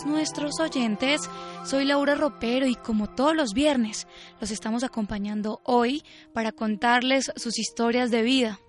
Todos 0.00 0.06
nuestros 0.06 0.60
oyentes. 0.60 1.28
Soy 1.64 1.84
Laura 1.84 2.14
Ropero 2.14 2.66
y 2.66 2.74
como 2.74 3.08
todos 3.08 3.34
los 3.34 3.52
viernes 3.54 4.06
los 4.40 4.50
estamos 4.50 4.84
acompañando 4.84 5.60
hoy 5.64 6.02
para 6.32 6.52
contarles 6.52 7.32
sus 7.36 7.58
historias 7.58 8.10
de 8.10 8.22
vida. 8.22 8.60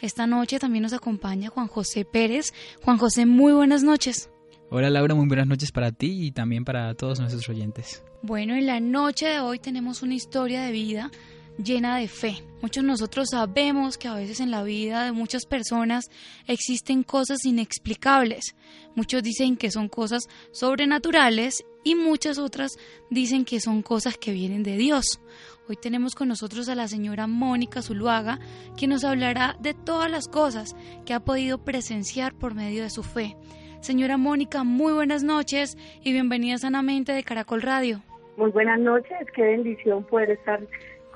Esta 0.00 0.26
noche 0.26 0.58
también 0.58 0.82
nos 0.82 0.92
acompaña 0.92 1.50
Juan 1.50 1.68
José 1.68 2.04
Pérez. 2.04 2.52
Juan 2.82 2.98
José, 2.98 3.26
muy 3.26 3.52
buenas 3.52 3.82
noches. 3.82 4.30
Hola 4.70 4.90
Laura, 4.90 5.14
muy 5.14 5.26
buenas 5.28 5.46
noches 5.46 5.72
para 5.72 5.92
ti 5.92 6.26
y 6.26 6.32
también 6.32 6.64
para 6.64 6.94
todos 6.94 7.20
nuestros 7.20 7.48
oyentes. 7.48 8.02
Bueno, 8.22 8.54
en 8.54 8.66
la 8.66 8.80
noche 8.80 9.26
de 9.26 9.40
hoy 9.40 9.58
tenemos 9.58 10.02
una 10.02 10.14
historia 10.14 10.62
de 10.62 10.72
vida 10.72 11.10
llena 11.58 11.98
de 11.98 12.08
fe. 12.08 12.42
Muchos 12.62 12.82
de 12.82 12.88
nosotros 12.88 13.28
sabemos 13.30 13.98
que 13.98 14.08
a 14.08 14.14
veces 14.14 14.40
en 14.40 14.50
la 14.50 14.62
vida 14.62 15.04
de 15.04 15.12
muchas 15.12 15.46
personas 15.46 16.10
existen 16.46 17.02
cosas 17.02 17.44
inexplicables. 17.44 18.56
Muchos 18.94 19.22
dicen 19.22 19.56
que 19.56 19.70
son 19.70 19.88
cosas 19.88 20.24
sobrenaturales 20.52 21.64
y 21.84 21.94
muchas 21.94 22.38
otras 22.38 22.76
dicen 23.10 23.44
que 23.44 23.60
son 23.60 23.82
cosas 23.82 24.16
que 24.18 24.32
vienen 24.32 24.62
de 24.62 24.76
Dios. 24.76 25.20
Hoy 25.68 25.76
tenemos 25.76 26.14
con 26.14 26.28
nosotros 26.28 26.68
a 26.68 26.74
la 26.74 26.88
señora 26.88 27.26
Mónica 27.26 27.82
Zuluaga, 27.82 28.38
quien 28.76 28.90
nos 28.90 29.04
hablará 29.04 29.56
de 29.60 29.74
todas 29.74 30.10
las 30.10 30.28
cosas 30.28 30.76
que 31.04 31.12
ha 31.12 31.20
podido 31.20 31.58
presenciar 31.58 32.34
por 32.34 32.54
medio 32.54 32.82
de 32.82 32.90
su 32.90 33.02
fe. 33.02 33.36
Señora 33.80 34.16
Mónica, 34.16 34.64
muy 34.64 34.92
buenas 34.92 35.22
noches 35.22 35.76
y 36.02 36.12
bienvenida 36.12 36.58
sanamente 36.58 37.12
de 37.12 37.22
Caracol 37.22 37.62
Radio. 37.62 38.02
Muy 38.36 38.50
buenas 38.50 38.80
noches, 38.80 39.18
qué 39.34 39.42
bendición 39.42 40.04
poder 40.04 40.30
estar 40.30 40.60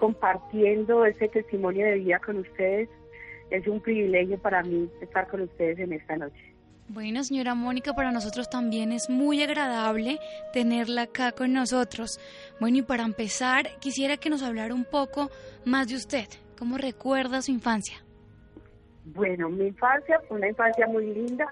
compartiendo 0.00 1.04
ese 1.04 1.28
testimonio 1.28 1.84
de 1.84 1.98
vida 1.98 2.18
con 2.24 2.38
ustedes. 2.38 2.88
Es 3.50 3.66
un 3.68 3.80
privilegio 3.80 4.38
para 4.38 4.62
mí 4.62 4.88
estar 5.02 5.28
con 5.28 5.42
ustedes 5.42 5.78
en 5.78 5.92
esta 5.92 6.16
noche. 6.16 6.54
Bueno, 6.88 7.22
señora 7.22 7.54
Mónica, 7.54 7.92
para 7.92 8.10
nosotros 8.10 8.48
también 8.48 8.90
es 8.90 9.10
muy 9.10 9.42
agradable 9.42 10.18
tenerla 10.52 11.02
acá 11.02 11.32
con 11.32 11.52
nosotros. 11.52 12.18
Bueno, 12.58 12.78
y 12.78 12.82
para 12.82 13.04
empezar, 13.04 13.68
quisiera 13.78 14.16
que 14.16 14.30
nos 14.30 14.42
hablara 14.42 14.74
un 14.74 14.84
poco 14.84 15.30
más 15.64 15.86
de 15.88 15.96
usted. 15.96 16.26
¿Cómo 16.58 16.78
recuerda 16.78 17.42
su 17.42 17.52
infancia? 17.52 17.96
Bueno, 19.04 19.50
mi 19.50 19.66
infancia 19.66 20.20
fue 20.26 20.38
una 20.38 20.48
infancia 20.48 20.86
muy 20.86 21.06
linda. 21.14 21.46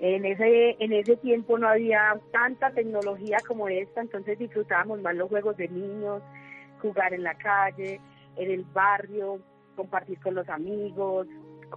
En 0.00 0.24
ese, 0.24 0.76
en 0.78 0.92
ese 0.92 1.16
tiempo 1.16 1.56
no 1.58 1.68
había 1.68 2.16
tanta 2.30 2.70
tecnología 2.70 3.38
como 3.48 3.68
esta, 3.68 4.02
entonces 4.02 4.38
disfrutábamos 4.38 5.00
más 5.00 5.14
los 5.14 5.28
juegos 5.28 5.56
de 5.56 5.68
niños, 5.68 6.22
jugar 6.84 7.14
en 7.14 7.22
la 7.22 7.34
calle, 7.34 7.98
en 8.36 8.50
el 8.50 8.64
barrio, 8.74 9.40
compartir 9.74 10.20
con 10.20 10.34
los 10.34 10.46
amigos, 10.50 11.26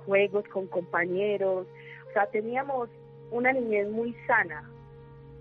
juegos 0.06 0.44
con 0.50 0.68
compañeros. 0.68 1.66
O 2.10 2.12
sea, 2.12 2.26
teníamos 2.28 2.90
una 3.32 3.54
niñez 3.54 3.88
muy 3.88 4.14
sana. 4.28 4.70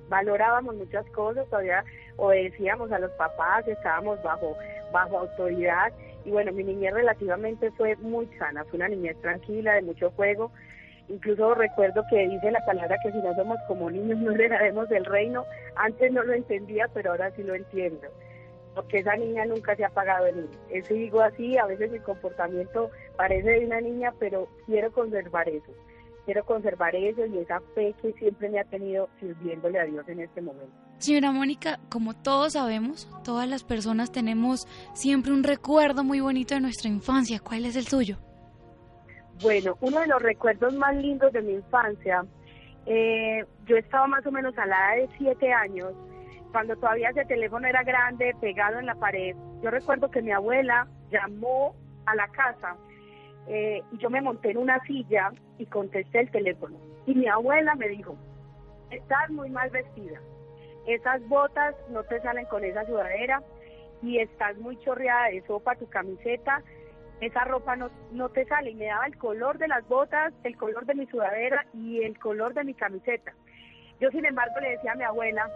Valorábamos 0.09 0.77
muchas 0.77 1.05
cosas, 1.11 1.49
todavía 1.49 1.85
obedecíamos 2.17 2.93
a 2.93 3.01
los 3.01 3.11
papás, 3.13 3.67
estábamos 3.67 4.23
bajo, 4.23 4.57
bajo 4.93 5.19
autoridad. 5.19 5.93
Y 6.25 6.31
bueno, 6.31 6.53
mi 6.53 6.63
niñez 6.63 6.95
relativamente 6.95 7.73
fue 7.73 7.97
muy 7.97 8.27
sana, 8.39 8.65
fue 8.67 8.77
una 8.77 8.89
niñez 8.89 9.21
tranquila, 9.21 9.75
de 9.75 9.83
mucho 9.83 10.13
juego. 10.13 10.53
Incluso 11.09 11.55
recuerdo 11.55 12.05
que 12.09 12.29
dice 12.29 12.53
la 12.53 12.65
palabra 12.65 12.97
que 13.03 13.11
si 13.11 13.19
no 13.19 13.35
somos 13.35 13.59
como 13.67 13.91
niños 13.91 14.19
no 14.21 14.31
heredaremos 14.31 14.89
del 14.89 15.05
reino. 15.05 15.45
Antes 15.75 16.13
no 16.13 16.23
lo 16.23 16.35
entendía, 16.35 16.87
pero 16.95 17.11
ahora 17.11 17.33
sí 17.33 17.43
lo 17.43 17.57
entiendo 17.57 18.07
porque 18.77 18.99
esa 18.99 19.17
niña 19.17 19.47
nunca 19.47 19.75
se 19.75 19.85
ha 19.85 19.89
apagado 19.89 20.27
en 20.27 20.43
mí. 20.43 20.49
Eso 20.71 20.93
digo 20.93 21.23
así, 21.23 21.57
a 21.57 21.65
veces 21.65 21.91
mi 21.91 21.99
comportamiento 21.99 22.91
parece 23.17 23.49
de 23.49 23.65
una 23.65 23.81
niña, 23.81 24.13
pero 24.21 24.49
quiero 24.67 24.93
conservar 24.93 25.49
eso. 25.49 25.73
Quiero 26.27 26.45
conservar 26.45 26.95
eso 26.95 27.25
y 27.25 27.39
esa 27.39 27.61
fe 27.75 27.95
que 28.03 28.13
siempre 28.13 28.51
me 28.51 28.61
ha 28.61 28.65
tenido 28.65 29.09
sirviéndole 29.19 29.81
a 29.81 29.85
Dios 29.85 30.07
en 30.09 30.21
este 30.21 30.43
momento. 30.43 30.75
Señora 30.99 31.33
Mónica, 31.33 31.81
como 31.89 32.13
todos 32.13 32.53
sabemos, 32.53 33.09
todas 33.25 33.49
las 33.49 33.65
personas 33.65 34.13
tenemos 34.13 34.67
siempre 34.93 35.33
un 35.33 35.43
recuerdo 35.43 36.05
muy 36.05 36.21
bonito 36.21 36.55
de 36.55 36.61
nuestra 36.61 36.91
infancia. 36.91 37.41
¿Cuál 37.41 37.65
es 37.65 37.77
el 37.77 37.87
suyo? 37.87 38.19
Bueno, 39.43 39.79
uno 39.81 40.01
de 40.01 40.07
los 40.07 40.21
recuerdos 40.21 40.75
más 40.75 40.95
lindos 40.97 41.33
de 41.33 41.41
mi 41.41 41.53
infancia, 41.55 42.27
eh, 42.85 43.43
yo 43.65 43.77
estaba 43.79 44.07
más 44.07 44.27
o 44.27 44.31
menos 44.31 44.57
a 44.59 44.67
la 44.67 44.97
edad 44.97 45.07
de 45.09 45.17
siete 45.17 45.51
años 45.51 45.95
cuando 46.53 46.77
todavía 46.77 47.11
ese 47.11 47.25
teléfono 47.25 47.67
era 47.67 47.83
grande, 47.83 48.35
pegado 48.41 48.79
en 48.79 48.87
la 48.87 48.95
pared. 48.95 49.37
Yo 49.63 49.71
recuerdo 49.71 50.11
que 50.11 50.23
mi 50.23 50.33
abuela 50.33 50.87
llamó 51.11 51.75
a 52.07 52.15
la 52.15 52.29
casa 52.29 52.77
eh, 53.49 53.83
y 53.93 53.99
yo 53.99 54.11
me 54.11 54.21
monté 54.21 54.51
en 54.51 54.59
una 54.59 54.81
silla 54.85 55.33
y 55.59 55.67
contesté 55.67 56.21
el 56.21 56.31
teléfono. 56.31 56.79
Y 57.07 57.15
mi 57.15 57.29
abuela 57.29 57.75
me 57.75 57.89
dijo, 57.89 58.17
estás 58.91 59.31
muy 59.31 59.51
mal 59.51 59.71
vestida, 59.71 60.21
esas 60.87 61.27
botas 61.29 61.75
no 61.91 62.05
te 62.05 62.21
salen 62.21 62.47
con 62.47 62.65
esa 62.65 62.85
sudadera 62.87 63.43
y 64.03 64.19
estás 64.19 64.57
muy 64.59 64.77
chorreada 64.79 65.29
de 65.29 65.43
sopa 65.47 65.75
tu 65.77 65.89
camiseta, 65.89 66.63
esa 67.21 67.45
ropa 67.45 67.77
no, 67.77 67.91
no 68.13 68.29
te 68.29 68.45
sale. 68.47 68.71
Y 68.71 68.75
me 68.75 68.87
daba 68.87 69.07
el 69.07 69.17
color 69.17 69.59
de 69.59 69.69
las 69.69 69.87
botas, 69.89 70.33
el 70.45 70.57
color 70.57 70.87
de 70.87 70.95
mi 70.95 71.07
sudadera 71.07 71.67
y 71.75 72.03
el 72.03 72.19
color 72.19 72.55
de 72.55 72.65
mi 72.65 72.75
camiseta. 72.75 73.33
Yo, 74.01 74.11
sin 74.11 74.27
embargo, 74.27 74.55
le 74.61 74.71
decía 74.71 74.93
a 74.93 74.97
mi 74.97 75.05
abuela, 75.05 75.49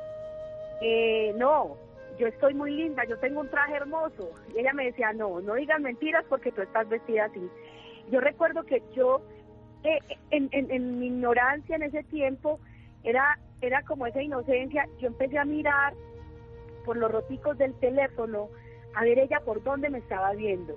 eh, 0.81 1.35
no, 1.37 1.77
yo 2.19 2.27
estoy 2.27 2.55
muy 2.55 2.71
linda, 2.73 3.05
yo 3.05 3.19
tengo 3.19 3.41
un 3.41 3.49
traje 3.49 3.75
hermoso. 3.75 4.31
Y 4.55 4.61
ella 4.61 4.73
me 4.73 4.85
decía, 4.85 5.13
no, 5.13 5.41
no 5.41 5.55
digas 5.55 5.81
mentiras 5.81 6.25
porque 6.29 6.53
tú 6.53 6.63
estás 6.63 6.89
vestida 6.89 7.25
así. 7.25 7.49
Yo 8.11 8.21
recuerdo 8.21 8.65
que 8.65 8.83
yo, 8.95 9.23
eh, 9.85 9.99
en, 10.31 10.99
mi 10.99 11.07
ignorancia 11.07 11.77
en 11.77 11.83
ese 11.83 12.03
tiempo, 12.05 12.61
era, 13.03 13.39
era 13.63 13.83
como 13.83 14.07
esa 14.07 14.23
inocencia, 14.23 14.87
yo 14.99 15.09
empecé 15.09 15.39
a 15.39 15.45
mirar 15.45 15.95
por 16.85 16.97
los 16.97 17.11
roticos 17.11 17.57
del 17.57 17.75
teléfono, 17.75 18.49
a 18.95 19.05
ver 19.05 19.19
ella 19.19 19.41
por 19.41 19.63
dónde 19.63 19.89
me 19.89 19.99
estaba 19.99 20.33
viendo. 20.33 20.77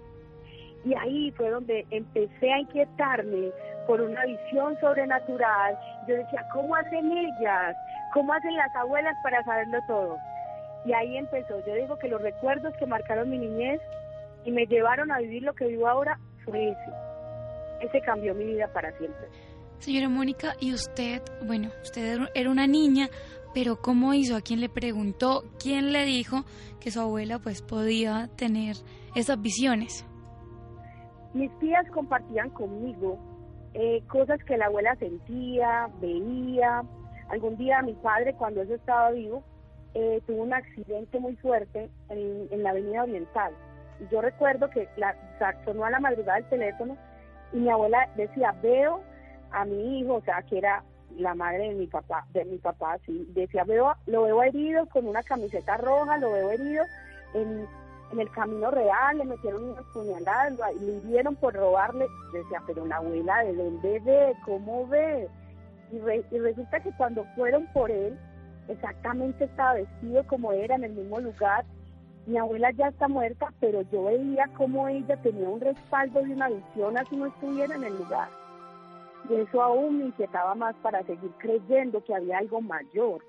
Y 0.86 0.94
ahí 0.96 1.32
fue 1.32 1.50
donde 1.50 1.86
empecé 1.92 2.52
a 2.52 2.60
inquietarme 2.60 3.52
por 3.88 4.02
una 4.02 4.26
visión 4.26 4.78
sobrenatural. 4.80 5.78
Yo 6.08 6.16
decía, 6.16 6.46
¿cómo 6.54 6.76
hacen 6.76 7.12
ellas? 7.12 7.76
¿Cómo 8.14 8.34
hacen 8.34 8.56
las 8.56 8.76
abuelas 8.76 9.16
para 9.24 9.44
saberlo 9.44 9.80
todo? 9.88 10.18
Y 10.86 10.94
ahí 10.94 11.18
empezó. 11.18 11.66
Yo 11.66 11.74
digo 11.74 11.98
que 11.98 12.08
los 12.08 12.22
recuerdos 12.22 12.74
que 12.78 12.86
marcaron 12.86 13.30
mi 13.30 13.40
niñez 13.40 13.82
y 14.46 14.52
me 14.52 14.66
llevaron 14.66 15.12
a 15.12 15.20
vivir 15.20 15.44
lo 15.44 15.54
que 15.54 15.68
vivo 15.68 15.88
ahora 15.88 16.20
fue 16.46 16.70
ese. 16.70 16.92
Ese 17.82 18.02
cambió 18.02 18.36
mi 18.36 18.46
vida 18.46 18.68
para 18.74 18.96
siempre. 18.98 19.28
Señora 19.80 20.10
Mónica, 20.10 20.54
y 20.60 20.74
usted, 20.74 21.22
bueno, 21.46 21.70
usted 21.82 22.20
era 22.34 22.50
una 22.50 22.68
niña, 22.68 23.10
pero 23.54 23.82
¿cómo 23.82 24.14
hizo? 24.14 24.36
¿A 24.36 24.42
quién 24.42 24.62
le 24.62 24.70
preguntó? 24.70 25.44
¿Quién 25.62 25.92
le 25.92 26.06
dijo 26.06 26.44
que 26.80 26.92
su 26.92 27.02
abuela 27.02 27.40
pues 27.40 27.62
podía 27.62 28.30
tener 28.38 28.76
esas 29.16 29.42
visiones? 29.42 30.06
Mis 31.34 31.52
tías 31.60 31.90
compartían 31.92 32.50
conmigo 32.52 33.18
eh, 33.74 34.04
cosas 34.08 34.40
que 34.46 34.56
la 34.56 34.68
abuela 34.68 34.96
sentía, 34.98 35.90
veía, 36.00 36.84
Algún 37.30 37.58
día 37.58 37.82
mi 37.82 37.94
padre, 37.94 38.34
cuando 38.36 38.62
eso 38.62 38.76
estaba 38.76 39.12
vivo, 39.12 39.44
eh, 39.94 40.22
tuvo 40.26 40.44
un 40.44 40.54
accidente 40.54 41.20
muy 41.20 41.36
fuerte 41.36 41.90
en, 42.10 42.64
la 42.64 42.72
avenida 42.72 43.04
Oriental. 43.04 43.54
Y 44.00 44.12
yo 44.12 44.22
recuerdo 44.22 44.70
que 44.70 44.88
la, 44.98 45.16
sonó 45.66 45.86
a 45.86 45.92
la 45.92 46.00
madrugada 46.00 46.40
el 46.40 46.50
teléfono 46.50 46.98
y 47.52 47.58
mi 47.58 47.70
abuela 47.70 48.10
decía, 48.16 48.56
veo 48.62 49.02
a 49.52 49.66
mi 49.66 50.00
hijo, 50.00 50.16
o 50.16 50.22
sea, 50.22 50.42
que 50.44 50.58
era 50.58 50.84
la 51.18 51.36
madre 51.36 51.70
de 51.70 51.76
mi 51.76 51.88
papá, 51.88 52.26
de 52.34 52.44
mi 52.46 52.58
papá, 52.58 52.98
sí, 53.06 53.28
decía, 53.34 53.64
veo, 53.64 53.94
lo 54.08 54.24
veo 54.24 54.42
herido 54.42 54.88
con 54.88 55.08
una 55.08 55.22
camiseta 55.22 55.78
roja, 55.78 56.18
lo 56.18 56.32
veo 56.32 56.52
herido 56.52 56.84
en, 57.36 57.68
el 58.20 58.30
camino 58.30 58.70
real, 58.70 59.18
le 59.18 59.26
metieron 59.26 59.72
unas 59.72 59.84
puñaladas, 59.86 60.76
le 60.80 60.94
hirieron 60.98 61.36
por 61.36 61.52
robarle. 61.56 62.06
Decía, 62.32 62.62
pero 62.68 62.86
la 62.86 62.98
abuela, 62.98 63.44
¿de 63.44 63.56
dónde 63.56 64.00
ve? 64.02 64.34
¿Cómo 64.46 64.86
ve? 64.88 65.28
Y, 65.94 66.40
resulta 66.40 66.80
que 66.80 66.92
cuando 66.94 67.24
fueron 67.36 67.68
por 67.68 67.92
él, 67.92 68.18
exactamente 68.68 69.46
estaba 69.46 69.76
vestido 69.76 70.26
como 70.26 70.52
era, 70.52 70.76
en 70.76 70.86
el 70.86 70.94
mismo 70.94 71.20
lugar. 71.20 71.66
Mi 72.26 72.38
abuela 72.38 72.72
ya 72.72 72.88
está 72.88 73.08
muerta, 73.08 73.54
pero 73.60 73.82
yo 73.92 74.06
veía 74.06 74.48
como 74.58 74.88
ella 74.88 75.18
tenía 75.18 75.48
un 75.48 75.62
respaldo 75.62 76.22
de 76.22 76.34
una 76.34 76.50
visión 76.50 76.98
así 76.98 77.16
no 77.16 77.28
estuviera 77.28 77.76
en 77.76 77.84
el 77.84 77.96
lugar. 77.98 78.30
Y 79.30 79.36
eso 79.36 79.62
aún 79.62 80.00
me 80.00 80.06
inquietaba 80.06 80.56
más 80.56 80.76
para 80.78 81.04
seguir 81.04 81.32
creyendo 81.38 82.04
que 82.04 82.16
había 82.16 82.40
algo 82.40 82.62
mayor. 82.62 83.24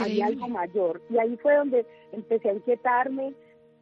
Había 0.00 0.26
algo 0.26 0.48
mayor. 0.48 1.02
Y 1.10 1.18
ahí 1.18 1.36
fue 1.36 1.56
donde 1.56 1.86
empecé 2.12 2.50
a 2.50 2.54
inquietarme, 2.54 3.34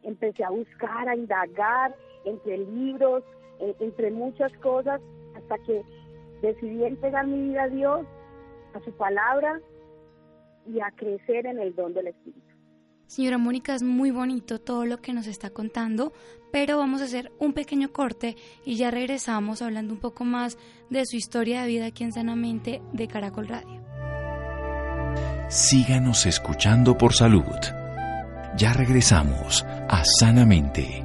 empecé 0.03 0.43
a 0.43 0.49
buscar, 0.49 1.07
a 1.07 1.15
indagar 1.15 1.95
entre 2.25 2.57
libros, 2.57 3.23
eh, 3.59 3.75
entre 3.79 4.11
muchas 4.11 4.51
cosas, 4.57 4.99
hasta 5.35 5.57
que 5.59 5.83
decidí 6.45 6.83
entregar 6.83 7.25
mi 7.27 7.49
vida 7.49 7.63
a 7.63 7.69
Dios, 7.69 8.05
a 8.73 8.79
su 8.81 8.91
palabra 8.93 9.59
y 10.67 10.79
a 10.79 10.91
crecer 10.91 11.45
en 11.45 11.59
el 11.59 11.75
don 11.75 11.93
del 11.93 12.07
Espíritu. 12.07 12.41
Señora 13.07 13.37
Mónica, 13.37 13.75
es 13.75 13.83
muy 13.83 14.09
bonito 14.09 14.59
todo 14.59 14.85
lo 14.85 14.97
que 14.97 15.13
nos 15.13 15.27
está 15.27 15.51
contando, 15.51 16.11
pero 16.51 16.77
vamos 16.77 17.01
a 17.01 17.05
hacer 17.05 17.31
un 17.39 17.53
pequeño 17.53 17.91
corte 17.91 18.35
y 18.65 18.77
ya 18.77 18.89
regresamos 18.89 19.61
hablando 19.61 19.93
un 19.93 19.99
poco 19.99 20.23
más 20.23 20.57
de 20.89 21.05
su 21.05 21.15
historia 21.15 21.61
de 21.61 21.67
vida 21.67 21.85
aquí 21.85 22.03
en 22.03 22.13
Sanamente 22.13 22.81
de 22.93 23.07
Caracol 23.07 23.47
Radio. 23.47 23.83
Síganos 25.49 26.25
escuchando 26.25 26.97
por 26.97 27.13
salud. 27.13 27.43
Ya 28.57 28.73
regresamos 28.73 29.63
a 29.63 30.03
Sanamente. 30.03 31.04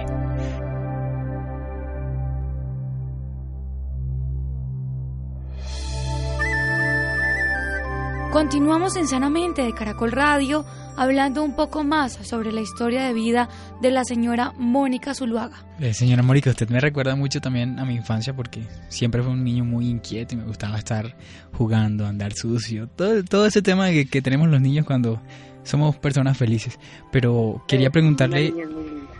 Continuamos 8.41 8.97
en 8.97 9.05
Sanamente 9.05 9.61
de 9.61 9.71
Caracol 9.71 10.11
Radio 10.11 10.65
hablando 10.97 11.43
un 11.43 11.55
poco 11.55 11.83
más 11.83 12.13
sobre 12.27 12.51
la 12.51 12.61
historia 12.61 13.03
de 13.03 13.13
vida 13.13 13.49
de 13.83 13.91
la 13.91 14.03
señora 14.03 14.51
Mónica 14.57 15.13
Zuluaga. 15.13 15.57
Eh, 15.79 15.93
señora 15.93 16.23
Mónica, 16.23 16.49
usted 16.49 16.67
me 16.67 16.79
recuerda 16.79 17.15
mucho 17.15 17.39
también 17.39 17.77
a 17.77 17.85
mi 17.85 17.93
infancia 17.93 18.33
porque 18.35 18.61
siempre 18.87 19.21
fue 19.21 19.33
un 19.33 19.43
niño 19.43 19.63
muy 19.63 19.87
inquieto 19.87 20.33
y 20.33 20.39
me 20.39 20.45
gustaba 20.45 20.79
estar 20.79 21.15
jugando, 21.53 22.07
andar 22.07 22.33
sucio, 22.33 22.87
todo, 22.87 23.23
todo 23.23 23.45
ese 23.45 23.61
tema 23.61 23.91
que, 23.91 24.09
que 24.09 24.23
tenemos 24.23 24.49
los 24.49 24.59
niños 24.59 24.87
cuando 24.87 25.21
somos 25.61 25.95
personas 25.97 26.35
felices. 26.35 26.79
Pero 27.11 27.61
quería 27.67 27.91
preguntarle, 27.91 28.55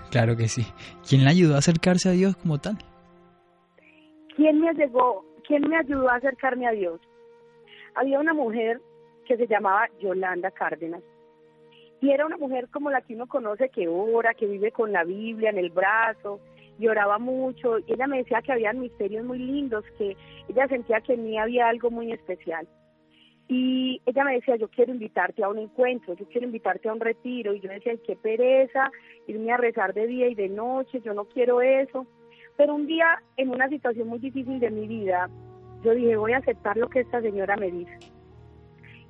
claro 0.09 0.35
que 0.35 0.47
sí, 0.47 0.65
¿quién 1.07 1.25
le 1.25 1.29
ayudó 1.29 1.53
a 1.53 1.59
acercarse 1.59 2.09
a 2.09 2.13
Dios 2.13 2.35
como 2.37 2.57
tal? 2.57 2.79
¿Quién 4.35 4.59
me, 4.59 4.73
llegó, 4.73 5.23
¿Quién 5.47 5.61
me 5.69 5.77
ayudó 5.77 6.09
a 6.09 6.15
acercarme 6.15 6.67
a 6.67 6.71
Dios? 6.71 6.99
Había 7.93 8.19
una 8.19 8.33
mujer 8.33 8.81
que 9.31 9.45
se 9.45 9.47
llamaba 9.47 9.87
Yolanda 10.01 10.51
Cárdenas. 10.51 11.01
Y 12.01 12.09
era 12.09 12.25
una 12.25 12.35
mujer 12.35 12.67
como 12.69 12.91
la 12.91 13.01
que 13.01 13.15
uno 13.15 13.27
conoce 13.27 13.69
que 13.69 13.87
ora, 13.87 14.33
que 14.33 14.45
vive 14.45 14.73
con 14.73 14.91
la 14.91 15.05
Biblia 15.05 15.51
en 15.51 15.57
el 15.57 15.69
brazo, 15.69 16.41
y 16.77 16.87
oraba 16.87 17.17
mucho. 17.17 17.79
Y 17.79 17.93
ella 17.93 18.07
me 18.07 18.17
decía 18.17 18.41
que 18.41 18.51
había 18.51 18.73
misterios 18.73 19.23
muy 19.23 19.39
lindos, 19.39 19.85
que 19.97 20.17
ella 20.49 20.67
sentía 20.67 20.99
que 20.99 21.13
en 21.13 21.23
mí 21.23 21.37
había 21.37 21.69
algo 21.69 21.89
muy 21.91 22.11
especial. 22.11 22.67
Y 23.47 24.01
ella 24.05 24.25
me 24.25 24.33
decía, 24.33 24.57
yo 24.57 24.67
quiero 24.67 24.91
invitarte 24.91 25.43
a 25.43 25.49
un 25.49 25.59
encuentro, 25.59 26.13
yo 26.15 26.25
quiero 26.25 26.47
invitarte 26.47 26.89
a 26.89 26.93
un 26.93 26.99
retiro. 26.99 27.53
Y 27.53 27.61
yo 27.61 27.69
decía, 27.69 27.93
qué 28.05 28.17
pereza, 28.17 28.91
irme 29.27 29.53
a 29.53 29.57
rezar 29.57 29.93
de 29.93 30.07
día 30.07 30.27
y 30.27 30.35
de 30.35 30.49
noche, 30.49 30.99
yo 31.05 31.13
no 31.13 31.23
quiero 31.25 31.61
eso. 31.61 32.05
Pero 32.57 32.75
un 32.75 32.85
día, 32.85 33.21
en 33.37 33.49
una 33.49 33.69
situación 33.69 34.09
muy 34.09 34.19
difícil 34.19 34.59
de 34.59 34.71
mi 34.71 34.87
vida, 34.87 35.29
yo 35.83 35.95
dije, 35.95 36.17
voy 36.17 36.33
a 36.33 36.39
aceptar 36.39 36.75
lo 36.75 36.89
que 36.89 36.99
esta 36.99 37.21
señora 37.21 37.55
me 37.55 37.71
dice. 37.71 37.97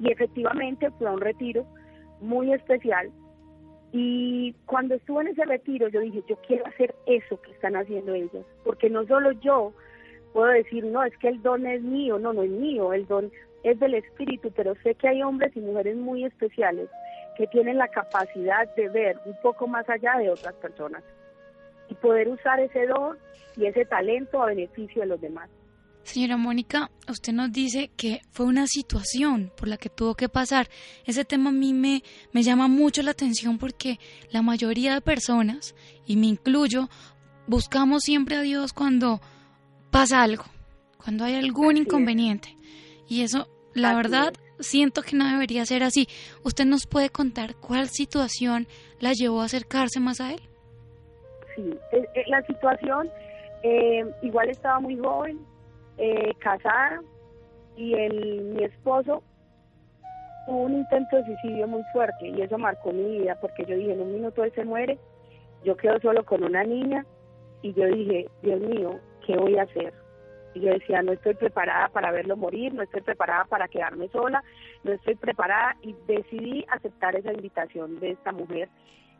Y 0.01 0.11
efectivamente 0.11 0.89
fue 0.97 1.11
un 1.11 1.21
retiro 1.21 1.65
muy 2.19 2.51
especial. 2.53 3.11
Y 3.91 4.53
cuando 4.65 4.95
estuve 4.95 5.21
en 5.21 5.27
ese 5.29 5.45
retiro, 5.45 5.87
yo 5.89 5.99
dije, 5.99 6.23
yo 6.27 6.37
quiero 6.47 6.65
hacer 6.65 6.95
eso 7.05 7.39
que 7.41 7.51
están 7.51 7.75
haciendo 7.75 8.13
ellos, 8.13 8.45
porque 8.63 8.89
no 8.89 9.05
solo 9.05 9.31
yo 9.33 9.73
puedo 10.33 10.47
decir, 10.47 10.85
no, 10.85 11.03
es 11.03 11.15
que 11.17 11.27
el 11.27 11.41
don 11.41 11.67
es 11.67 11.81
mío, 11.81 12.17
no, 12.17 12.33
no 12.33 12.41
es 12.41 12.49
mío, 12.49 12.93
el 12.93 13.05
don 13.05 13.31
es 13.63 13.79
del 13.79 13.95
Espíritu, 13.95 14.51
pero 14.55 14.75
sé 14.81 14.95
que 14.95 15.09
hay 15.09 15.21
hombres 15.21 15.55
y 15.55 15.59
mujeres 15.59 15.97
muy 15.97 16.23
especiales 16.23 16.89
que 17.37 17.47
tienen 17.47 17.77
la 17.77 17.89
capacidad 17.89 18.73
de 18.75 18.89
ver 18.89 19.17
un 19.25 19.35
poco 19.41 19.67
más 19.67 19.87
allá 19.89 20.17
de 20.17 20.29
otras 20.29 20.53
personas 20.55 21.03
y 21.89 21.95
poder 21.95 22.29
usar 22.29 22.59
ese 22.59 22.87
don 22.87 23.17
y 23.57 23.65
ese 23.65 23.85
talento 23.85 24.41
a 24.41 24.47
beneficio 24.47 25.01
de 25.01 25.07
los 25.07 25.21
demás. 25.21 25.49
Señora 26.03 26.35
Mónica, 26.35 26.89
usted 27.07 27.31
nos 27.31 27.51
dice 27.51 27.91
que 27.95 28.21
fue 28.31 28.45
una 28.45 28.65
situación 28.67 29.51
por 29.55 29.67
la 29.67 29.77
que 29.77 29.89
tuvo 29.89 30.15
que 30.15 30.29
pasar. 30.29 30.67
Ese 31.05 31.25
tema 31.25 31.49
a 31.49 31.53
mí 31.53 31.73
me, 31.73 32.03
me 32.31 32.43
llama 32.43 32.67
mucho 32.67 33.01
la 33.03 33.11
atención 33.11 33.57
porque 33.57 33.99
la 34.31 34.41
mayoría 34.41 34.93
de 34.93 35.01
personas, 35.01 35.75
y 36.05 36.17
me 36.17 36.27
incluyo, 36.27 36.89
buscamos 37.47 38.03
siempre 38.03 38.35
a 38.35 38.41
Dios 38.41 38.73
cuando 38.73 39.21
pasa 39.91 40.23
algo, 40.23 40.45
cuando 40.97 41.23
hay 41.23 41.35
algún 41.35 41.77
inconveniente. 41.77 42.55
Y 43.07 43.21
eso, 43.21 43.47
la 43.73 43.93
verdad, 43.93 44.33
siento 44.59 45.01
que 45.01 45.15
no 45.15 45.29
debería 45.29 45.65
ser 45.65 45.83
así. 45.83 46.07
¿Usted 46.43 46.65
nos 46.65 46.87
puede 46.87 47.09
contar 47.09 47.55
cuál 47.55 47.89
situación 47.89 48.67
la 48.99 49.13
llevó 49.13 49.41
a 49.41 49.45
acercarse 49.45 49.99
más 49.99 50.21
a 50.21 50.31
Él? 50.33 50.41
Sí, 51.55 51.73
eh, 51.91 52.05
eh, 52.15 52.23
la 52.27 52.41
situación, 52.45 53.09
eh, 53.63 54.05
igual 54.21 54.49
estaba 54.49 54.79
muy 54.79 54.97
joven, 54.97 55.39
eh, 55.97 56.33
casada 56.39 57.01
y 57.75 57.93
el, 57.93 58.41
mi 58.55 58.63
esposo 58.63 59.23
tuvo 60.45 60.63
un 60.63 60.73
intento 60.73 61.17
de 61.17 61.25
suicidio 61.25 61.67
muy 61.67 61.83
fuerte 61.93 62.27
y 62.27 62.41
eso 62.41 62.57
marcó 62.57 62.91
mi 62.91 63.19
vida 63.19 63.37
porque 63.39 63.65
yo 63.65 63.75
dije, 63.75 63.93
en 63.93 64.01
un 64.01 64.13
minuto 64.13 64.43
él 64.43 64.51
se 64.53 64.65
muere, 64.65 64.97
yo 65.63 65.75
quedo 65.77 65.99
solo 65.99 66.25
con 66.25 66.43
una 66.43 66.63
niña 66.63 67.05
y 67.61 67.73
yo 67.73 67.85
dije, 67.85 68.27
Dios 68.41 68.59
mío, 68.59 68.99
¿qué 69.25 69.37
voy 69.37 69.57
a 69.57 69.63
hacer? 69.63 69.93
Y 70.53 70.61
yo 70.61 70.71
decía, 70.71 71.01
no 71.01 71.13
estoy 71.13 71.35
preparada 71.35 71.87
para 71.89 72.11
verlo 72.11 72.35
morir, 72.35 72.73
no 72.73 72.81
estoy 72.81 73.01
preparada 73.01 73.45
para 73.45 73.67
quedarme 73.67 74.09
sola, 74.09 74.43
no 74.83 74.91
estoy 74.91 75.15
preparada 75.15 75.77
y 75.81 75.95
decidí 76.07 76.65
aceptar 76.69 77.15
esa 77.15 77.31
invitación 77.31 77.99
de 77.99 78.11
esta 78.11 78.31
mujer, 78.31 78.67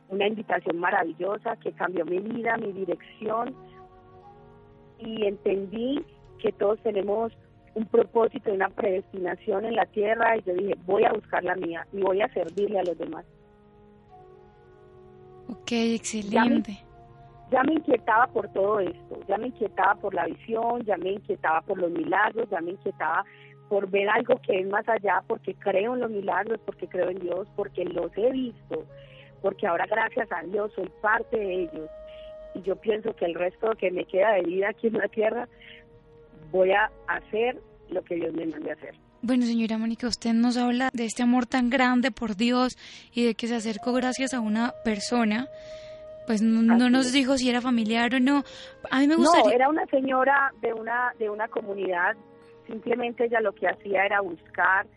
una 0.09 0.27
invitación 0.27 0.77
maravillosa 0.77 1.55
que 1.57 1.71
cambió 1.71 2.05
mi 2.05 2.19
vida, 2.19 2.57
mi 2.57 2.73
dirección 2.73 3.55
y 4.99 5.25
entendí 5.25 6.03
que 6.41 6.51
todos 6.51 6.79
tenemos 6.81 7.31
un 7.73 7.85
propósito 7.85 8.49
y 8.49 8.55
una 8.55 8.69
predestinación 8.69 9.65
en 9.65 9.75
la 9.75 9.85
tierra 9.85 10.37
y 10.37 10.43
yo 10.43 10.53
dije, 10.53 10.75
voy 10.85 11.05
a 11.05 11.13
buscar 11.13 11.43
la 11.43 11.55
mía 11.55 11.87
y 11.93 12.01
voy 12.01 12.21
a 12.21 12.33
servirle 12.33 12.79
a 12.79 12.83
los 12.83 12.97
demás. 12.97 13.25
Ok, 15.47 15.71
excelente. 15.71 16.79
Ya 17.51 17.63
me, 17.63 17.73
inquietaba 17.73 18.27
por 18.27 18.47
todo 18.49 18.79
esto, 18.79 19.19
ya 19.27 19.37
me 19.37 19.47
inquietaba 19.47 19.95
por 19.95 20.13
la 20.13 20.25
visión, 20.25 20.81
ya 20.83 20.95
me 20.97 21.11
inquietaba 21.11 21.61
por 21.61 21.77
los 21.77 21.91
milagros, 21.91 22.49
ya 22.49 22.61
me 22.61 22.71
inquietaba 22.71 23.25
por 23.67 23.89
ver 23.89 24.09
algo 24.09 24.39
que 24.41 24.61
es 24.61 24.67
más 24.67 24.87
allá, 24.87 25.21
porque 25.27 25.53
creo 25.55 25.93
en 25.93 26.01
los 26.01 26.11
milagros, 26.11 26.59
porque 26.65 26.87
creo 26.87 27.09
en 27.09 27.19
Dios, 27.19 27.47
porque 27.55 27.83
los 27.85 28.11
he 28.17 28.31
visto, 28.31 28.85
porque 29.41 29.67
ahora 29.67 29.85
gracias 29.85 30.29
a 30.31 30.43
Dios 30.43 30.71
soy 30.75 30.89
parte 31.01 31.37
de 31.37 31.63
ellos. 31.63 31.89
Y 32.53 32.61
yo 32.61 32.75
pienso 32.77 33.13
que 33.15 33.25
el 33.25 33.33
resto 33.33 33.71
que 33.77 33.91
me 33.91 34.05
queda 34.05 34.33
de 34.33 34.43
vida 34.43 34.69
aquí 34.69 34.87
en 34.87 34.93
la 34.93 35.07
tierra 35.07 35.47
voy 36.51 36.71
a 36.71 36.91
hacer 37.07 37.59
lo 37.89 38.03
que 38.03 38.15
Dios 38.15 38.33
me 38.33 38.45
mande 38.45 38.71
a 38.71 38.73
hacer. 38.73 38.95
Bueno, 39.23 39.45
señora 39.45 39.77
Mónica, 39.77 40.07
usted 40.07 40.33
nos 40.33 40.57
habla 40.57 40.89
de 40.93 41.05
este 41.05 41.21
amor 41.21 41.45
tan 41.45 41.69
grande 41.69 42.09
por 42.09 42.35
Dios 42.35 42.73
y 43.13 43.25
de 43.25 43.35
que 43.35 43.47
se 43.47 43.55
acercó 43.55 43.93
gracias 43.93 44.33
a 44.33 44.39
una 44.39 44.73
persona. 44.83 45.47
Pues 46.25 46.41
no, 46.41 46.89
nos 46.89 47.11
dijo 47.11 47.37
si 47.37 47.49
era 47.49 47.61
familiar 47.61 48.15
o 48.15 48.19
no. 48.19 48.43
A 48.89 48.99
mí 48.99 49.07
me 49.07 49.15
gustaría... 49.15 49.45
No, 49.45 49.51
era 49.51 49.69
una 49.69 49.85
señora 49.87 50.51
de 50.61 50.73
una, 50.73 51.13
de 51.19 51.29
una 51.29 51.47
comunidad. 51.49 52.15
Simplemente 52.67 53.25
ella 53.25 53.41
lo 53.41 53.53
que 53.53 53.67
hacía 53.67 54.05
era 54.05 54.21
buscar 54.21 54.87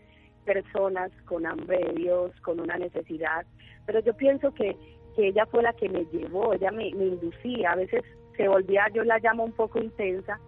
personas 0.43 1.11
con 1.25 1.45
hambre 1.45 1.79
de 1.79 1.93
Dios, 1.93 2.31
con 2.41 2.59
una 2.59 2.77
necesidad. 2.77 3.45
Pero 3.85 3.99
yo 3.99 4.15
pienso 4.15 4.53
que, 4.53 4.75
que 5.15 5.27
ella 5.27 5.45
fue 5.47 5.61
la 5.61 5.73
que 5.73 5.89
me 5.89 6.05
llevó, 6.05 6.53
ella 6.53 6.71
me, 6.71 6.91
me 6.95 7.05
inducía. 7.05 7.71
A 7.71 7.75
veces 7.75 8.01
se 8.37 8.47
volvía, 8.47 8.87
yo 8.93 9.03
la 9.03 9.19
llamo 9.19 9.43
un 9.43 9.51
poco 9.51 9.79
intensa, 9.79 10.39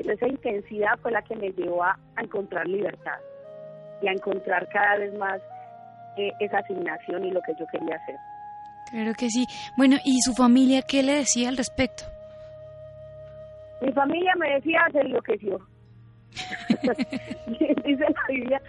esa 0.00 0.28
intensidad 0.28 0.98
fue 1.00 1.12
la 1.12 1.22
que 1.22 1.36
me 1.36 1.50
llevó 1.50 1.84
a, 1.84 1.98
encontrar 2.18 2.66
libertad 2.66 3.18
y 4.02 4.08
a 4.08 4.12
encontrar 4.12 4.68
cada 4.68 4.96
vez 4.98 5.14
más 5.14 5.40
eh, 6.16 6.32
esa 6.40 6.58
asignación 6.58 7.24
y 7.24 7.30
lo 7.30 7.40
que 7.42 7.52
yo 7.58 7.66
quería 7.72 7.96
hacer. 7.96 8.16
Claro 8.90 9.12
que 9.14 9.28
sí. 9.30 9.46
Bueno, 9.76 9.96
¿y 10.04 10.20
su 10.20 10.32
familia 10.34 10.82
qué 10.82 11.02
le 11.02 11.16
decía 11.16 11.48
al 11.48 11.56
respecto? 11.56 12.04
Mi 13.80 13.92
familia 13.92 14.32
me 14.36 14.54
decía, 14.54 14.86
se 14.92 15.00
enloqueció. 15.00 15.60
Dice 17.84 18.04
la 18.08 18.22
Biblia 18.28 18.62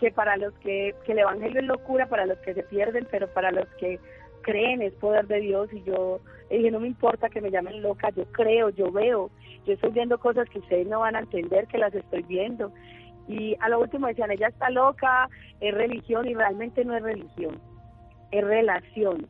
que 0.00 0.10
para 0.10 0.36
los 0.36 0.52
que, 0.54 0.94
que 1.04 1.12
el 1.12 1.20
Evangelio 1.20 1.60
es 1.60 1.66
locura, 1.66 2.06
para 2.06 2.26
los 2.26 2.38
que 2.38 2.54
se 2.54 2.62
pierden, 2.64 3.06
pero 3.10 3.28
para 3.28 3.50
los 3.50 3.66
que 3.80 3.98
creen 4.44 4.82
es 4.82 4.92
poder 4.94 5.26
de 5.26 5.40
Dios 5.40 5.72
y 5.72 5.82
yo 5.82 6.20
dije, 6.50 6.70
no 6.70 6.80
me 6.80 6.86
importa 6.86 7.28
que 7.28 7.40
me 7.40 7.50
llamen 7.50 7.82
loca, 7.82 8.10
yo 8.10 8.24
creo, 8.26 8.68
yo 8.70 8.92
veo, 8.92 9.30
yo 9.66 9.72
estoy 9.72 9.90
viendo 9.90 10.18
cosas 10.18 10.48
que 10.50 10.60
ustedes 10.60 10.86
no 10.86 11.00
van 11.00 11.16
a 11.16 11.20
entender, 11.20 11.66
que 11.66 11.78
las 11.78 11.94
estoy 11.94 12.22
viendo. 12.22 12.72
Y 13.26 13.56
a 13.60 13.68
lo 13.70 13.80
último 13.80 14.06
decían, 14.06 14.30
ella 14.30 14.48
está 14.48 14.70
loca, 14.70 15.28
es 15.60 15.74
religión 15.74 16.28
y 16.28 16.34
realmente 16.34 16.84
no 16.84 16.94
es 16.94 17.02
religión. 17.02 17.60
es 18.30 18.44
relación 18.44 19.26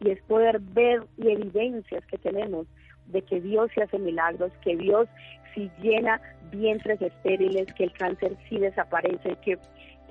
y 0.00 0.10
es 0.10 0.20
poder 0.22 0.58
ver 0.60 1.04
y 1.16 1.30
evidencias 1.30 2.04
que 2.06 2.18
tenemos 2.18 2.66
de 3.06 3.22
que 3.22 3.40
Dios 3.40 3.70
se 3.74 3.82
hace 3.82 3.98
milagros, 3.98 4.52
que 4.64 4.76
Dios 4.76 5.08
sí 5.54 5.70
llena 5.80 6.20
vientres 6.50 7.00
estériles, 7.00 7.72
que 7.74 7.84
el 7.84 7.92
cáncer 7.92 8.36
sí 8.48 8.58
desaparece, 8.58 9.36
que, 9.44 9.58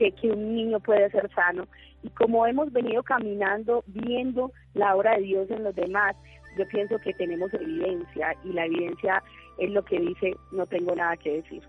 que, 0.02 0.12
que 0.14 0.32
un 0.32 0.56
niño 0.56 0.80
puede 0.80 1.10
ser 1.12 1.30
sano. 1.36 1.68
Y 2.02 2.10
como 2.10 2.48
hemos 2.48 2.72
venido 2.74 3.04
caminando, 3.04 3.84
viendo 3.88 4.52
la 4.74 4.96
obra 4.96 5.16
de 5.16 5.22
Dios 5.22 5.52
en 5.52 5.64
los 5.64 5.76
demás, 5.76 6.16
yo 6.58 6.68
pienso 6.68 6.98
que 7.00 7.14
tenemos 7.14 7.54
evidencia 7.54 8.36
y 8.44 8.54
la 8.54 8.66
evidencia 8.66 9.22
es 9.60 9.70
lo 9.70 9.84
que 9.86 10.00
dice, 10.00 10.36
no 10.52 10.66
tengo 10.66 10.96
nada 10.96 11.16
que 11.18 11.42
decir. 11.42 11.62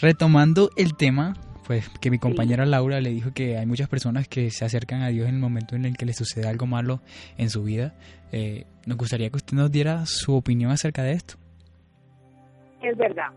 Retomando 0.00 0.70
el 0.76 0.96
tema, 0.96 1.34
pues 1.66 1.88
que 2.00 2.10
mi 2.10 2.18
compañera 2.18 2.64
Laura 2.64 3.00
le 3.00 3.10
dijo 3.10 3.30
que 3.34 3.58
hay 3.58 3.66
muchas 3.66 3.88
personas 3.88 4.28
que 4.28 4.50
se 4.50 4.64
acercan 4.64 5.02
a 5.02 5.08
Dios 5.08 5.28
en 5.28 5.34
el 5.34 5.40
momento 5.40 5.74
en 5.74 5.84
el 5.84 5.96
que 5.96 6.06
les 6.06 6.16
sucede 6.16 6.48
algo 6.48 6.66
malo 6.66 7.00
en 7.36 7.50
su 7.50 7.64
vida. 7.64 7.94
Eh, 8.30 8.66
nos 8.86 8.96
gustaría 8.96 9.30
que 9.30 9.36
usted 9.36 9.56
nos 9.56 9.70
diera 9.70 10.06
su 10.06 10.36
opinión 10.36 10.70
acerca 10.70 11.02
de 11.02 11.12
esto. 11.12 11.34
Es 12.82 12.96
verdad. 12.96 13.30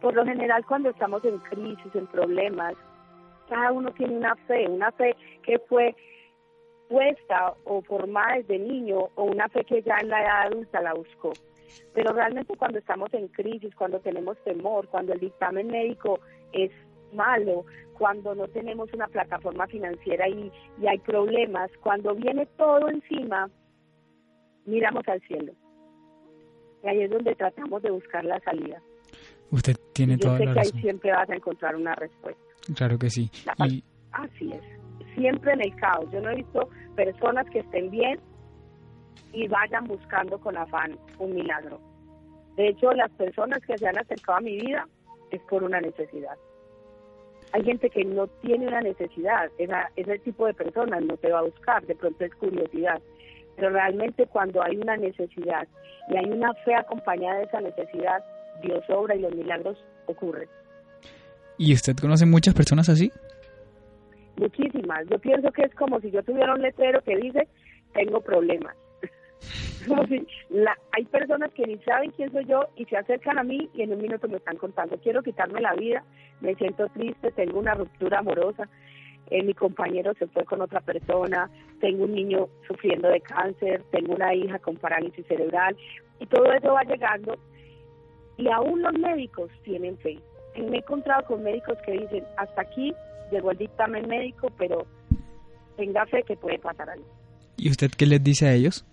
Por 0.00 0.14
lo 0.14 0.24
general 0.24 0.64
cuando 0.66 0.90
estamos 0.90 1.24
en 1.24 1.38
crisis, 1.38 1.94
en 1.94 2.06
problemas, 2.06 2.74
cada 3.50 3.72
uno 3.72 3.90
tiene 3.92 4.16
una 4.16 4.36
fe, 4.46 4.68
una 4.68 4.92
fe 4.92 5.14
que 5.42 5.58
fue 5.58 5.94
puesta 6.88 7.54
o 7.64 7.82
formada 7.82 8.36
desde 8.36 8.58
niño 8.58 9.10
o 9.14 9.24
una 9.24 9.48
fe 9.48 9.64
que 9.64 9.82
ya 9.82 9.98
en 10.00 10.08
la 10.08 10.22
edad 10.22 10.46
adulta 10.46 10.80
la 10.80 10.94
buscó. 10.94 11.32
Pero 11.92 12.12
realmente 12.12 12.56
cuando 12.56 12.78
estamos 12.78 13.12
en 13.12 13.28
crisis, 13.28 13.74
cuando 13.74 14.00
tenemos 14.00 14.38
temor, 14.44 14.88
cuando 14.88 15.12
el 15.12 15.20
dictamen 15.20 15.66
médico 15.66 16.20
es 16.52 16.70
malo, 17.12 17.64
cuando 17.98 18.34
no 18.34 18.48
tenemos 18.48 18.92
una 18.92 19.08
plataforma 19.08 19.66
financiera 19.66 20.28
y, 20.28 20.50
y 20.80 20.86
hay 20.86 20.98
problemas, 20.98 21.70
cuando 21.82 22.14
viene 22.14 22.46
todo 22.56 22.88
encima, 22.88 23.50
miramos 24.64 25.06
al 25.08 25.20
cielo. 25.22 25.52
Y 26.82 26.88
ahí 26.88 27.02
es 27.02 27.10
donde 27.10 27.34
tratamos 27.34 27.82
de 27.82 27.90
buscar 27.90 28.24
la 28.24 28.40
salida. 28.40 28.80
Usted 29.50 29.76
tiene 29.92 30.14
Yo 30.16 30.26
toda 30.28 30.38
sé 30.38 30.44
la 30.46 30.52
que 30.54 30.60
ahí 30.60 30.80
siempre 30.80 31.12
vas 31.12 31.28
a 31.30 31.34
encontrar 31.34 31.76
una 31.76 31.94
respuesta. 31.94 32.42
Claro 32.76 32.98
que 32.98 33.10
sí. 33.10 33.30
Y 33.66 33.82
Así 34.12 34.52
es. 34.52 34.62
Siempre 35.14 35.52
en 35.52 35.62
el 35.62 35.74
caos. 35.76 36.10
Yo 36.12 36.20
no 36.20 36.30
he 36.30 36.36
visto 36.36 36.68
personas 36.96 37.46
que 37.50 37.60
estén 37.60 37.90
bien 37.90 38.18
y 39.32 39.48
vayan 39.48 39.84
buscando 39.86 40.38
con 40.38 40.56
afán 40.56 40.96
un 41.18 41.34
milagro. 41.34 41.80
De 42.56 42.68
hecho, 42.68 42.92
las 42.92 43.10
personas 43.12 43.60
que 43.66 43.76
se 43.78 43.86
han 43.88 43.98
acercado 43.98 44.38
a 44.38 44.40
mi 44.40 44.56
vida 44.56 44.86
es 45.30 45.40
por 45.42 45.62
una 45.62 45.80
necesidad. 45.80 46.36
Hay 47.52 47.64
gente 47.64 47.90
que 47.90 48.04
no 48.04 48.26
tiene 48.42 48.68
una 48.68 48.80
necesidad. 48.80 49.50
Esa- 49.58 49.90
ese 49.96 50.18
tipo 50.20 50.46
de 50.46 50.54
personas 50.54 51.02
no 51.04 51.16
te 51.16 51.32
va 51.32 51.40
a 51.40 51.42
buscar. 51.44 51.84
De 51.86 51.94
pronto 51.96 52.24
es 52.24 52.34
curiosidad. 52.36 53.00
Pero 53.56 53.70
realmente 53.70 54.26
cuando 54.26 54.62
hay 54.62 54.76
una 54.76 54.96
necesidad 54.96 55.66
y 56.08 56.16
hay 56.16 56.30
una 56.30 56.54
fe 56.64 56.74
acompañada 56.74 57.38
de 57.38 57.44
esa 57.44 57.60
necesidad, 57.60 58.22
Dios 58.60 58.84
obra 58.88 59.14
y 59.14 59.20
los 59.20 59.34
milagros 59.34 59.84
ocurren. 60.06 60.48
¿Y 61.58 61.74
usted 61.74 61.94
conoce 61.96 62.26
muchas 62.26 62.54
personas 62.54 62.88
así? 62.88 63.10
muchísimas. 64.40 65.06
Yo 65.08 65.18
pienso 65.18 65.52
que 65.52 65.62
es 65.62 65.74
como 65.74 66.00
si 66.00 66.10
yo 66.10 66.22
tuviera 66.22 66.54
un 66.54 66.62
letrero 66.62 67.00
que 67.02 67.16
dice, 67.16 67.46
tengo 67.92 68.20
problemas. 68.20 68.74
como 69.86 70.06
si 70.06 70.26
la, 70.48 70.76
hay 70.92 71.04
personas 71.04 71.52
que 71.52 71.66
ni 71.66 71.78
saben 71.78 72.10
quién 72.12 72.32
soy 72.32 72.46
yo 72.46 72.66
y 72.76 72.84
se 72.86 72.96
acercan 72.96 73.38
a 73.38 73.44
mí 73.44 73.68
y 73.74 73.82
en 73.82 73.92
un 73.92 74.02
minuto 74.02 74.28
me 74.28 74.38
están 74.38 74.56
contando, 74.56 74.98
quiero 74.98 75.22
quitarme 75.22 75.60
la 75.60 75.74
vida, 75.74 76.02
me 76.40 76.54
siento 76.56 76.88
triste, 76.88 77.30
tengo 77.32 77.58
una 77.58 77.74
ruptura 77.74 78.18
amorosa, 78.18 78.68
eh, 79.30 79.42
mi 79.42 79.54
compañero 79.54 80.12
se 80.14 80.26
fue 80.26 80.44
con 80.44 80.60
otra 80.60 80.80
persona, 80.80 81.48
tengo 81.80 82.04
un 82.04 82.14
niño 82.14 82.48
sufriendo 82.66 83.08
de 83.08 83.20
cáncer, 83.20 83.84
tengo 83.90 84.14
una 84.14 84.34
hija 84.34 84.58
con 84.58 84.76
parálisis 84.76 85.24
cerebral 85.26 85.76
y 86.18 86.26
todo 86.26 86.52
eso 86.52 86.72
va 86.72 86.82
llegando 86.82 87.38
y 88.40 88.48
aún 88.48 88.82
los 88.82 88.94
médicos 88.94 89.50
tienen 89.62 89.98
fe. 89.98 90.18
Y 90.54 90.62
me 90.62 90.76
he 90.76 90.78
encontrado 90.78 91.24
con 91.26 91.42
médicos 91.42 91.76
que 91.84 91.92
dicen, 91.92 92.24
hasta 92.36 92.62
aquí 92.62 92.94
llegó 93.30 93.50
el 93.50 93.58
dictamen 93.58 94.08
médico, 94.08 94.50
pero 94.58 94.86
tenga 95.76 96.06
fe 96.06 96.22
que 96.22 96.36
puede 96.36 96.58
pasar 96.58 96.90
algo. 96.90 97.06
¿Y 97.56 97.70
usted 97.70 97.90
qué 97.96 98.06
les 98.06 98.24
dice 98.24 98.48
a 98.48 98.54
ellos? 98.54 98.84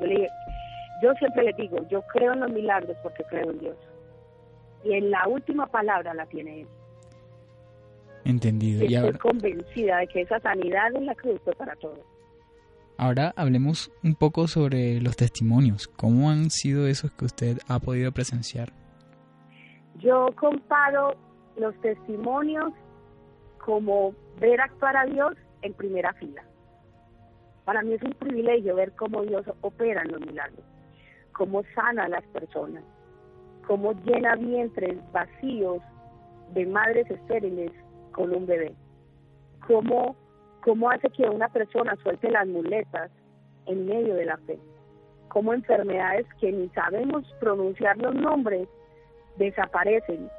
Yo, 0.00 0.06
le, 0.06 0.28
yo 1.02 1.12
siempre 1.14 1.44
les 1.44 1.56
digo, 1.56 1.86
yo 1.88 2.02
creo 2.12 2.32
en 2.32 2.40
los 2.40 2.50
milagros 2.50 2.96
porque 3.02 3.22
creo 3.24 3.50
en 3.50 3.60
Dios. 3.60 3.76
Y 4.82 4.94
en 4.94 5.10
la 5.10 5.28
última 5.28 5.66
palabra 5.66 6.12
la 6.12 6.26
tiene 6.26 6.62
Él. 6.62 6.68
Entendido. 8.24 8.80
Y 8.80 8.94
Estoy 8.94 8.96
ahora, 8.96 9.18
convencida 9.18 9.98
de 9.98 10.06
que 10.08 10.22
esa 10.22 10.40
sanidad 10.40 10.94
en 10.94 11.06
la 11.06 11.14
cruz 11.14 11.40
fue 11.44 11.54
para 11.54 11.76
todos. 11.76 12.00
Ahora 13.00 13.32
hablemos 13.34 13.90
un 14.04 14.14
poco 14.14 14.46
sobre 14.46 15.00
los 15.00 15.16
testimonios. 15.16 15.88
¿Cómo 15.88 16.28
han 16.28 16.50
sido 16.50 16.86
esos 16.86 17.10
que 17.12 17.24
usted 17.24 17.58
ha 17.66 17.78
podido 17.78 18.12
presenciar? 18.12 18.72
Yo 19.98 20.26
comparo 20.36 21.14
los 21.56 21.74
testimonios 21.80 22.72
como 23.64 24.14
ver 24.38 24.60
actuar 24.60 24.98
a 24.98 25.06
Dios 25.06 25.32
en 25.62 25.72
primera 25.72 26.12
fila. 26.14 26.44
Para 27.64 27.82
mí 27.82 27.94
es 27.94 28.02
un 28.02 28.12
privilegio 28.12 28.76
ver 28.76 28.92
cómo 28.92 29.22
Dios 29.22 29.46
opera 29.62 30.02
en 30.02 30.12
los 30.12 30.20
milagros, 30.20 30.64
cómo 31.32 31.62
sana 31.74 32.04
a 32.04 32.08
las 32.08 32.24
personas, 32.26 32.84
cómo 33.66 33.92
llena 34.04 34.36
vientres 34.36 34.98
vacíos 35.12 35.80
de 36.52 36.66
madres 36.66 37.10
estériles 37.10 37.72
con 38.12 38.34
un 38.34 38.46
bebé, 38.46 38.74
cómo, 39.66 40.16
cómo 40.60 40.90
hace 40.90 41.08
que 41.10 41.28
una 41.28 41.48
persona 41.48 41.96
suelte 42.02 42.30
las 42.30 42.46
muletas 42.46 43.10
en 43.66 43.86
medio 43.86 44.14
de 44.14 44.26
la 44.26 44.36
fe, 44.38 44.58
cómo 45.28 45.52
enfermedades 45.52 46.26
que 46.40 46.52
ni 46.52 46.68
sabemos 46.70 47.24
pronunciar 47.40 47.96
los 47.98 48.14
nombres 48.14 48.68
desaparecen. 49.36 50.30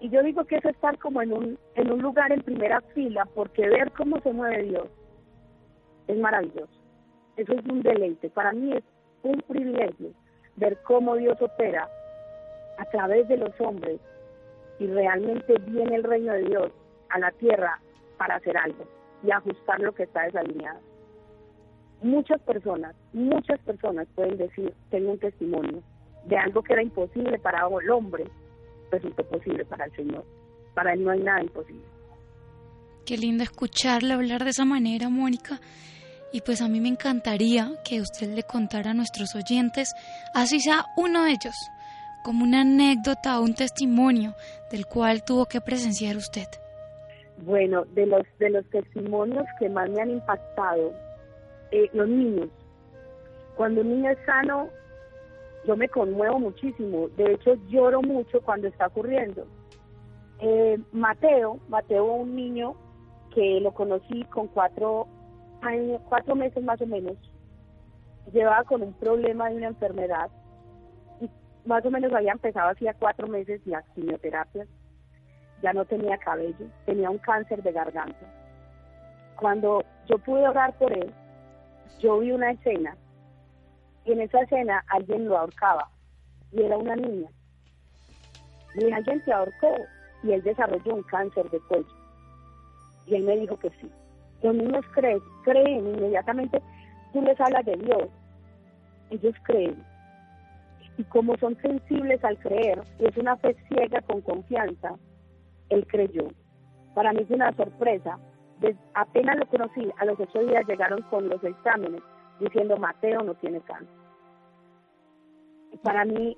Y 0.00 0.10
yo 0.10 0.22
digo 0.22 0.44
que 0.44 0.56
es 0.56 0.64
estar 0.64 0.98
como 0.98 1.22
en 1.22 1.32
un, 1.32 1.58
en 1.74 1.90
un 1.90 2.02
lugar 2.02 2.32
en 2.32 2.42
primera 2.42 2.80
fila, 2.94 3.26
porque 3.34 3.68
ver 3.68 3.90
cómo 3.92 4.20
se 4.20 4.32
mueve 4.32 4.62
Dios 4.64 4.88
es 6.06 6.18
maravilloso. 6.18 6.68
Eso 7.36 7.52
es 7.52 7.66
un 7.66 7.82
deleite. 7.82 8.30
Para 8.30 8.52
mí 8.52 8.72
es 8.72 8.84
un 9.22 9.40
privilegio 9.42 10.10
ver 10.56 10.78
cómo 10.84 11.16
Dios 11.16 11.40
opera 11.40 11.88
a 12.78 12.84
través 12.86 13.28
de 13.28 13.36
los 13.36 13.58
hombres 13.60 14.00
y 14.78 14.86
realmente 14.86 15.54
viene 15.66 15.96
el 15.96 16.04
reino 16.04 16.32
de 16.32 16.44
Dios 16.44 16.72
a 17.10 17.18
la 17.18 17.30
tierra 17.32 17.80
para 18.18 18.36
hacer 18.36 18.56
algo 18.56 18.95
y 19.26 19.30
ajustar 19.32 19.80
lo 19.80 19.92
que 19.92 20.04
está 20.04 20.22
desalineado. 20.22 20.78
Muchas 22.02 22.40
personas, 22.42 22.94
muchas 23.12 23.58
personas 23.60 24.06
pueden 24.14 24.36
decir, 24.36 24.72
tengo 24.90 25.12
un 25.12 25.18
testimonio 25.18 25.82
de 26.26 26.36
algo 26.36 26.62
que 26.62 26.74
era 26.74 26.82
imposible 26.82 27.38
para 27.38 27.66
el 27.82 27.90
hombre, 27.90 28.24
resultó 28.90 29.24
posible 29.24 29.64
para 29.64 29.86
el 29.86 29.96
Señor. 29.96 30.24
Para 30.74 30.92
Él 30.92 31.02
no 31.04 31.10
hay 31.10 31.20
nada 31.20 31.42
imposible. 31.42 31.84
Qué 33.04 33.16
lindo 33.16 33.42
escucharle 33.42 34.14
hablar 34.14 34.44
de 34.44 34.50
esa 34.50 34.64
manera, 34.64 35.08
Mónica. 35.08 35.60
Y 36.32 36.42
pues 36.42 36.60
a 36.60 36.68
mí 36.68 36.80
me 36.80 36.88
encantaría 36.88 37.70
que 37.84 38.00
usted 38.00 38.34
le 38.34 38.42
contara 38.42 38.90
a 38.90 38.94
nuestros 38.94 39.34
oyentes, 39.34 39.92
así 40.34 40.60
sea 40.60 40.84
uno 40.96 41.24
de 41.24 41.30
ellos, 41.30 41.54
como 42.22 42.44
una 42.44 42.60
anécdota 42.60 43.38
o 43.38 43.42
un 43.42 43.54
testimonio 43.54 44.34
del 44.70 44.86
cual 44.86 45.24
tuvo 45.24 45.46
que 45.46 45.60
presenciar 45.60 46.16
usted. 46.16 46.48
Bueno, 47.44 47.84
de 47.94 48.06
los, 48.06 48.22
de 48.38 48.50
los 48.50 48.64
testimonios 48.70 49.44
que 49.58 49.68
más 49.68 49.90
me 49.90 50.00
han 50.00 50.10
impactado, 50.10 50.92
eh, 51.70 51.90
los 51.92 52.08
niños. 52.08 52.48
Cuando 53.56 53.82
un 53.82 53.90
niño 53.90 54.10
es 54.10 54.18
sano, 54.24 54.68
yo 55.66 55.76
me 55.76 55.88
conmuevo 55.88 56.38
muchísimo. 56.38 57.08
De 57.16 57.32
hecho, 57.32 57.54
lloro 57.68 58.00
mucho 58.02 58.40
cuando 58.40 58.68
está 58.68 58.86
ocurriendo. 58.86 59.46
Eh, 60.40 60.78
Mateo, 60.92 61.58
Mateo, 61.68 62.04
un 62.04 62.36
niño 62.36 62.74
que 63.34 63.60
lo 63.60 63.72
conocí 63.72 64.24
con 64.24 64.48
cuatro 64.48 65.06
años, 65.62 66.00
cuatro 66.08 66.34
meses 66.34 66.62
más 66.62 66.80
o 66.80 66.86
menos, 66.86 67.16
llevaba 68.32 68.64
con 68.64 68.82
un 68.82 68.92
problema 68.94 69.48
de 69.48 69.56
una 69.56 69.68
enfermedad 69.68 70.30
y 71.20 71.30
más 71.66 71.84
o 71.84 71.90
menos 71.90 72.12
había 72.12 72.32
empezado 72.32 72.70
hacía 72.70 72.94
cuatro 72.94 73.26
meses 73.28 73.60
las 73.66 73.84
quimioterapias, 73.90 74.68
ya 75.62 75.72
no 75.72 75.84
tenía 75.84 76.18
cabello, 76.18 76.66
tenía 76.84 77.10
un 77.10 77.18
cáncer 77.18 77.62
de 77.62 77.72
garganta. 77.72 78.26
Cuando 79.36 79.84
yo 80.06 80.18
pude 80.18 80.46
orar 80.48 80.76
por 80.78 80.92
él, 80.92 81.12
yo 81.98 82.18
vi 82.18 82.32
una 82.32 82.50
escena 82.50 82.96
y 84.04 84.12
en 84.12 84.20
esa 84.20 84.40
escena 84.40 84.84
alguien 84.88 85.28
lo 85.28 85.38
ahorcaba 85.38 85.90
y 86.52 86.62
era 86.62 86.76
una 86.76 86.96
niña. 86.96 87.28
Y 88.74 88.92
alguien 88.92 89.24
te 89.24 89.32
ahorcó 89.32 89.74
y 90.22 90.32
él 90.32 90.42
desarrolló 90.42 90.94
un 90.94 91.02
cáncer 91.04 91.50
de 91.50 91.60
cuello. 91.60 91.86
Y 93.06 93.14
él 93.14 93.24
me 93.24 93.36
dijo 93.36 93.58
que 93.58 93.70
sí. 93.80 93.90
Los 94.42 94.54
niños 94.54 94.84
creen, 94.92 95.20
creen 95.44 95.86
inmediatamente, 95.86 96.62
tú 97.12 97.22
les 97.22 97.40
hablas 97.40 97.64
de 97.64 97.76
Dios, 97.76 98.08
ellos 99.10 99.34
creen. 99.44 99.82
Y 100.98 101.04
como 101.04 101.36
son 101.38 101.56
sensibles 101.60 102.22
al 102.24 102.38
creer, 102.38 102.82
y 102.98 103.06
es 103.06 103.16
una 103.16 103.36
fe 103.36 103.56
ciega 103.68 104.00
con 104.02 104.20
confianza, 104.20 104.94
él 105.68 105.86
creyó. 105.86 106.28
Para 106.94 107.12
mí 107.12 107.20
es 107.22 107.30
una 107.30 107.52
sorpresa 107.52 108.18
apenas 108.94 109.36
lo 109.36 109.46
conocí, 109.46 109.90
a 109.98 110.04
los 110.04 110.18
ocho 110.18 110.40
días 110.40 110.66
llegaron 110.66 111.02
con 111.02 111.28
los 111.28 111.42
exámenes 111.44 112.02
diciendo 112.40 112.76
Mateo 112.76 113.22
no 113.22 113.34
tiene 113.34 113.60
cáncer. 113.60 113.88
Para 115.82 116.04
mí 116.04 116.36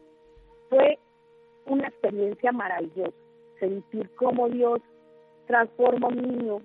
fue 0.69 0.99
una 1.67 1.89
experiencia 1.89 2.53
maravillosa, 2.53 3.13
sentir 3.61 4.11
cómo 4.17 4.49
Dios 4.49 4.81
transforma 5.47 6.09
a 6.09 6.11
un 6.11 6.23
niño 6.23 6.61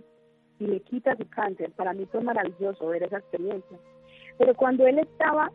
y 0.60 0.68
le 0.68 0.80
quita 0.82 1.16
su 1.16 1.28
cáncer. 1.30 1.72
Para 1.74 1.94
mí 1.94 2.06
fue 2.12 2.22
maravilloso 2.22 2.88
ver 2.88 3.04
esa 3.04 3.18
experiencia. 3.18 3.78
Pero 4.38 4.56
cuando 4.56 4.86
él 4.88 5.00
estaba 5.00 5.52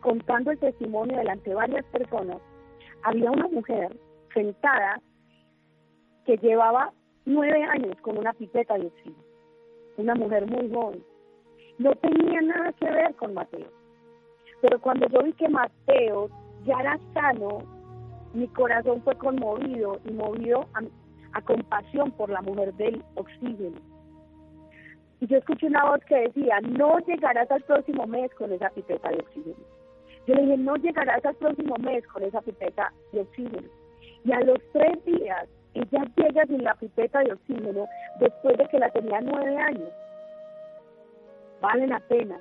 contando 0.00 0.50
el 0.50 0.58
testimonio 0.58 1.18
delante 1.18 1.50
de 1.50 1.56
varias 1.56 1.84
personas, 1.86 2.38
había 3.02 3.30
una 3.30 3.48
mujer 3.48 3.96
sentada 4.32 5.00
que 6.28 6.36
llevaba 6.36 6.92
nueve 7.24 7.62
años 7.62 7.96
con 8.02 8.18
una 8.18 8.34
pipeta 8.34 8.74
de 8.74 8.88
oxígeno. 8.88 9.24
Una 9.96 10.14
mujer 10.14 10.44
muy 10.46 10.70
joven. 10.70 11.02
No 11.78 11.92
tenía 11.92 12.42
nada 12.42 12.70
que 12.74 12.84
ver 12.84 13.14
con 13.14 13.32
Mateo. 13.32 13.70
Pero 14.60 14.78
cuando 14.78 15.06
yo 15.08 15.22
vi 15.22 15.32
que 15.32 15.48
Mateo 15.48 16.28
ya 16.66 16.80
era 16.80 17.00
sano, 17.14 17.60
mi 18.34 18.46
corazón 18.48 19.00
fue 19.04 19.16
conmovido 19.16 20.00
y 20.04 20.12
movido 20.12 20.66
a, 20.74 20.80
a 21.32 21.40
compasión 21.40 22.10
por 22.10 22.28
la 22.28 22.42
mujer 22.42 22.74
del 22.74 23.02
oxígeno. 23.14 23.78
Y 25.20 25.28
yo 25.28 25.38
escuché 25.38 25.68
una 25.68 25.86
voz 25.86 26.04
que 26.04 26.14
decía, 26.14 26.60
no 26.60 26.98
llegarás 27.06 27.50
al 27.50 27.62
próximo 27.62 28.06
mes 28.06 28.34
con 28.34 28.52
esa 28.52 28.68
pipeta 28.68 29.08
de 29.08 29.20
oxígeno. 29.20 29.64
Yo 30.26 30.34
le 30.34 30.42
dije, 30.42 30.56
no 30.58 30.76
llegarás 30.76 31.24
al 31.24 31.36
próximo 31.36 31.76
mes 31.78 32.06
con 32.08 32.22
esa 32.22 32.42
pipeta 32.42 32.92
de 33.12 33.22
oxígeno. 33.22 33.68
Y 34.24 34.32
a 34.32 34.40
los 34.40 34.58
tres 34.74 35.02
días, 35.06 35.48
ella 35.78 36.04
llega 36.16 36.46
sin 36.46 36.64
la 36.64 36.74
pipeta 36.74 37.20
de 37.20 37.32
oxígeno 37.32 37.86
después 38.18 38.58
de 38.58 38.66
que 38.66 38.78
la 38.78 38.90
tenía 38.90 39.20
nueve 39.20 39.56
años. 39.56 39.90
Vale 41.60 41.86
la 41.86 42.00
pena, 42.00 42.40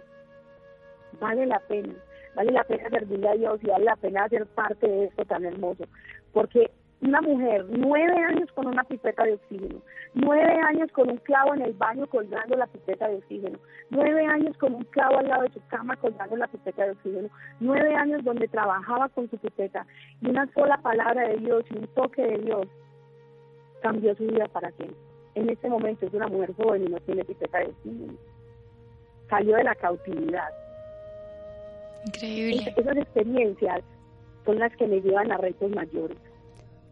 vale 1.19 1.45
la 1.45 1.59
pena, 1.59 1.93
vale 2.35 2.51
la 2.51 2.63
pena 2.63 2.89
servirle 2.89 3.29
a 3.29 3.35
Dios 3.35 3.59
y 3.63 3.67
vale 3.67 3.85
la 3.85 3.95
pena 3.95 4.29
ser 4.29 4.45
parte 4.47 4.87
de 4.87 5.05
esto 5.05 5.25
tan 5.25 5.45
hermoso. 5.45 5.85
Porque 6.33 6.71
una 7.01 7.21
mujer, 7.21 7.65
nueve 7.69 8.15
años 8.23 8.51
con 8.53 8.65
una 8.65 8.83
pipeta 8.83 9.23
de 9.23 9.33
oxígeno, 9.33 9.81
nueve 10.15 10.59
años 10.67 10.91
con 10.91 11.09
un 11.09 11.17
clavo 11.17 11.53
en 11.53 11.61
el 11.61 11.73
baño 11.73 12.07
colgando 12.07 12.57
la 12.57 12.65
pipeta 12.65 13.07
de 13.07 13.17
oxígeno, 13.17 13.59
nueve 13.91 14.25
años 14.25 14.57
con 14.57 14.73
un 14.73 14.83
clavo 14.85 15.19
al 15.19 15.27
lado 15.27 15.43
de 15.43 15.53
su 15.53 15.61
cama 15.67 15.95
colgando 15.97 16.35
la 16.37 16.47
pipeta 16.47 16.85
de 16.85 16.91
oxígeno, 16.91 17.29
nueve 17.59 17.93
años 17.95 18.23
donde 18.23 18.47
trabajaba 18.47 19.09
con 19.09 19.29
su 19.29 19.37
pipeta 19.37 19.85
y 20.21 20.29
una 20.29 20.51
sola 20.53 20.77
palabra 20.77 21.27
de 21.27 21.37
Dios 21.37 21.65
y 21.69 21.77
un 21.77 21.87
toque 21.89 22.23
de 22.23 22.37
Dios 22.39 22.67
cambió 23.81 24.15
su 24.15 24.25
vida 24.25 24.47
para 24.47 24.71
siempre. 24.71 24.97
En 25.35 25.49
este 25.49 25.69
momento 25.69 26.05
es 26.05 26.13
una 26.13 26.27
mujer 26.27 26.53
joven 26.55 26.85
y 26.85 26.89
no 26.89 26.99
tiene 27.01 27.23
pipeta 27.23 27.59
de 27.59 27.65
oxígeno. 27.65 28.13
Salió 29.29 29.55
de 29.55 29.63
la 29.63 29.75
cautividad. 29.75 30.49
Increíble. 32.05 32.73
esas 32.75 32.97
experiencias 32.97 33.81
son 34.45 34.59
las 34.59 34.75
que 34.77 34.87
me 34.87 35.01
llevan 35.01 35.31
a 35.31 35.37
retos 35.37 35.69
mayores. 35.71 36.17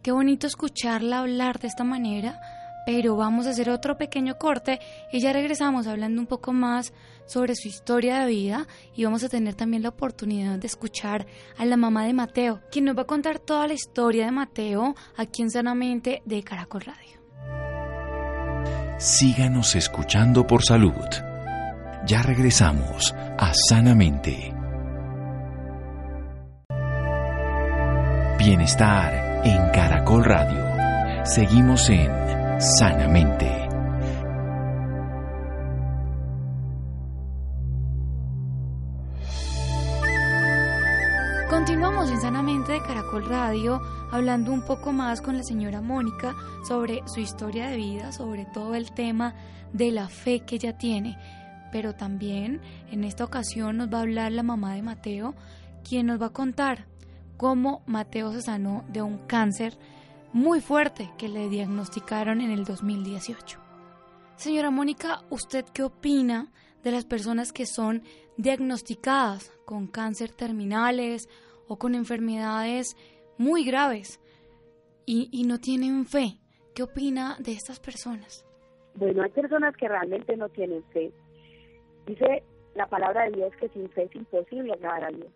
Qué 0.03 0.11
bonito 0.11 0.45
escucharla 0.45 1.21
hablar 1.21 1.59
de 1.59 1.67
esta 1.67 1.83
manera, 1.83 2.39
pero 2.85 3.15
vamos 3.15 3.47
a 3.47 3.51
hacer 3.51 3.69
otro 3.69 3.97
pequeño 3.97 4.37
corte 4.37 4.79
y 5.11 5.19
ya 5.19 5.33
regresamos 5.33 5.87
hablando 5.87 6.21
un 6.21 6.27
poco 6.27 6.53
más 6.53 6.93
sobre 7.25 7.55
su 7.55 7.67
historia 7.67 8.19
de 8.19 8.27
vida 8.27 8.67
y 8.95 9.03
vamos 9.03 9.23
a 9.23 9.29
tener 9.29 9.55
también 9.55 9.83
la 9.83 9.89
oportunidad 9.89 10.59
de 10.59 10.67
escuchar 10.67 11.25
a 11.57 11.65
la 11.65 11.77
mamá 11.77 12.05
de 12.05 12.13
Mateo, 12.13 12.61
quien 12.71 12.85
nos 12.85 12.97
va 12.97 13.03
a 13.03 13.07
contar 13.07 13.39
toda 13.39 13.67
la 13.67 13.73
historia 13.73 14.25
de 14.25 14.31
Mateo 14.31 14.95
aquí 15.17 15.41
en 15.41 15.51
Sanamente 15.51 16.21
de 16.25 16.43
Caracol 16.43 16.81
Radio. 16.81 17.15
Síganos 18.97 19.75
escuchando 19.75 20.47
por 20.47 20.63
salud. 20.63 20.93
Ya 22.05 22.21
regresamos 22.21 23.13
a 23.37 23.51
Sanamente. 23.53 24.53
Bienestar 28.37 29.41
en 29.43 29.69
Caracol 29.71 30.23
Radio. 30.23 31.25
Seguimos 31.25 31.89
en 31.89 32.44
Sanamente. 32.59 33.67
Continuamos 41.49 42.09
en 42.09 42.21
Sanamente 42.21 42.71
de 42.71 42.81
Caracol 42.81 43.27
Radio 43.27 43.81
hablando 44.09 44.53
un 44.53 44.61
poco 44.61 44.93
más 44.93 45.21
con 45.21 45.35
la 45.35 45.43
señora 45.43 45.81
Mónica 45.81 46.33
sobre 46.65 47.01
su 47.07 47.19
historia 47.19 47.67
de 47.67 47.75
vida, 47.75 48.13
sobre 48.13 48.45
todo 48.45 48.73
el 48.75 48.91
tema 48.93 49.35
de 49.73 49.91
la 49.91 50.07
fe 50.07 50.39
que 50.41 50.55
ella 50.55 50.77
tiene. 50.77 51.17
Pero 51.73 51.93
también 51.93 52.61
en 52.89 53.03
esta 53.03 53.25
ocasión 53.25 53.75
nos 53.77 53.93
va 53.93 53.97
a 53.97 54.01
hablar 54.03 54.31
la 54.31 54.43
mamá 54.43 54.75
de 54.75 54.81
Mateo, 54.81 55.35
quien 55.83 56.05
nos 56.05 56.21
va 56.21 56.27
a 56.27 56.33
contar 56.33 56.85
cómo 57.35 57.81
Mateo 57.85 58.31
se 58.31 58.41
sanó 58.41 58.85
de 58.87 59.01
un 59.01 59.17
cáncer 59.27 59.77
muy 60.35 60.59
fuerte 60.59 61.11
que 61.17 61.29
le 61.29 61.47
diagnosticaron 61.47 62.41
en 62.41 62.51
el 62.51 62.65
2018. 62.65 63.57
Señora 64.35 64.69
Mónica, 64.69 65.21
¿usted 65.29 65.63
qué 65.73 65.81
opina 65.81 66.51
de 66.83 66.91
las 66.91 67.05
personas 67.05 67.53
que 67.53 67.65
son 67.65 68.03
diagnosticadas 68.35 69.57
con 69.63 69.87
cáncer 69.87 70.31
terminales 70.31 71.29
o 71.69 71.77
con 71.77 71.95
enfermedades 71.95 72.97
muy 73.37 73.63
graves 73.63 74.19
y, 75.05 75.45
no 75.47 75.61
tienen 75.61 76.05
fe? 76.05 76.41
¿Qué 76.75 76.83
opina 76.83 77.37
de 77.39 77.53
estas 77.53 77.79
personas? 77.79 78.45
Bueno, 78.95 79.23
hay 79.23 79.29
personas 79.29 79.73
que 79.77 79.87
realmente 79.87 80.35
no 80.35 80.49
tienen 80.49 80.83
fe. 80.91 81.13
Dice 82.07 82.43
la 82.75 82.87
palabra 82.87 83.23
de 83.23 83.37
Dios 83.37 83.53
que 83.57 83.69
sin 83.69 83.89
fe 83.91 84.03
es 84.03 84.15
imposible 84.15 84.73
agradar 84.73 85.05
a 85.05 85.11
Dios 85.11 85.31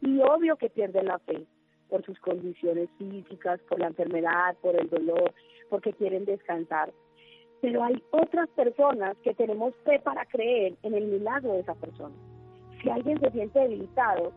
y 0.00 0.20
obvio 0.22 0.56
que 0.56 0.70
pierden 0.70 1.06
la 1.06 1.20
fe 1.20 1.46
por 1.90 2.04
sus 2.04 2.18
condiciones 2.20 2.88
físicas, 2.96 3.60
por 3.68 3.78
la 3.80 3.88
enfermedad, 3.88 4.56
por 4.62 4.76
el 4.76 4.88
dolor, 4.88 5.34
porque 5.68 5.92
quieren 5.92 6.24
descansar. 6.24 6.92
Pero 7.60 7.82
hay 7.84 8.02
otras 8.10 8.48
personas 8.50 9.16
que 9.18 9.34
tenemos 9.34 9.74
fe 9.84 9.98
para 9.98 10.24
creer 10.24 10.74
en 10.82 10.94
el 10.94 11.06
milagro 11.06 11.52
de 11.52 11.60
esa 11.60 11.74
persona. 11.74 12.14
Si 12.80 12.88
alguien 12.88 13.20
se 13.20 13.30
siente 13.32 13.58
debilitado, 13.58 14.32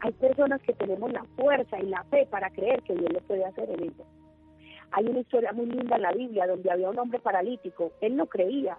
hay 0.00 0.12
personas 0.12 0.60
que 0.62 0.74
tenemos 0.74 1.12
la 1.12 1.24
fuerza 1.36 1.78
y 1.78 1.86
la 1.86 2.04
fe 2.04 2.26
para 2.26 2.50
creer 2.50 2.82
que 2.82 2.94
Dios 2.94 3.12
lo 3.12 3.20
puede 3.20 3.44
hacer 3.44 3.70
en 3.70 3.84
ellos. 3.84 4.06
Hay 4.90 5.06
una 5.06 5.20
historia 5.20 5.52
muy 5.52 5.66
linda 5.66 5.96
en 5.96 6.02
la 6.02 6.12
Biblia 6.12 6.46
donde 6.46 6.70
había 6.70 6.90
un 6.90 6.98
hombre 6.98 7.18
paralítico. 7.20 7.92
Él 8.00 8.16
no 8.16 8.26
creía, 8.26 8.76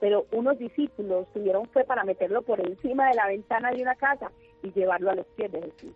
pero 0.00 0.26
unos 0.32 0.58
discípulos 0.58 1.28
tuvieron 1.32 1.68
fe 1.68 1.84
para 1.84 2.02
meterlo 2.02 2.42
por 2.42 2.58
encima 2.60 3.08
de 3.08 3.14
la 3.14 3.28
ventana 3.28 3.70
de 3.70 3.82
una 3.82 3.94
casa 3.94 4.32
y 4.62 4.72
llevarlo 4.72 5.10
a 5.10 5.14
los 5.14 5.26
pies 5.36 5.52
de 5.52 5.62
Jesús. 5.62 5.92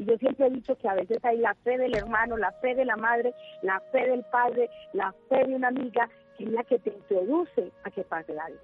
Y 0.00 0.06
yo 0.06 0.16
siempre 0.16 0.46
he 0.46 0.50
dicho 0.50 0.74
que 0.78 0.88
a 0.88 0.94
veces 0.94 1.22
hay 1.22 1.36
la 1.36 1.54
fe 1.56 1.76
del 1.76 1.94
hermano, 1.94 2.38
la 2.38 2.52
fe 2.52 2.74
de 2.74 2.86
la 2.86 2.96
madre, 2.96 3.34
la 3.60 3.80
fe 3.92 4.08
del 4.08 4.24
padre, 4.32 4.70
la 4.94 5.12
fe 5.28 5.46
de 5.46 5.54
una 5.54 5.68
amiga, 5.68 6.08
que 6.38 6.44
es 6.44 6.50
la 6.52 6.64
que 6.64 6.78
te 6.78 6.88
introduce 6.88 7.70
a 7.84 7.90
que 7.90 8.02
pase 8.04 8.32
algo. 8.38 8.60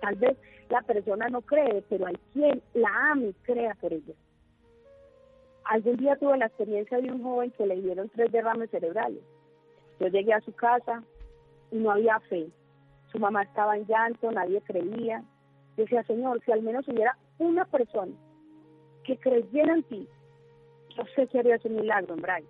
Tal 0.00 0.16
vez 0.16 0.36
la 0.70 0.82
persona 0.82 1.28
no 1.28 1.42
cree, 1.42 1.84
pero 1.88 2.08
hay 2.08 2.16
quien 2.32 2.60
la 2.74 2.88
ama 3.12 3.26
y 3.26 3.32
crea 3.44 3.76
por 3.80 3.92
ella. 3.92 4.14
Algún 5.66 5.96
día 5.96 6.16
tuve 6.16 6.38
la 6.38 6.46
experiencia 6.46 6.98
de 6.98 7.12
un 7.12 7.22
joven 7.22 7.52
que 7.52 7.66
le 7.66 7.80
dieron 7.80 8.08
tres 8.08 8.32
derrames 8.32 8.68
cerebrales. 8.70 9.22
Yo 10.00 10.08
llegué 10.08 10.32
a 10.32 10.40
su 10.40 10.52
casa 10.56 11.04
y 11.70 11.76
no 11.76 11.92
había 11.92 12.18
fe. 12.18 12.48
Su 13.12 13.20
mamá 13.20 13.44
estaba 13.44 13.76
en 13.76 13.86
llanto, 13.86 14.32
nadie 14.32 14.60
creía. 14.62 15.22
Yo 15.76 15.84
decía, 15.84 16.02
Señor, 16.02 16.42
si 16.44 16.50
al 16.50 16.62
menos 16.62 16.88
hubiera 16.88 17.16
una 17.38 17.64
persona 17.64 18.12
que 19.04 19.16
creyera 19.18 19.72
en 19.72 19.84
ti, 19.84 20.08
yo 20.96 21.04
sé 21.14 21.26
que 21.26 21.38
harías 21.38 21.64
un 21.64 21.76
milagro, 21.76 22.16
Brian. 22.16 22.44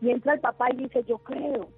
Y 0.00 0.10
entra 0.10 0.34
el 0.34 0.40
papá 0.40 0.68
y 0.72 0.76
dice, 0.78 1.04
yo 1.04 1.18
creo, 1.18 1.68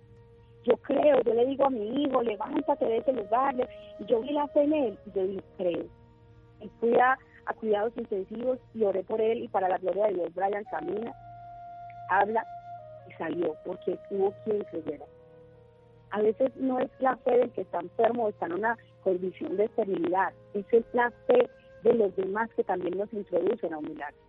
yo 0.64 0.76
creo, 0.78 1.20
yo 1.22 1.34
le 1.34 1.46
digo 1.46 1.66
a 1.66 1.70
mi 1.70 2.04
hijo, 2.04 2.22
levántate 2.22 2.84
de 2.86 2.98
ese 2.98 3.12
lugar, 3.12 3.54
y 3.98 4.04
yo 4.06 4.20
vi 4.20 4.32
la 4.32 4.48
fe 4.48 4.62
en 4.62 4.72
él, 4.72 4.98
y 5.06 5.12
yo 5.12 5.26
dije, 5.26 5.44
creo. 5.58 5.84
Y 6.60 6.68
fui 6.80 6.94
a, 6.98 7.18
cuidados 7.60 7.92
intensivos 7.96 8.58
y 8.72 8.84
oré 8.84 9.02
por 9.04 9.20
él, 9.20 9.42
y 9.42 9.48
para 9.48 9.68
la 9.68 9.78
gloria 9.78 10.06
de 10.06 10.14
Dios, 10.14 10.34
Brian 10.34 10.64
camina, 10.70 11.14
habla 12.08 12.46
y 13.08 13.12
salió, 13.12 13.54
porque 13.64 13.98
hubo 14.10 14.32
quien 14.44 14.64
creyera. 14.64 15.04
A 16.10 16.22
veces 16.22 16.56
no 16.56 16.78
es 16.78 16.90
la 17.00 17.16
fe 17.18 17.38
del 17.38 17.50
que 17.50 17.62
está 17.62 17.80
enfermo 17.80 18.24
o 18.24 18.28
está 18.30 18.46
en 18.46 18.54
una 18.54 18.78
condición 19.02 19.56
de 19.56 19.64
esterilidad, 19.64 20.32
es 20.54 20.66
la 20.94 21.10
fe 21.26 21.50
de 21.82 21.92
los 21.92 22.16
demás 22.16 22.48
que 22.56 22.64
también 22.64 22.96
nos 22.96 23.12
introducen 23.12 23.74
a 23.74 23.78
un 23.78 23.88
milagro. 23.88 24.23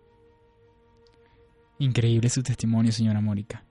Increíble 1.80 2.30
su 2.30 2.42
testimonio, 2.42 2.92
señora 2.92 3.22
Mónica. 3.22 3.64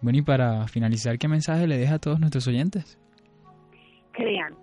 Bueno, 0.00 0.18
y 0.18 0.22
para 0.22 0.68
finalizar, 0.68 1.18
¿qué 1.18 1.26
mensaje 1.26 1.66
le 1.66 1.76
deja 1.76 1.94
a 1.94 1.98
todos 1.98 2.20
nuestros 2.20 2.46
oyentes? 2.46 2.98
Crean, 4.12 4.54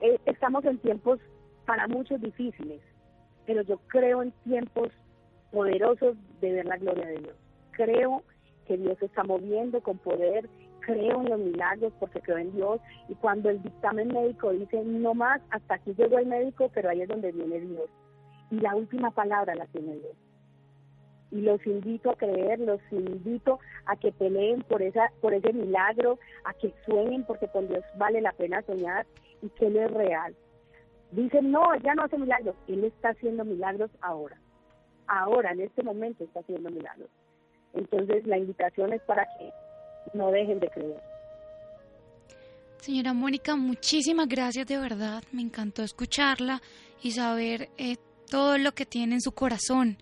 eh, 0.00 0.18
estamos 0.26 0.64
en 0.64 0.78
tiempos 0.78 1.20
para 1.64 1.86
muchos 1.86 2.20
difíciles, 2.20 2.80
pero 3.46 3.62
yo 3.62 3.78
creo 3.86 4.22
en 4.22 4.32
tiempos 4.44 4.88
poderosos 5.52 6.16
de 6.40 6.52
ver 6.52 6.66
la 6.66 6.76
gloria 6.76 7.06
de 7.06 7.18
Dios. 7.18 7.36
Creo 7.72 8.22
que 8.66 8.76
Dios 8.76 8.98
se 8.98 9.06
está 9.06 9.22
moviendo 9.22 9.80
con 9.80 9.98
poder, 9.98 10.48
creo 10.80 11.20
en 11.22 11.30
los 11.30 11.38
milagros 11.38 11.92
porque 12.00 12.20
creo 12.20 12.38
en 12.38 12.52
Dios 12.54 12.80
y 13.08 13.14
cuando 13.14 13.50
el 13.50 13.62
dictamen 13.62 14.08
médico 14.08 14.50
dice 14.50 14.82
no 14.84 15.14
más, 15.14 15.40
hasta 15.50 15.74
aquí 15.74 15.94
llegó 15.94 16.18
el 16.18 16.26
médico, 16.26 16.70
pero 16.74 16.90
ahí 16.90 17.02
es 17.02 17.08
donde 17.08 17.30
viene 17.30 17.60
Dios. 17.60 17.88
Y 18.50 18.56
la 18.56 18.74
última 18.74 19.12
palabra 19.12 19.54
la 19.54 19.66
tiene 19.66 19.94
Dios. 19.94 20.16
Y 21.32 21.40
los 21.40 21.66
invito 21.66 22.10
a 22.10 22.16
creer, 22.16 22.60
los 22.60 22.80
invito 22.90 23.58
a 23.86 23.96
que 23.96 24.12
peleen 24.12 24.62
por 24.62 24.82
esa 24.82 25.10
por 25.20 25.34
ese 25.34 25.52
milagro, 25.52 26.18
a 26.44 26.52
que 26.54 26.72
sueñen 26.84 27.24
porque 27.24 27.48
con 27.48 27.66
Dios 27.68 27.82
vale 27.96 28.20
la 28.20 28.32
pena 28.32 28.62
soñar 28.62 29.06
y 29.40 29.48
que 29.48 29.66
Él 29.66 29.76
es 29.76 29.90
real. 29.90 30.36
Dicen, 31.10 31.50
no, 31.50 31.74
ya 31.76 31.94
no 31.94 32.04
hace 32.04 32.16
milagros. 32.16 32.54
Él 32.68 32.84
está 32.84 33.10
haciendo 33.10 33.44
milagros 33.44 33.90
ahora. 34.00 34.38
Ahora, 35.06 35.52
en 35.52 35.60
este 35.60 35.82
momento, 35.82 36.24
está 36.24 36.40
haciendo 36.40 36.70
milagros. 36.70 37.08
Entonces, 37.74 38.26
la 38.26 38.38
invitación 38.38 38.92
es 38.92 39.02
para 39.02 39.26
que 39.38 39.50
no 40.14 40.30
dejen 40.30 40.60
de 40.60 40.68
creer. 40.68 41.02
Señora 42.78 43.12
Mónica, 43.12 43.56
muchísimas 43.56 44.26
gracias 44.26 44.66
de 44.66 44.78
verdad. 44.78 45.22
Me 45.32 45.42
encantó 45.42 45.82
escucharla 45.82 46.60
y 47.02 47.12
saber 47.12 47.68
eh, 47.78 47.96
todo 48.28 48.58
lo 48.58 48.72
que 48.72 48.86
tiene 48.86 49.14
en 49.14 49.20
su 49.20 49.32
corazón, 49.32 49.98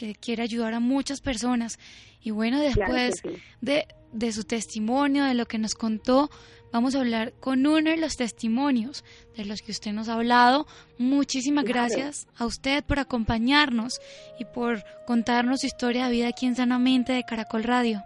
que 0.00 0.14
quiere 0.14 0.42
ayudar 0.42 0.72
a 0.72 0.80
muchas 0.80 1.20
personas. 1.20 1.78
Y 2.22 2.30
bueno, 2.30 2.58
después 2.58 3.22
de, 3.60 3.86
de 4.12 4.32
su 4.32 4.44
testimonio, 4.44 5.24
de 5.24 5.34
lo 5.34 5.44
que 5.44 5.58
nos 5.58 5.74
contó, 5.74 6.30
vamos 6.72 6.94
a 6.94 7.00
hablar 7.00 7.34
con 7.38 7.66
uno 7.66 7.90
de 7.90 7.98
los 7.98 8.16
testimonios 8.16 9.04
de 9.36 9.44
los 9.44 9.60
que 9.60 9.72
usted 9.72 9.92
nos 9.92 10.08
ha 10.08 10.14
hablado. 10.14 10.66
Muchísimas 10.96 11.66
gracias 11.66 12.28
a 12.38 12.46
usted 12.46 12.82
por 12.82 12.98
acompañarnos 12.98 14.00
y 14.38 14.46
por 14.46 14.82
contarnos 15.06 15.60
su 15.60 15.66
historia 15.66 16.06
de 16.06 16.12
vida 16.12 16.28
aquí 16.28 16.46
en 16.46 16.56
Sanamente 16.56 17.12
de 17.12 17.24
Caracol 17.24 17.64
Radio. 17.64 18.02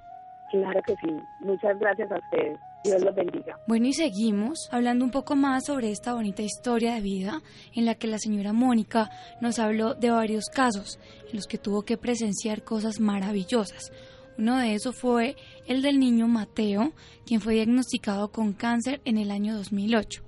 Claro 0.50 0.80
que 0.85 0.96
sí. 0.96 1.14
Muchas 1.40 1.78
gracias 1.78 2.11
a 2.11 2.16
ustedes. 2.16 2.59
Dios 2.85 3.03
los 3.03 3.14
bendiga. 3.14 3.59
Bueno, 3.66 3.87
y 3.87 3.94
seguimos 3.94 4.68
hablando 4.70 5.07
un 5.07 5.11
poco 5.11 5.37
más 5.37 5.64
sobre 5.64 5.90
esta 5.90 6.12
bonita 6.12 6.42
historia 6.42 6.94
de 6.94 7.01
vida 7.01 7.42
en 7.73 7.87
la 7.87 7.94
que 7.94 8.07
la 8.07 8.18
señora 8.18 8.53
Mónica 8.53 9.11
nos 9.40 9.59
habló 9.59 9.94
de 9.94 10.11
varios 10.11 10.44
casos 10.53 10.99
en 11.31 11.37
los 11.37 11.47
que 11.47 11.57
tuvo 11.57 11.83
que 11.83 11.97
presenciar 11.97 12.62
cosas 12.62 13.01
maravillosas. 13.01 13.90
Uno 14.37 14.59
de 14.59 14.75
esos 14.75 14.97
fue 14.97 15.35
el 15.66 15.81
del 15.81 15.99
niño 15.99 16.29
Mateo, 16.29 16.92
quien 17.25 17.40
fue 17.40 17.55
diagnosticado 17.55 18.31
con 18.31 18.53
cáncer 18.53 19.01
en 19.07 19.16
el 19.16 19.31
año 19.31 19.57
2008. 19.57 20.23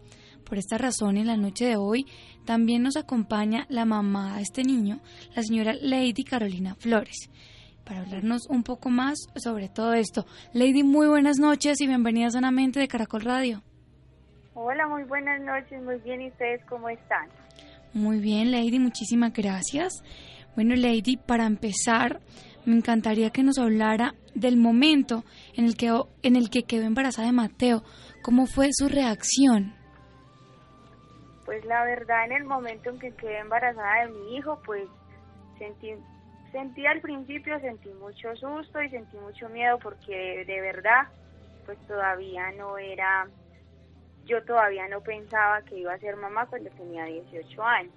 Por 0.45 0.57
esta 0.57 0.79
razón, 0.79 1.19
en 1.19 1.27
la 1.27 1.37
noche 1.37 1.66
de 1.66 1.77
hoy 1.77 2.07
también 2.47 2.83
nos 2.83 2.97
acompaña 2.97 3.66
la 3.69 3.85
mamá 3.85 4.37
de 4.37 4.42
este 4.42 4.62
niño, 4.62 5.01
la 5.35 5.42
señora 5.42 5.75
Lady 5.75 6.25
Carolina 6.25 6.75
Flores 6.75 7.29
para 7.87 8.01
hablarnos 8.01 8.46
un 8.51 8.62
poco 8.62 8.90
más 8.90 9.16
sobre 9.37 9.68
todo 9.68 9.94
esto. 9.94 10.27
Lady, 10.53 10.83
muy 10.83 11.07
buenas 11.07 11.38
noches 11.38 11.81
y 11.81 11.87
bienvenida 11.87 12.31
sanamente 12.31 12.81
de 12.81 12.88
Caracol 12.88 13.22
Radio. 13.22 13.62
Hola, 14.55 14.88
muy 14.88 15.05
buenas 15.05 15.40
noches, 15.40 15.83
muy 15.83 15.96
bien, 15.99 16.22
¿y 16.22 16.29
ustedes 16.29 16.64
cómo 16.68 16.88
están? 16.88 17.29
Muy 17.94 18.18
bien, 18.18 18.51
Lady, 18.51 18.79
muchísimas 18.79 19.33
gracias. 19.33 20.03
Bueno, 20.57 20.75
Lady, 20.75 21.16
para 21.16 21.46
empezar, 21.46 22.20
me 22.64 22.75
encantaría 22.75 23.31
que 23.31 23.42
nos 23.42 23.59
hablara 23.59 24.14
del 24.35 24.57
momento 24.57 25.25
en 25.55 25.66
el 25.66 25.77
que, 25.77 25.92
en 26.22 26.37
el 26.37 26.51
que 26.51 26.64
quedó 26.64 26.85
embarazada 26.85 27.29
de 27.29 27.33
Mateo. 27.33 27.83
¿Cómo 28.22 28.46
fue 28.46 28.70
su 28.72 28.88
reacción? 28.88 29.75
Pues 31.44 31.64
la 31.64 31.85
verdad, 31.85 32.25
en 32.25 32.33
el 32.33 32.44
momento 32.44 32.90
en 32.90 32.99
que 32.99 33.12
quedé 33.12 33.38
embarazada 33.38 34.07
de 34.07 34.12
mi 34.12 34.37
hijo, 34.37 34.61
pues 34.64 34.88
sentí 35.59 35.92
Sentí 36.57 36.87
al 36.87 37.03
principio, 37.03 37.61
sentí 37.61 37.90
mucho 37.90 38.35
susto 38.35 38.81
y 38.81 38.88
sentí 38.88 39.19
mucho 39.19 39.47
miedo 39.51 39.79
porque 39.79 40.42
de 40.47 40.61
verdad, 40.62 41.07
pues 41.66 41.77
todavía 41.87 42.51
no 42.53 42.79
era, 42.79 43.29
yo 44.25 44.42
todavía 44.42 44.88
no 44.88 45.03
pensaba 45.03 45.61
que 45.61 45.77
iba 45.77 45.92
a 45.92 45.99
ser 45.99 46.16
mamá 46.16 46.47
cuando 46.47 46.71
tenía 46.71 47.05
18 47.05 47.62
años. 47.62 47.92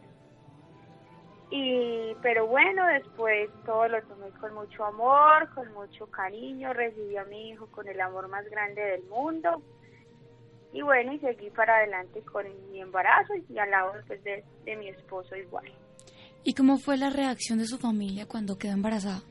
Y, 1.51 2.13
pero 2.21 2.47
bueno, 2.47 2.85
después 2.87 3.49
todo 3.65 3.87
lo 3.87 4.03
tomé 4.03 4.29
con 4.31 4.53
mucho 4.53 4.83
amor, 4.83 5.49
con 5.55 5.71
mucho 5.71 6.11
cariño, 6.11 6.73
recibí 6.73 7.15
a 7.15 7.23
mi 7.23 7.51
hijo 7.51 7.67
con 7.67 7.87
el 7.87 8.01
amor 8.01 8.27
más 8.27 8.43
grande 8.49 8.81
del 8.81 9.03
mundo. 9.03 9.61
Y 10.73 10.81
bueno, 10.81 11.13
y 11.13 11.19
seguí 11.19 11.49
para 11.49 11.77
adelante 11.77 12.21
con 12.23 12.45
mi 12.73 12.81
embarazo 12.81 13.35
y 13.47 13.57
al 13.57 13.71
lado 13.71 13.93
después 13.93 14.21
de 14.21 14.75
mi 14.75 14.89
esposo 14.89 15.37
igual. 15.37 15.71
¿Y 16.43 16.53
cómo 16.53 16.77
fue 16.77 16.97
la 16.97 17.09
reacción 17.09 17.59
de 17.59 17.65
su 17.65 17.77
familia 17.77 18.25
cuando 18.25 18.57
quedó 18.57 18.73
embarazada? 18.73 19.21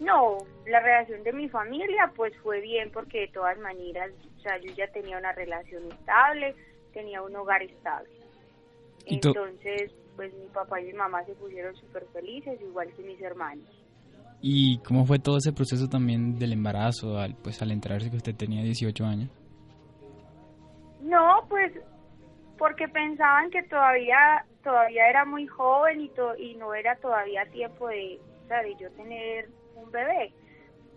No, 0.00 0.38
la 0.66 0.80
reacción 0.80 1.22
de 1.22 1.32
mi 1.32 1.48
familia 1.48 2.12
pues 2.14 2.36
fue 2.42 2.60
bien 2.60 2.90
porque 2.92 3.20
de 3.20 3.28
todas 3.28 3.58
maneras, 3.58 4.10
o 4.36 4.40
sea, 4.40 4.58
yo 4.58 4.72
ya 4.74 4.86
tenía 4.88 5.16
una 5.16 5.32
relación 5.32 5.90
estable, 5.90 6.54
tenía 6.92 7.22
un 7.22 7.34
hogar 7.34 7.62
estable. 7.62 8.10
Entonces, 9.06 9.92
pues 10.16 10.34
mi 10.34 10.46
papá 10.48 10.80
y 10.80 10.86
mi 10.86 10.92
mamá 10.92 11.24
se 11.24 11.34
pusieron 11.34 11.74
súper 11.76 12.04
felices, 12.12 12.60
igual 12.60 12.92
que 12.94 13.02
mis 13.02 13.20
hermanos. 13.20 13.64
¿Y 14.42 14.78
cómo 14.78 15.06
fue 15.06 15.18
todo 15.18 15.38
ese 15.38 15.52
proceso 15.52 15.88
también 15.88 16.38
del 16.38 16.52
embarazo, 16.52 17.18
al, 17.18 17.34
pues 17.36 17.62
al 17.62 17.70
enterarse 17.70 18.10
que 18.10 18.16
usted 18.16 18.34
tenía 18.34 18.62
18 18.62 19.04
años? 19.04 19.30
No, 21.00 21.46
pues 21.48 21.72
porque 22.58 22.88
pensaban 22.88 23.50
que 23.50 23.62
todavía 23.64 24.44
todavía 24.66 25.08
era 25.08 25.24
muy 25.24 25.46
joven 25.46 26.00
y, 26.00 26.10
y 26.38 26.56
no 26.56 26.74
era 26.74 26.96
todavía 26.96 27.46
tiempo 27.52 27.86
de, 27.86 28.20
de 28.48 28.76
yo 28.80 28.90
tener 28.90 29.48
un 29.76 29.92
bebé. 29.92 30.32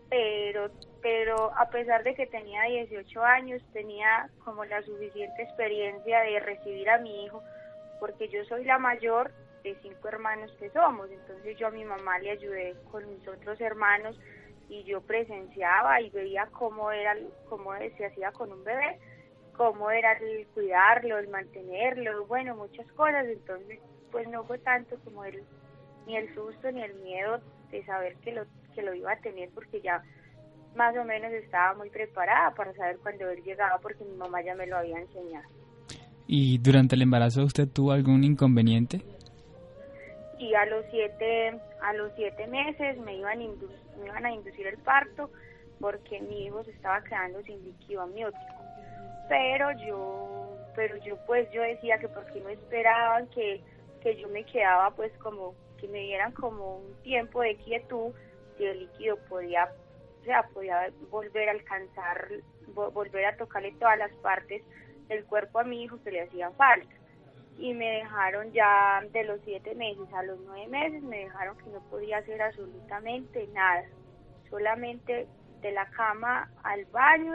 Pero, 0.09 0.71
pero 1.03 1.51
a 1.55 1.69
pesar 1.69 2.03
de 2.03 2.15
que 2.15 2.25
tenía 2.25 2.63
18 2.63 3.23
años, 3.23 3.61
tenía 3.71 4.27
como 4.43 4.65
la 4.65 4.81
suficiente 4.81 5.43
experiencia 5.43 6.21
de 6.21 6.39
recibir 6.39 6.89
a 6.89 6.97
mi 6.97 7.25
hijo, 7.25 7.43
porque 7.99 8.27
yo 8.29 8.43
soy 8.45 8.65
la 8.65 8.79
mayor 8.79 9.31
de 9.63 9.77
cinco 9.83 10.07
hermanos 10.07 10.51
que 10.59 10.71
somos. 10.71 11.11
Entonces 11.11 11.55
yo 11.59 11.67
a 11.67 11.71
mi 11.71 11.85
mamá 11.85 12.17
le 12.17 12.31
ayudé 12.31 12.75
con 12.91 13.07
mis 13.07 13.27
otros 13.27 13.61
hermanos 13.61 14.19
y 14.67 14.83
yo 14.83 15.01
presenciaba 15.01 16.01
y 16.01 16.09
veía 16.09 16.47
cómo 16.53 16.91
era, 16.91 17.15
cómo 17.47 17.71
se 17.97 18.05
hacía 18.07 18.31
con 18.31 18.51
un 18.51 18.63
bebé 18.63 18.97
cómo 19.59 19.91
era 19.91 20.13
el 20.13 20.47
cuidarlo, 20.53 21.17
el 21.17 21.27
mantenerlo, 21.27 22.25
bueno, 22.27 22.55
muchas 22.55 22.89
cosas, 22.93 23.25
entonces 23.27 23.79
pues 24.09 24.25
no 24.29 24.45
fue 24.45 24.57
tanto 24.59 24.95
como 25.03 25.25
el, 25.25 25.43
ni 26.07 26.15
el 26.15 26.33
susto 26.33 26.71
ni 26.71 26.81
el 26.81 26.93
miedo 27.01 27.41
de 27.69 27.83
saber 27.83 28.15
que 28.23 28.31
lo, 28.31 28.43
que 28.73 28.81
lo 28.81 28.93
iba 28.93 29.11
a 29.11 29.19
tener 29.19 29.49
porque 29.49 29.81
ya 29.81 30.01
más 30.77 30.95
o 30.95 31.03
menos 31.03 31.33
estaba 31.33 31.73
muy 31.73 31.89
preparada 31.89 32.55
para 32.55 32.73
saber 32.73 32.99
cuándo 32.99 33.29
él 33.29 33.43
llegaba 33.43 33.79
porque 33.79 34.05
mi 34.05 34.15
mamá 34.15 34.41
ya 34.41 34.55
me 34.55 34.65
lo 34.65 34.77
había 34.77 34.97
enseñado. 34.97 35.49
¿Y 36.25 36.59
durante 36.59 36.95
el 36.95 37.01
embarazo 37.01 37.43
usted 37.43 37.67
tuvo 37.67 37.91
algún 37.91 38.23
inconveniente? 38.23 39.01
Y 40.37 40.53
a 40.53 40.65
los 40.67 40.85
siete, 40.89 41.59
a 41.81 41.91
los 41.95 42.13
siete 42.15 42.47
meses 42.47 42.97
me 42.99 43.17
iban, 43.17 43.39
me 43.39 44.05
iban 44.05 44.25
a 44.25 44.31
inducir 44.31 44.67
el 44.67 44.77
parto 44.77 45.29
porque 45.81 46.21
mi 46.21 46.45
hijo 46.45 46.63
se 46.63 46.71
estaba 46.71 47.03
quedando 47.03 47.41
sin 47.41 47.61
líquido 47.61 48.03
amniótico 48.03 48.58
pero 49.29 49.71
yo 49.73 50.57
pero 50.75 50.97
yo 50.97 51.17
pues 51.25 51.49
yo 51.51 51.61
decía 51.61 51.99
que 51.99 52.07
porque 52.07 52.39
no 52.41 52.49
esperaban 52.49 53.27
que, 53.27 53.61
que 54.01 54.15
yo 54.15 54.27
me 54.29 54.43
quedaba 54.43 54.91
pues 54.91 55.11
como 55.19 55.55
que 55.79 55.87
me 55.87 55.99
dieran 55.99 56.31
como 56.33 56.77
un 56.77 56.93
tiempo 57.03 57.41
de 57.41 57.55
quietud 57.57 58.11
si 58.57 58.65
el 58.65 58.79
líquido 58.79 59.17
podía 59.29 59.71
o 60.21 60.25
sea 60.25 60.43
podía 60.53 60.91
volver 61.09 61.49
a 61.49 61.53
alcanzar 61.53 62.27
volver 62.73 63.25
a 63.25 63.37
tocarle 63.37 63.71
todas 63.73 63.97
las 63.97 64.11
partes 64.15 64.63
del 65.07 65.25
cuerpo 65.25 65.59
a 65.59 65.63
mi 65.63 65.83
hijo 65.83 66.01
que 66.03 66.11
le 66.11 66.21
hacían 66.21 66.53
falta. 66.53 66.95
Y 67.57 67.73
me 67.73 67.89
dejaron 67.89 68.53
ya 68.53 69.03
de 69.11 69.23
los 69.25 69.41
siete 69.43 69.75
meses 69.75 70.07
a 70.13 70.23
los 70.23 70.39
nueve 70.45 70.67
meses 70.67 71.03
me 71.03 71.25
dejaron 71.25 71.57
que 71.57 71.69
no 71.71 71.81
podía 71.89 72.19
hacer 72.19 72.41
absolutamente 72.41 73.47
nada 73.47 73.83
solamente 74.49 75.27
de 75.61 75.71
la 75.71 75.85
cama 75.91 76.49
al 76.63 76.85
baño, 76.85 77.33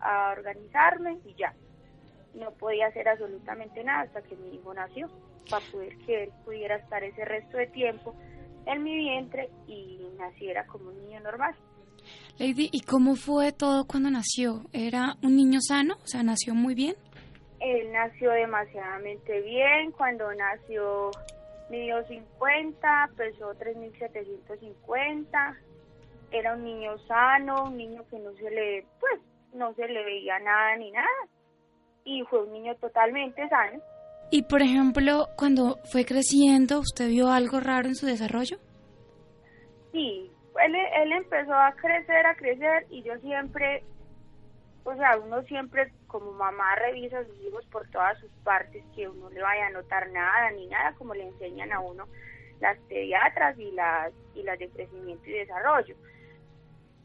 a 0.00 0.34
organizarme 0.36 1.18
y 1.24 1.34
ya. 1.34 1.54
No 2.34 2.52
podía 2.52 2.86
hacer 2.86 3.08
absolutamente 3.08 3.82
nada 3.84 4.02
hasta 4.02 4.22
que 4.22 4.36
mi 4.36 4.54
hijo 4.54 4.74
nació, 4.74 5.08
para 5.50 5.64
poder 5.72 5.96
que 5.98 6.24
él 6.24 6.32
pudiera 6.44 6.76
estar 6.76 7.02
ese 7.02 7.24
resto 7.24 7.56
de 7.56 7.66
tiempo 7.68 8.14
en 8.66 8.82
mi 8.82 8.96
vientre 8.96 9.48
y 9.66 10.06
naciera 10.18 10.66
como 10.66 10.90
un 10.90 10.98
niño 10.98 11.20
normal. 11.20 11.54
Lady, 12.38 12.68
¿y 12.70 12.82
cómo 12.82 13.16
fue 13.16 13.52
todo 13.52 13.86
cuando 13.86 14.10
nació? 14.10 14.62
¿Era 14.72 15.16
un 15.22 15.36
niño 15.36 15.60
sano? 15.60 15.96
O 16.04 16.06
sea, 16.06 16.22
¿nació 16.22 16.54
muy 16.54 16.74
bien? 16.74 16.94
Él 17.60 17.90
nació 17.92 18.30
demasiadamente 18.30 19.40
bien. 19.42 19.90
Cuando 19.92 20.32
nació 20.34 21.10
midió 21.70 22.06
50, 22.06 23.10
pesó 23.16 23.54
3.750 23.58 25.56
era 26.30 26.54
un 26.54 26.64
niño 26.64 26.98
sano, 27.06 27.64
un 27.64 27.76
niño 27.76 28.04
que 28.10 28.18
no 28.18 28.32
se 28.34 28.50
le, 28.50 28.86
pues, 29.00 29.20
no 29.54 29.74
se 29.74 29.86
le 29.88 30.04
veía 30.04 30.38
nada 30.40 30.76
ni 30.76 30.90
nada. 30.90 31.06
Y 32.04 32.22
fue 32.24 32.42
un 32.42 32.52
niño 32.52 32.74
totalmente 32.76 33.48
sano. 33.48 33.80
Y 34.30 34.42
por 34.42 34.62
ejemplo, 34.62 35.28
cuando 35.36 35.78
fue 35.90 36.04
creciendo, 36.04 36.80
¿usted 36.80 37.08
vio 37.08 37.30
algo 37.30 37.60
raro 37.60 37.88
en 37.88 37.94
su 37.94 38.06
desarrollo? 38.06 38.58
Sí, 39.92 40.30
él, 40.62 40.74
él 40.74 41.12
empezó 41.12 41.54
a 41.54 41.72
crecer, 41.72 42.26
a 42.26 42.34
crecer 42.34 42.86
y 42.90 43.02
yo 43.02 43.16
siempre, 43.20 43.84
o 44.84 44.94
sea, 44.96 45.16
uno 45.18 45.42
siempre 45.44 45.90
como 46.06 46.32
mamá 46.32 46.74
revisa 46.76 47.20
a 47.20 47.24
sus 47.24 47.40
hijos 47.40 47.64
por 47.66 47.88
todas 47.90 48.18
sus 48.18 48.30
partes, 48.44 48.84
que 48.94 49.08
uno 49.08 49.30
le 49.30 49.40
vaya 49.40 49.66
a 49.66 49.70
notar 49.70 50.10
nada 50.10 50.50
ni 50.50 50.66
nada, 50.66 50.92
como 50.94 51.14
le 51.14 51.24
enseñan 51.24 51.72
a 51.72 51.80
uno 51.80 52.06
las 52.60 52.78
pediatras 52.88 53.58
y 53.58 53.70
las, 53.72 54.12
y 54.34 54.42
las 54.42 54.58
de 54.58 54.68
crecimiento 54.68 55.28
y 55.28 55.32
desarrollo. 55.32 55.94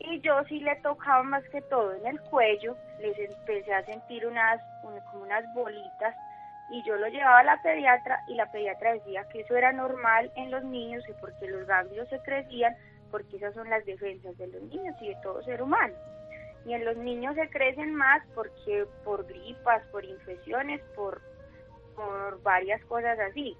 Y 0.03 0.19
yo 0.19 0.43
sí 0.45 0.59
le 0.59 0.75
tocaba 0.77 1.23
más 1.23 1.43
que 1.49 1.61
todo 1.61 1.93
en 1.95 2.05
el 2.05 2.21
cuello, 2.23 2.75
les 2.99 3.17
empecé 3.17 3.73
a 3.73 3.85
sentir 3.85 4.27
unas, 4.27 4.61
como 4.81 5.23
unas 5.23 5.43
bolitas 5.53 6.13
y 6.69 6.83
yo 6.83 6.95
lo 6.97 7.07
llevaba 7.07 7.39
a 7.39 7.43
la 7.43 7.61
pediatra 7.61 8.19
y 8.27 8.35
la 8.35 8.51
pediatra 8.51 8.93
decía 8.93 9.27
que 9.29 9.41
eso 9.41 9.55
era 9.55 9.71
normal 9.71 10.31
en 10.35 10.51
los 10.51 10.63
niños 10.63 11.03
y 11.07 11.13
porque 11.21 11.47
los 11.47 11.65
ganglios 11.67 12.09
se 12.09 12.19
crecían, 12.19 12.75
porque 13.11 13.37
esas 13.37 13.53
son 13.53 13.69
las 13.69 13.85
defensas 13.85 14.37
de 14.37 14.47
los 14.47 14.61
niños 14.63 14.95
y 15.01 15.09
de 15.09 15.17
todo 15.23 15.41
ser 15.43 15.61
humano. 15.61 15.93
Y 16.65 16.73
en 16.73 16.83
los 16.83 16.97
niños 16.97 17.35
se 17.35 17.49
crecen 17.49 17.93
más 17.93 18.23
porque 18.33 18.85
por 19.03 19.25
gripas, 19.25 19.85
por 19.87 20.03
infecciones, 20.03 20.81
por, 20.95 21.21
por 21.95 22.41
varias 22.41 22.83
cosas 22.85 23.19
así. 23.19 23.55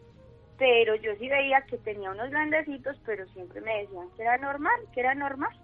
Pero 0.58 0.96
yo 0.96 1.16
sí 1.16 1.30
veía 1.30 1.62
que 1.62 1.78
tenía 1.80 2.12
unos 2.12 2.30
grandecitos, 2.30 2.98
pero 3.06 3.28
siempre 3.30 3.62
me 3.62 3.82
decían 3.82 4.10
que 4.16 4.24
era 4.24 4.38
normal, 4.38 4.80
que 4.94 5.02
era 5.02 5.14
normal. 5.14 5.56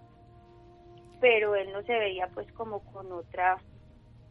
Pero 1.20 1.54
él 1.54 1.72
no 1.72 1.82
se 1.82 1.92
veía 1.92 2.28
pues 2.34 2.50
como 2.52 2.80
con 2.92 3.12
otra, 3.12 3.56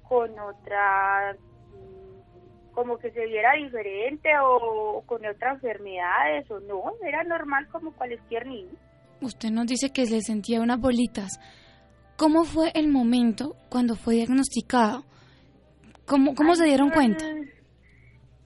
con 0.07 0.37
otra 0.39 1.35
como 2.73 2.97
que 2.97 3.11
se 3.11 3.25
viera 3.25 3.53
diferente 3.53 4.29
o, 4.41 5.03
con 5.05 5.25
otras 5.25 5.55
enfermedades 5.55 6.49
o 6.49 6.59
no, 6.61 6.83
era 7.05 7.23
normal 7.23 7.67
como 7.71 7.91
cualquier 7.91 8.47
niño. 8.47 8.71
Usted 9.21 9.49
nos 9.49 9.67
dice 9.67 9.91
que 9.91 10.05
se 10.05 10.21
sentía 10.21 10.61
unas 10.61 10.79
bolitas. 10.79 11.39
¿Cómo 12.15 12.45
fue 12.45 12.71
el 12.75 12.87
momento 12.87 13.55
cuando 13.69 13.95
fue 13.95 14.15
diagnosticado? 14.15 15.03
¿Cómo, 16.05 16.35
cómo 16.35 16.55
se 16.55 16.65
dieron 16.65 16.89
cuenta? 16.89 17.25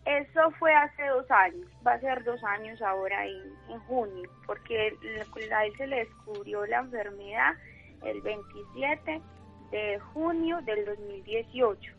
Eso 0.05 0.51
fue 0.59 0.73
hace 0.73 1.07
dos 1.07 1.29
años, 1.29 1.69
va 1.85 1.93
a 1.93 1.99
ser 1.99 2.23
dos 2.23 2.43
años 2.43 2.81
ahora 2.81 3.25
en, 3.25 3.79
junio, 3.87 4.29
porque 4.45 4.75
a 4.77 5.65
él 5.65 5.73
se 5.77 5.87
le 5.87 5.97
descubrió 5.97 6.65
la 6.65 6.79
enfermedad 6.79 7.53
el 8.05 8.21
27 8.21 9.21
de 9.71 9.99
junio 10.13 10.59
del 10.61 10.85
2018. 10.85 11.93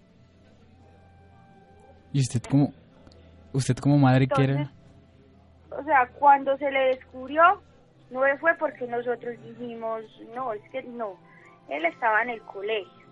¿Y 2.12 2.20
usted 2.20 2.42
como, 2.42 2.72
usted 3.52 3.76
como 3.76 3.98
madre 3.98 4.28
quiere? 4.28 4.68
O 5.70 5.82
sea, 5.82 6.08
cuando 6.18 6.56
se 6.58 6.70
le 6.70 6.96
descubrió, 6.96 7.60
no 8.10 8.20
fue 8.38 8.54
porque 8.54 8.86
nosotros 8.86 9.34
dijimos, 9.42 10.02
no, 10.34 10.52
es 10.52 10.62
que 10.70 10.82
no, 10.84 11.16
él 11.68 11.84
estaba 11.84 12.22
en 12.22 12.30
el 12.30 12.42
colegio 12.42 13.04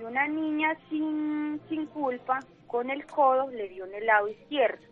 y 0.00 0.04
una 0.04 0.26
niña 0.26 0.76
sin, 0.88 1.60
sin 1.68 1.86
culpa 1.86 2.40
con 2.66 2.90
el 2.90 3.04
codo 3.06 3.50
le 3.50 3.68
dio 3.68 3.84
en 3.84 3.94
el 3.94 4.06
lado 4.06 4.28
izquierdo. 4.28 4.82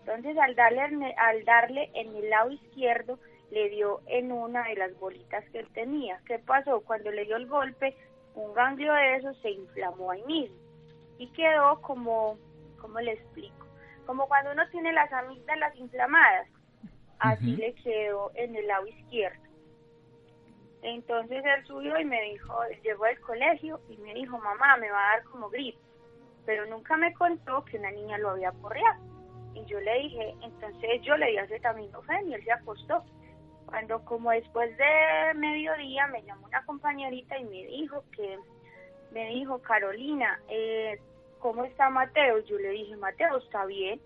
Entonces 0.00 0.36
al 0.36 0.54
darle, 0.54 1.14
al 1.16 1.44
darle 1.44 1.90
en 1.94 2.14
el 2.14 2.28
lado 2.28 2.50
izquierdo 2.50 3.18
le 3.54 3.70
dio 3.70 4.00
en 4.06 4.32
una 4.32 4.64
de 4.68 4.76
las 4.76 4.98
bolitas 4.98 5.48
que 5.50 5.60
él 5.60 5.68
tenía. 5.72 6.20
¿Qué 6.26 6.38
pasó? 6.38 6.80
Cuando 6.82 7.10
le 7.10 7.24
dio 7.24 7.36
el 7.36 7.46
golpe, 7.46 7.96
un 8.34 8.52
ganglio 8.52 8.92
de 8.92 9.16
esos 9.16 9.36
se 9.38 9.50
inflamó 9.50 10.10
ahí 10.10 10.22
mismo 10.24 10.56
y 11.18 11.28
quedó 11.28 11.80
como 11.80 12.36
¿cómo 12.84 13.00
le 13.00 13.12
explico? 13.12 13.66
Como 14.04 14.28
cuando 14.28 14.52
uno 14.52 14.68
tiene 14.70 14.92
las 14.92 15.10
amígdalas 15.10 15.74
inflamadas, 15.76 16.48
así 17.18 17.56
le 17.56 17.74
quedó 17.76 18.30
en 18.34 18.54
el 18.54 18.66
lado 18.66 18.86
izquierdo. 18.86 19.42
Entonces 20.82 21.42
él 21.42 21.64
subió 21.66 21.98
y 21.98 22.04
me 22.04 22.20
dijo, 22.24 22.54
llegó 22.82 23.06
al 23.06 23.18
colegio 23.20 23.80
y 23.88 23.96
me 23.96 24.12
dijo, 24.12 24.38
mamá, 24.38 24.76
me 24.76 24.90
va 24.90 24.98
a 24.98 25.16
dar 25.16 25.24
como 25.24 25.48
gripe. 25.48 25.78
Pero 26.44 26.66
nunca 26.66 26.98
me 26.98 27.14
contó 27.14 27.64
que 27.64 27.78
una 27.78 27.90
niña 27.90 28.18
lo 28.18 28.30
había 28.30 28.52
porreado. 28.52 29.02
Y 29.54 29.64
yo 29.64 29.80
le 29.80 30.00
dije, 30.00 30.34
entonces 30.42 31.00
yo 31.00 31.16
le 31.16 31.30
di 31.30 31.38
acetaminofén 31.38 32.28
y 32.28 32.34
él 32.34 32.44
se 32.44 32.52
acostó. 32.52 33.02
Cuando 33.66 34.04
como 34.04 34.30
después 34.30 34.76
de 34.76 35.34
mediodía 35.34 36.06
me 36.08 36.22
llamó 36.22 36.46
una 36.46 36.64
compañerita 36.64 37.38
y 37.38 37.44
me 37.44 37.66
dijo 37.66 38.04
que, 38.16 38.38
me 39.12 39.28
dijo, 39.28 39.58
Carolina, 39.62 40.40
eh, 40.48 41.00
¿cómo 41.38 41.64
está 41.64 41.88
Mateo? 41.88 42.40
Yo 42.40 42.58
le 42.58 42.70
dije, 42.70 42.96
Mateo, 42.96 43.38
está 43.38 43.64
bien. 43.64 44.00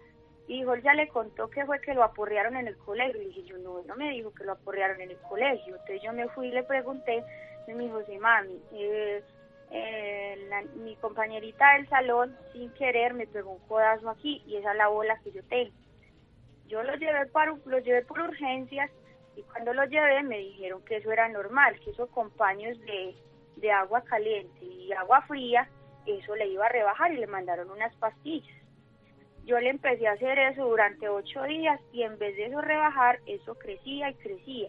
Y 0.47 0.61
dijo, 0.61 0.77
ya 0.77 0.95
le 0.95 1.09
contó 1.09 1.49
que 1.51 1.65
fue 1.67 1.81
que 1.81 1.95
lo 1.95 2.05
aporrearon 2.05 2.57
en 2.57 2.69
el 2.69 2.77
colegio. 2.79 3.21
Y 3.21 3.27
dije, 3.27 3.43
yo 3.45 3.59
no, 3.59 3.83
no 3.83 3.97
me 3.97 4.11
dijo 4.11 4.33
que 4.35 4.45
lo 4.45 4.53
aporrearon 4.53 5.01
en 5.01 5.11
el 5.11 5.19
colegio. 5.19 5.75
Entonces 5.75 6.03
yo 6.03 6.13
me 6.13 6.29
fui 6.29 6.49
y 6.49 6.53
le 6.53 6.63
pregunté, 6.63 7.23
y 7.67 7.73
me 7.73 7.85
dijo, 7.85 8.03
sí, 8.07 8.19
mami, 8.19 8.61
eh, 8.73 9.23
eh, 9.71 10.67
mi 10.77 10.97
compañerita 10.97 11.75
del 11.75 11.89
salón, 11.89 12.37
sin 12.53 12.71
querer, 12.73 13.13
me 13.15 13.27
pegó 13.27 13.53
un 13.53 13.69
codazo 13.69 14.09
aquí 14.09 14.43
y 14.47 14.57
esa 14.57 14.73
es 14.73 14.79
la 14.79 14.89
bola 14.89 15.19
que 15.23 15.33
yo 15.33 15.43
tengo. 15.45 15.75
Yo 16.67 16.83
lo 16.83 16.95
llevé, 16.97 17.27
para, 17.27 17.55
lo 17.65 17.79
llevé 17.79 18.03
por 18.05 18.21
urgencias 18.21 18.91
y 19.39 19.43
cuando 19.43 19.73
lo 19.73 19.85
llevé 19.85 20.23
me 20.25 20.39
dijeron 20.39 20.85
que 20.85 20.97
eso 20.97 21.13
era 21.13 21.29
normal, 21.29 21.79
que 21.81 21.91
esos 21.91 22.11
compaños 22.11 22.79
de, 22.81 23.15
de 23.57 23.71
agua 23.71 24.03
caliente 24.03 24.65
y 24.65 24.93
agua 24.93 25.23
fría 25.23 25.69
eso 26.07 26.35
le 26.35 26.49
iba 26.49 26.67
a 26.67 26.71
rebajar 26.71 27.13
y 27.13 27.19
le 27.19 27.27
mandaron 27.27 27.71
unas 27.71 27.95
pastillas. 27.97 28.57
Yo 29.45 29.59
le 29.61 29.71
empecé 29.71 30.09
a 30.09 30.13
hacer 30.13 30.39
eso 30.39 30.67
durante 30.67 31.09
ocho 31.09 31.43
días 31.45 31.81
y 31.93 32.03
en 32.03 32.19
vez 32.19 32.37
de 32.37 32.47
eso 32.47 32.61
rebajar, 32.61 33.21
eso 33.27 33.55
crecía 33.55 34.11
y 34.11 34.15
crecía. 34.15 34.69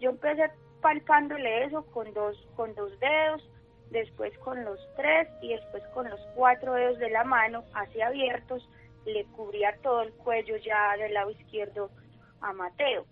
Yo 0.00 0.10
empecé 0.10 0.50
palpándole 0.82 1.64
eso 1.64 1.84
con 1.92 2.12
dos, 2.12 2.36
con 2.56 2.74
dos 2.74 2.98
dedos, 3.00 3.48
después 3.90 4.36
con 4.38 4.64
los 4.64 4.78
tres 4.96 5.28
y 5.42 5.54
después 5.54 5.82
con 5.94 6.08
los 6.08 6.20
cuatro 6.34 6.74
dedos 6.74 6.98
de 6.98 7.10
la 7.10 7.24
mano 7.24 7.64
así 7.74 8.00
abiertos, 8.00 8.68
le 9.04 9.24
cubría 9.36 9.76
todo 9.82 10.02
el 10.02 10.12
cuello 10.12 10.56
ya 10.58 10.96
del 10.96 11.14
lado 11.14 11.30
izquierdo 11.30 11.90
a 12.40 12.52
Mateo. 12.52 13.06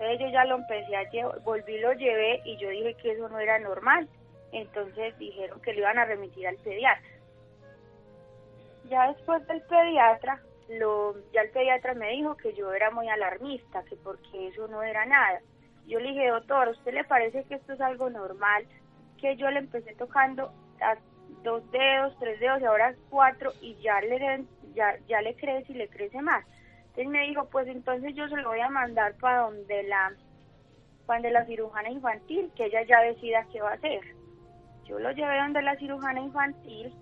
Entonces 0.00 0.18
yo 0.20 0.28
ya 0.28 0.44
lo 0.46 0.56
empecé 0.56 0.96
a 0.96 1.08
llevar, 1.10 1.40
volví, 1.42 1.78
lo 1.78 1.92
llevé 1.92 2.40
y 2.44 2.56
yo 2.56 2.70
dije 2.70 2.94
que 2.94 3.12
eso 3.12 3.28
no 3.28 3.38
era 3.38 3.58
normal 3.58 4.08
entonces 4.52 5.16
dijeron 5.18 5.60
que 5.60 5.72
lo 5.72 5.80
iban 5.80 5.98
a 5.98 6.04
remitir 6.04 6.46
al 6.46 6.56
pediatra. 6.56 7.08
Ya 8.88 9.08
después 9.12 9.46
del 9.46 9.62
pediatra, 9.62 10.40
lo, 10.68 11.14
ya 11.32 11.42
el 11.42 11.50
pediatra 11.50 11.94
me 11.94 12.10
dijo 12.10 12.36
que 12.36 12.52
yo 12.54 12.72
era 12.72 12.90
muy 12.90 13.08
alarmista, 13.08 13.84
que 13.84 13.96
porque 13.96 14.48
eso 14.48 14.66
no 14.68 14.82
era 14.82 15.06
nada. 15.06 15.40
Yo 15.86 16.00
le 16.00 16.08
dije, 16.08 16.28
doctor, 16.28 16.68
¿a 16.68 16.72
usted 16.72 16.94
le 16.94 17.04
parece 17.04 17.44
que 17.44 17.54
esto 17.54 17.72
es 17.72 17.80
algo 17.80 18.10
normal? 18.10 18.64
Que 19.20 19.36
yo 19.36 19.50
le 19.50 19.60
empecé 19.60 19.94
tocando 19.94 20.52
dos 21.42 21.70
dedos, 21.70 22.16
tres 22.18 22.40
dedos 22.40 22.60
y 22.60 22.64
ahora 22.64 22.94
cuatro 23.08 23.52
y 23.60 23.76
ya 23.76 24.00
le, 24.00 24.44
ya, 24.74 24.96
ya 25.06 25.22
le 25.22 25.34
crece 25.36 25.72
y 25.72 25.76
le 25.76 25.88
crece 25.88 26.20
más. 26.20 26.44
Entonces 26.90 27.08
me 27.08 27.26
dijo, 27.28 27.44
pues 27.46 27.68
entonces 27.68 28.14
yo 28.14 28.28
se 28.28 28.36
lo 28.36 28.48
voy 28.48 28.60
a 28.60 28.68
mandar 28.68 29.14
para 29.16 29.42
donde 29.42 29.84
la, 29.84 30.12
para 31.06 31.20
donde 31.20 31.30
la 31.30 31.46
cirujana 31.46 31.88
infantil, 31.88 32.50
que 32.56 32.66
ella 32.66 32.82
ya 32.82 33.00
decida 33.00 33.46
qué 33.52 33.60
va 33.60 33.70
a 33.70 33.74
hacer. 33.74 34.00
Yo 34.84 34.98
lo 34.98 35.12
llevé 35.12 35.38
donde 35.38 35.62
la 35.62 35.76
cirujana 35.76 36.20
infantil. 36.20 36.92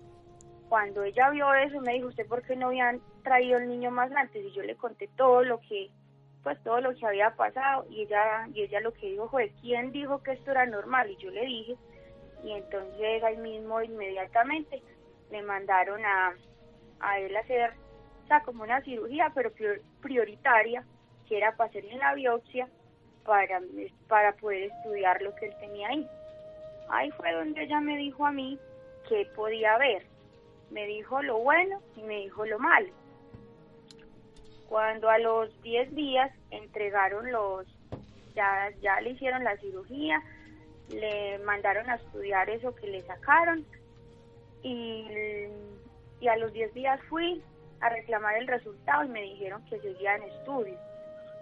Cuando 0.69 1.03
ella 1.03 1.31
vio 1.31 1.51
eso, 1.55 1.81
me 1.81 1.93
dijo, 1.93 2.09
¿usted 2.09 2.27
por 2.27 2.43
qué 2.43 2.55
no 2.55 2.67
habían 2.67 3.01
traído 3.23 3.57
el 3.57 3.67
niño 3.67 3.89
más 3.89 4.11
antes? 4.11 4.45
Y 4.45 4.51
yo 4.51 4.61
le 4.61 4.75
conté 4.75 5.09
todo 5.17 5.41
lo 5.43 5.59
que, 5.61 5.89
pues 6.43 6.61
todo 6.63 6.81
lo 6.81 6.93
que 6.93 7.07
había 7.07 7.35
pasado. 7.35 7.87
Y 7.89 8.03
ella, 8.03 8.47
y 8.53 8.61
ella 8.61 8.79
lo 8.81 8.93
que 8.93 9.07
dijo 9.07 9.27
fue, 9.29 9.51
¿quién 9.61 9.91
dijo 9.91 10.21
que 10.21 10.33
esto 10.33 10.51
era 10.51 10.67
normal? 10.67 11.09
Y 11.09 11.17
yo 11.17 11.31
le 11.31 11.43
dije, 11.43 11.75
y 12.43 12.51
entonces 12.51 13.23
ahí 13.23 13.37
mismo 13.37 13.81
inmediatamente 13.81 14.83
me 15.31 15.41
mandaron 15.41 16.05
a, 16.05 16.35
a 16.99 17.19
él 17.19 17.35
hacer, 17.35 17.73
como 18.43 18.63
una 18.63 18.81
cirugía, 18.81 19.31
pero 19.33 19.51
prioritaria, 20.01 20.83
que 21.27 21.37
era 21.37 21.55
para 21.55 21.69
hacerle 21.69 21.95
la 21.97 22.13
biopsia 22.13 22.67
para, 23.25 23.61
para 24.07 24.33
poder 24.33 24.71
estudiar 24.71 25.21
lo 25.21 25.35
que 25.35 25.47
él 25.47 25.53
tenía 25.59 25.89
ahí. 25.89 26.07
Ahí 26.89 27.11
fue 27.11 27.31
donde 27.33 27.63
ella 27.63 27.79
me 27.79 27.97
dijo 27.97 28.25
a 28.25 28.31
mí 28.31 28.57
que 29.07 29.25
podía 29.35 29.77
ver. 29.77 30.05
Me 30.71 30.85
dijo 30.85 31.21
lo 31.21 31.39
bueno 31.39 31.81
y 31.95 32.03
me 32.03 32.21
dijo 32.21 32.45
lo 32.45 32.59
malo. 32.59 32.89
Cuando 34.67 35.09
a 35.09 35.17
los 35.17 35.61
10 35.63 35.95
días 35.95 36.31
entregaron 36.51 37.31
los, 37.31 37.65
ya, 38.35 38.69
ya 38.81 39.01
le 39.01 39.11
hicieron 39.11 39.43
la 39.43 39.57
cirugía, 39.57 40.21
le 40.89 41.39
mandaron 41.39 41.89
a 41.89 41.95
estudiar 41.95 42.49
eso 42.49 42.75
que 42.75 42.87
le 42.87 43.01
sacaron 43.01 43.65
y, 44.61 45.07
y 46.19 46.27
a 46.27 46.37
los 46.37 46.53
10 46.53 46.73
días 46.73 46.99
fui 47.09 47.41
a 47.81 47.89
reclamar 47.89 48.37
el 48.37 48.47
resultado 48.47 49.03
y 49.03 49.09
me 49.09 49.21
dijeron 49.21 49.63
que 49.65 49.79
seguía 49.79 50.15
en 50.15 50.23
estudio 50.23 50.77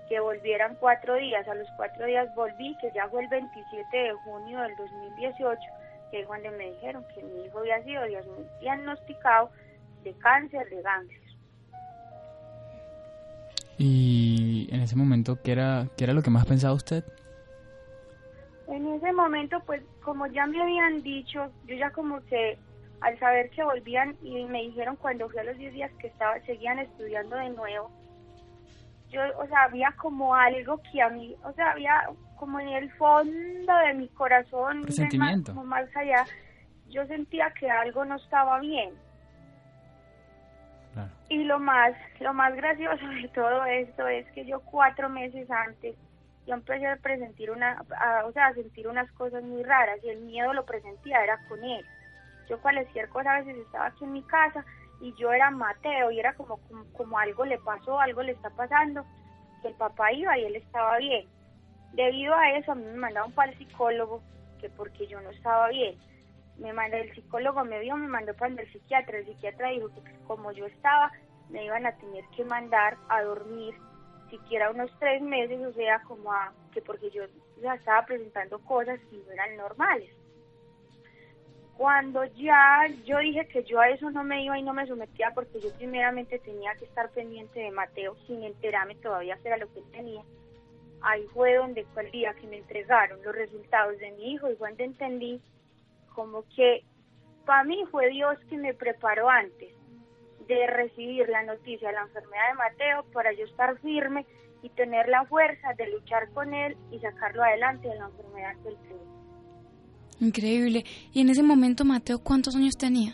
que 0.08 0.20
volvieran 0.20 0.76
cuatro 0.80 1.16
días. 1.16 1.48
A 1.48 1.56
los 1.56 1.68
cuatro 1.76 2.06
días 2.06 2.34
volví, 2.36 2.76
que 2.82 2.92
ya 2.94 3.08
fue 3.10 3.24
el 3.24 3.30
27 3.30 3.98
de 3.98 4.14
junio 4.14 4.62
del 4.62 4.76
2018, 4.78 5.60
que 6.12 6.22
es 6.22 6.28
cuando 6.28 6.50
me 6.52 6.72
dijeron 6.72 7.06
que 7.14 7.24
mi 7.24 7.46
hijo 7.46 7.60
había 7.60 7.84
sido 7.84 8.02
diagnosticado 8.62 9.50
de 10.04 10.14
cáncer 10.14 10.70
de 10.70 10.82
ganglios. 10.82 11.24
¿Y 13.78 14.68
en 14.72 14.82
ese 14.82 14.96
momento 14.96 15.38
qué 15.44 15.52
era, 15.52 15.88
qué 15.98 16.06
era 16.06 16.14
lo 16.14 16.24
que 16.24 16.32
más 16.32 16.46
pensaba 16.46 16.74
usted? 16.74 17.04
En 18.68 18.88
ese 18.88 19.14
momento, 19.14 19.62
pues 19.66 19.82
como 20.04 20.26
ya 20.28 20.46
me 20.48 20.62
habían 20.62 21.02
dicho, 21.04 21.52
yo 21.68 21.76
ya 21.76 21.92
como 21.92 22.26
que 22.26 22.58
al 23.02 23.18
saber 23.20 23.50
que 23.52 23.64
volvían 23.64 24.16
y 24.22 24.46
me 24.46 24.62
dijeron 24.64 24.96
cuando 24.96 25.30
fui 25.30 25.40
a 25.40 25.44
los 25.44 25.58
10 25.58 25.74
días 25.74 25.92
que 26.00 26.08
estaba, 26.08 26.40
seguían 26.42 26.80
estudiando 26.80 27.36
de 27.36 27.50
nuevo, 27.50 27.92
yo, 29.10 29.22
o 29.38 29.48
sea, 29.48 29.64
había 29.64 29.92
como 29.98 30.36
algo 30.36 30.82
que 30.92 31.02
a 31.02 31.10
mí, 31.10 31.36
o 31.44 31.54
sea, 31.54 31.72
había 31.72 32.10
como 32.36 32.60
en 32.60 32.70
el 32.70 32.92
fondo 32.94 33.74
de 33.86 33.94
mi 33.94 34.08
corazón, 34.10 34.86
más, 35.18 35.42
como 35.46 35.64
más 35.64 35.88
allá, 35.96 36.26
yo 36.90 37.06
sentía 37.08 37.52
que 37.60 37.70
algo 37.70 38.06
no 38.06 38.16
estaba 38.16 38.60
bien. 38.60 38.92
Y 41.30 41.44
lo 41.44 41.60
más, 41.60 41.94
lo 42.20 42.34
más 42.34 42.56
gracioso 42.56 43.06
de 43.08 43.28
todo 43.30 43.66
esto 43.66 44.08
es 44.08 44.26
que 44.32 44.46
yo 44.46 44.62
cuatro 44.62 45.10
meses 45.10 45.50
antes 45.52 45.96
yo 46.48 46.54
empecé 46.54 46.88
a 46.88 46.96
presentir 46.96 47.52
una, 47.52 47.84
o 48.26 48.32
sea, 48.32 48.48
a 48.48 48.54
sentir 48.54 48.88
unas 48.88 49.12
cosas 49.12 49.44
muy 49.44 49.64
raras 49.64 50.00
y 50.04 50.10
el 50.10 50.22
miedo 50.22 50.54
lo 50.54 50.66
presentía 50.66 51.22
era 51.22 51.38
con 51.50 51.62
él. 51.64 51.86
Yo 52.50 52.60
cualquier 52.62 53.10
cosa 53.10 53.34
a 53.34 53.40
veces 53.40 53.58
estaba 53.58 53.88
aquí 53.88 54.04
en 54.04 54.14
mi 54.14 54.24
casa 54.24 54.66
y 55.02 55.14
yo 55.16 55.32
era 55.32 55.52
Mateo 55.52 56.12
y 56.12 56.20
era 56.20 56.34
como, 56.34 56.60
como, 56.94 57.20
algo 57.20 57.46
le 57.46 57.58
pasó, 57.60 58.00
algo 58.00 58.24
le 58.24 58.32
está 58.32 58.50
pasando, 58.52 59.06
que 59.62 59.70
el 59.70 59.76
papá 59.76 60.12
iba 60.12 60.38
y 60.38 60.46
él 60.46 60.56
estaba 60.56 60.98
bien. 60.98 61.28
Debido 61.94 62.34
a 62.34 62.52
eso 62.54 62.72
a 62.72 62.76
mí 62.76 62.86
me 62.86 62.98
mandaron 62.98 63.32
para 63.34 63.52
el 63.52 63.58
psicólogo, 63.58 64.22
que 64.60 64.70
porque 64.70 65.08
yo 65.08 65.22
no 65.22 65.30
estaba 65.32 65.70
bien. 65.70 65.98
Me 66.58 66.74
mandó, 66.74 66.98
el 66.98 67.14
psicólogo 67.14 67.64
me 67.64 67.80
vio, 67.80 67.96
me 67.96 68.08
mandó 68.08 68.34
para 68.34 68.54
el 68.54 68.72
psiquiatra, 68.72 69.20
el 69.20 69.26
psiquiatra 69.26 69.70
dijo 69.70 69.90
que 69.90 70.02
como 70.26 70.52
yo 70.52 70.66
estaba, 70.66 71.12
me 71.50 71.66
iban 71.66 71.86
a 71.86 71.96
tener 71.98 72.24
que 72.36 72.44
mandar 72.46 72.98
a 73.10 73.22
dormir 73.22 73.76
siquiera 74.30 74.72
unos 74.72 74.92
tres 75.00 75.22
meses, 75.22 75.60
o 75.66 75.74
sea, 75.74 76.02
como 76.04 76.32
a 76.32 76.52
que 76.74 76.82
porque 76.82 77.10
yo 77.12 77.24
ya 77.62 77.76
estaba 77.76 78.06
presentando 78.06 78.60
cosas 78.60 79.00
que 79.10 79.18
no 79.18 79.32
eran 79.32 79.56
normales. 79.58 80.10
Cuando 81.78 82.26
ya 82.26 82.88
yo 83.06 83.20
dije 83.20 83.48
que 83.48 83.64
yo 83.64 83.80
a 83.80 83.90
eso 83.90 84.10
no 84.10 84.24
me 84.24 84.44
iba 84.44 84.58
y 84.58 84.64
no 84.64 84.74
me 84.74 84.88
sometía 84.88 85.32
porque 85.36 85.60
yo 85.60 85.72
primeramente 85.78 86.40
tenía 86.40 86.74
que 86.76 86.86
estar 86.86 87.12
pendiente 87.12 87.60
de 87.60 87.70
Mateo 87.70 88.16
sin 88.26 88.42
enterarme 88.42 88.96
todavía 88.96 89.38
era 89.44 89.58
lo 89.58 89.72
que 89.72 89.80
él 89.80 89.86
tenía, 89.92 90.24
ahí 91.02 91.24
fue 91.36 91.56
donde 91.56 91.86
fue 91.94 92.06
el 92.06 92.12
día 92.12 92.34
que 92.34 92.48
me 92.48 92.58
entregaron 92.58 93.22
los 93.24 93.36
resultados 93.36 94.00
de 94.00 94.12
mi 94.14 94.34
hijo 94.34 94.50
y 94.50 94.56
cuando 94.56 94.84
entendí 94.84 95.40
como 96.16 96.44
que 96.56 96.84
para 97.46 97.64
mí 97.64 97.86
fue 97.92 98.10
Dios 98.10 98.40
que 98.50 98.58
me 98.58 98.74
preparó 98.74 99.30
antes 99.30 99.72
de 100.48 100.68
recibir 100.68 101.30
la 101.30 101.44
noticia 101.44 101.90
de 101.90 101.94
la 101.94 102.02
enfermedad 102.02 102.50
de 102.50 102.56
Mateo 102.56 103.06
para 103.14 103.32
yo 103.34 103.46
estar 103.46 103.78
firme 103.82 104.26
y 104.64 104.70
tener 104.70 105.08
la 105.10 105.26
fuerza 105.26 105.74
de 105.78 105.92
luchar 105.92 106.30
con 106.32 106.56
él 106.56 106.76
y 106.90 107.00
sacarlo 107.00 107.44
adelante 107.44 107.88
de 107.88 107.96
la 107.96 108.06
enfermedad 108.06 108.56
del 108.64 108.78
tuvo. 108.78 109.17
Increíble. 110.20 110.84
¿Y 111.14 111.22
en 111.22 111.30
ese 111.30 111.44
momento 111.44 111.86
Mateo 111.86 112.20
cuántos 112.20 112.56
años 112.56 112.76
tenía? 112.76 113.14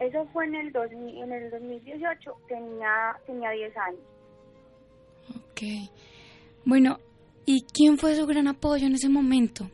Eso 0.00 0.26
fue 0.32 0.44
en 0.46 0.54
el, 0.54 0.76
en 0.76 1.32
el 1.32 1.50
2018, 1.50 2.36
tenía, 2.48 3.16
tenía 3.26 3.50
10 3.50 3.76
años. 3.76 4.00
Ok. 5.30 5.90
Bueno, 6.64 6.98
¿y 7.46 7.64
quién 7.72 7.96
fue 7.96 8.14
su 8.14 8.26
gran 8.26 8.46
apoyo 8.48 8.86
en 8.86 8.94
ese 8.94 9.08
momento, 9.08 9.70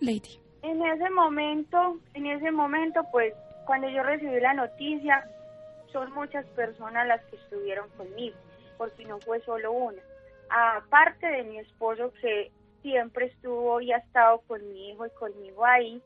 Lady? 0.00 0.40
En 0.62 0.82
ese 0.82 1.10
momento, 1.10 1.98
en 2.14 2.26
ese 2.26 2.50
momento, 2.50 3.02
pues, 3.12 3.34
cuando 3.66 3.88
yo 3.88 4.02
recibí 4.02 4.40
la 4.40 4.54
noticia, 4.54 5.24
son 5.92 6.12
muchas 6.12 6.44
personas 6.56 7.06
las 7.06 7.22
que 7.26 7.36
estuvieron 7.36 7.88
conmigo, 7.90 8.36
porque 8.78 9.04
no 9.04 9.18
fue 9.20 9.40
solo 9.42 9.72
una. 9.72 10.02
Aparte 10.48 11.26
de 11.26 11.44
mi 11.44 11.58
esposo 11.58 12.12
que 12.20 12.50
siempre 12.82 13.26
estuvo 13.26 13.80
y 13.80 13.92
ha 13.92 13.98
estado 13.98 14.40
con 14.46 14.68
mi 14.72 14.90
hijo 14.90 15.06
y 15.06 15.10
conmigo 15.10 15.64
ahí, 15.64 16.02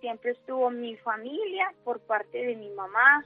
siempre 0.00 0.32
estuvo 0.32 0.70
mi 0.70 0.96
familia 0.96 1.72
por 1.84 2.00
parte 2.00 2.38
de 2.46 2.56
mi 2.56 2.70
mamá, 2.70 3.24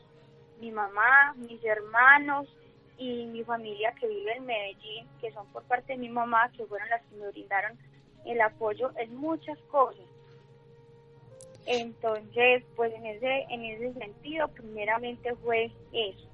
mi 0.61 0.70
mamá, 0.70 1.35
mis 1.37 1.62
hermanos 1.64 2.48
y 2.96 3.26
mi 3.26 3.42
familia 3.44 3.92
que 4.00 4.07
vive 4.07 4.37
en 4.37 4.46
Medellín, 4.46 5.07
que 5.20 5.33
son 5.33 5.46
por 5.48 5.64
parte 5.64 5.94
de 5.94 5.98
mi 5.98 6.09
mamá, 6.09 6.50
que 6.57 6.64
fueron 6.66 6.88
las 6.88 7.02
que 7.02 7.16
me 7.16 7.28
brindaron 7.28 7.78
el 8.24 8.40
apoyo 8.40 8.90
en 8.96 9.14
muchas 9.16 9.59
cosas. 9.70 10.04
Entonces, 11.66 12.62
pues 12.76 12.92
en 12.94 13.07
ese, 13.07 13.46
en 13.48 13.64
ese 13.64 13.94
sentido, 13.94 14.48
primeramente 14.48 15.35
fue 15.37 15.72
eso. 15.92 16.28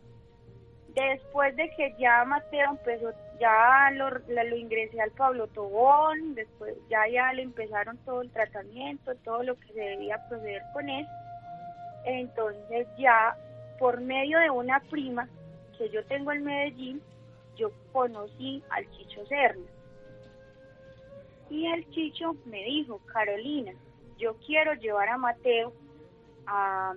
Después 0.94 1.54
de 1.56 1.70
que 1.76 1.94
ya 1.98 2.24
Mateo 2.24 2.70
empezó, 2.70 3.12
ya 3.38 3.90
lo, 3.92 4.56
ingresé 4.56 5.00
al 5.00 5.12
Pablo 5.12 5.46
Tobón, 5.48 6.34
después 6.34 6.74
ya, 6.88 7.06
ya 7.08 7.32
le 7.32 7.42
empezaron 7.42 7.96
todo 7.98 8.22
el 8.22 8.30
tratamiento, 8.30 9.14
todo 9.24 9.42
lo 9.42 9.58
que 9.58 9.72
se 9.72 9.80
debía 9.80 10.18
proceder 10.28 10.62
con 10.72 10.88
él. 10.88 11.06
Entonces 12.04 12.88
ya 12.98 13.36
por 13.78 14.00
medio 14.00 14.38
de 14.38 14.50
una 14.50 14.80
prima 14.80 15.28
que 15.78 15.88
yo 15.90 16.04
tengo 16.06 16.32
en 16.32 16.44
Medellín, 16.44 17.02
yo 17.56 17.70
conocí 17.92 18.62
al 18.70 18.90
Chicho 18.90 19.24
Serna. 19.26 19.66
Y 21.48 21.66
el 21.66 21.88
Chicho 21.90 22.36
me 22.44 22.62
dijo, 22.64 23.00
Carolina, 23.06 23.72
yo 24.18 24.36
quiero 24.46 24.74
llevar 24.74 25.08
a 25.08 25.18
Mateo 25.18 25.72
a, 26.46 26.94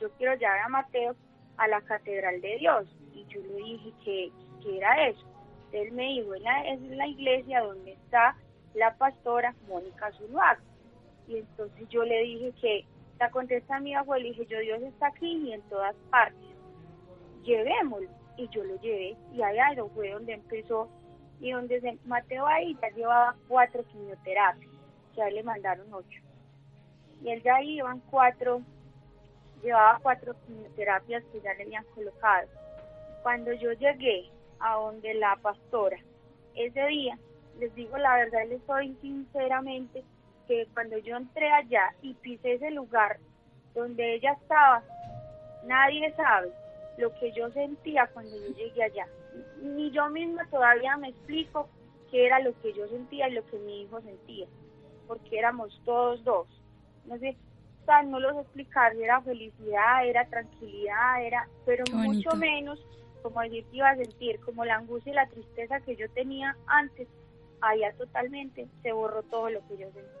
yo 0.00 0.10
quiero 0.12 0.34
llevar 0.34 0.60
a 0.60 0.68
Mateo 0.68 1.16
a 1.56 1.68
la 1.68 1.80
Catedral 1.80 2.40
de 2.40 2.58
Dios. 2.58 2.86
Y 3.16 3.24
yo 3.26 3.40
le 3.40 3.56
dije 3.56 3.92
que, 4.04 4.32
era 4.76 5.08
eso. 5.08 5.24
Él 5.72 5.92
me 5.92 6.04
dijo, 6.08 6.34
es 6.34 6.42
la, 6.42 6.68
es 6.68 6.80
la 6.82 7.06
iglesia 7.06 7.60
donde 7.60 7.92
está 7.92 8.36
la 8.74 8.96
pastora 8.96 9.54
Mónica 9.68 10.10
Zuluaga. 10.12 10.60
Y 11.28 11.38
entonces 11.38 11.88
yo 11.88 12.02
le 12.02 12.20
dije 12.22 12.52
que, 12.60 12.84
la 13.18 13.30
contesta 13.30 13.80
mi 13.80 13.94
abuelo, 13.94 14.24
le 14.24 14.30
dije, 14.30 14.46
yo 14.46 14.58
Dios 14.60 14.82
está 14.82 15.06
aquí 15.08 15.48
y 15.48 15.52
en 15.52 15.62
todas 15.62 15.94
partes. 16.10 16.48
Llevémoslo. 17.42 18.08
Y 18.36 18.48
yo 18.48 18.62
lo 18.64 18.78
llevé 18.80 19.16
y 19.32 19.42
allá 19.42 19.74
fue 19.94 20.10
donde 20.10 20.34
empezó 20.34 20.90
y 21.40 21.52
donde 21.52 21.80
se, 21.80 21.96
Mateo 22.04 22.46
ahí 22.46 22.76
ya 22.82 22.90
llevaba 22.90 23.34
cuatro 23.48 23.82
quimioterapias, 23.84 24.70
ya 25.16 25.30
le 25.30 25.42
mandaron 25.42 25.86
ocho 25.90 26.20
y 27.22 27.30
él 27.30 27.42
ya 27.42 27.62
iban 27.62 28.00
cuatro, 28.10 28.62
llevaba 29.62 29.98
cuatro 30.02 30.34
quimioterapias 30.46 31.24
que 31.32 31.40
ya 31.40 31.54
le 31.54 31.64
habían 31.64 31.84
colocado. 31.94 32.48
Cuando 33.26 33.52
yo 33.54 33.72
llegué 33.72 34.30
a 34.60 34.76
donde 34.76 35.12
la 35.14 35.34
pastora, 35.42 35.98
ese 36.54 36.86
día, 36.86 37.18
les 37.58 37.74
digo 37.74 37.98
la 37.98 38.14
verdad, 38.18 38.46
les 38.48 38.62
soy 38.68 38.96
sinceramente 39.00 40.04
que 40.46 40.68
cuando 40.72 40.96
yo 40.98 41.16
entré 41.16 41.50
allá 41.50 41.92
y 42.02 42.14
pisé 42.14 42.52
ese 42.52 42.70
lugar 42.70 43.18
donde 43.74 44.14
ella 44.14 44.30
estaba, 44.40 44.80
nadie 45.64 46.14
sabe 46.14 46.52
lo 46.98 47.12
que 47.18 47.32
yo 47.32 47.50
sentía 47.50 48.08
cuando 48.14 48.30
yo 48.36 48.54
llegué 48.54 48.84
allá. 48.84 49.08
Ni 49.60 49.90
yo 49.90 50.08
misma 50.08 50.46
todavía 50.48 50.96
me 50.96 51.08
explico 51.08 51.68
qué 52.12 52.26
era 52.26 52.38
lo 52.38 52.52
que 52.62 52.74
yo 52.74 52.86
sentía 52.86 53.28
y 53.28 53.32
lo 53.32 53.44
que 53.46 53.58
mi 53.58 53.82
hijo 53.82 54.00
sentía, 54.02 54.46
porque 55.08 55.36
éramos 55.36 55.82
todos 55.84 56.22
dos 56.22 56.46
no 57.06 57.18
sé, 57.18 57.36
no 58.06 58.20
los 58.20 58.36
explicar 58.38 58.94
era 58.94 59.20
felicidad, 59.20 60.06
era 60.06 60.24
tranquilidad, 60.26 61.24
era, 61.24 61.48
pero 61.64 61.82
mucho 61.92 62.36
menos 62.36 62.80
como 63.26 63.40
decir 63.40 63.64
que 63.70 63.78
iba 63.78 63.90
a 63.90 63.96
sentir, 63.96 64.38
como 64.40 64.64
la 64.64 64.76
angustia 64.76 65.12
y 65.12 65.16
la 65.16 65.26
tristeza 65.26 65.80
que 65.80 65.96
yo 65.96 66.08
tenía 66.10 66.56
antes, 66.66 67.08
allá 67.60 67.92
totalmente 67.98 68.68
se 68.82 68.92
borró 68.92 69.22
todo 69.24 69.50
lo 69.50 69.60
que 69.66 69.78
yo 69.78 69.86
sentía. 69.86 70.12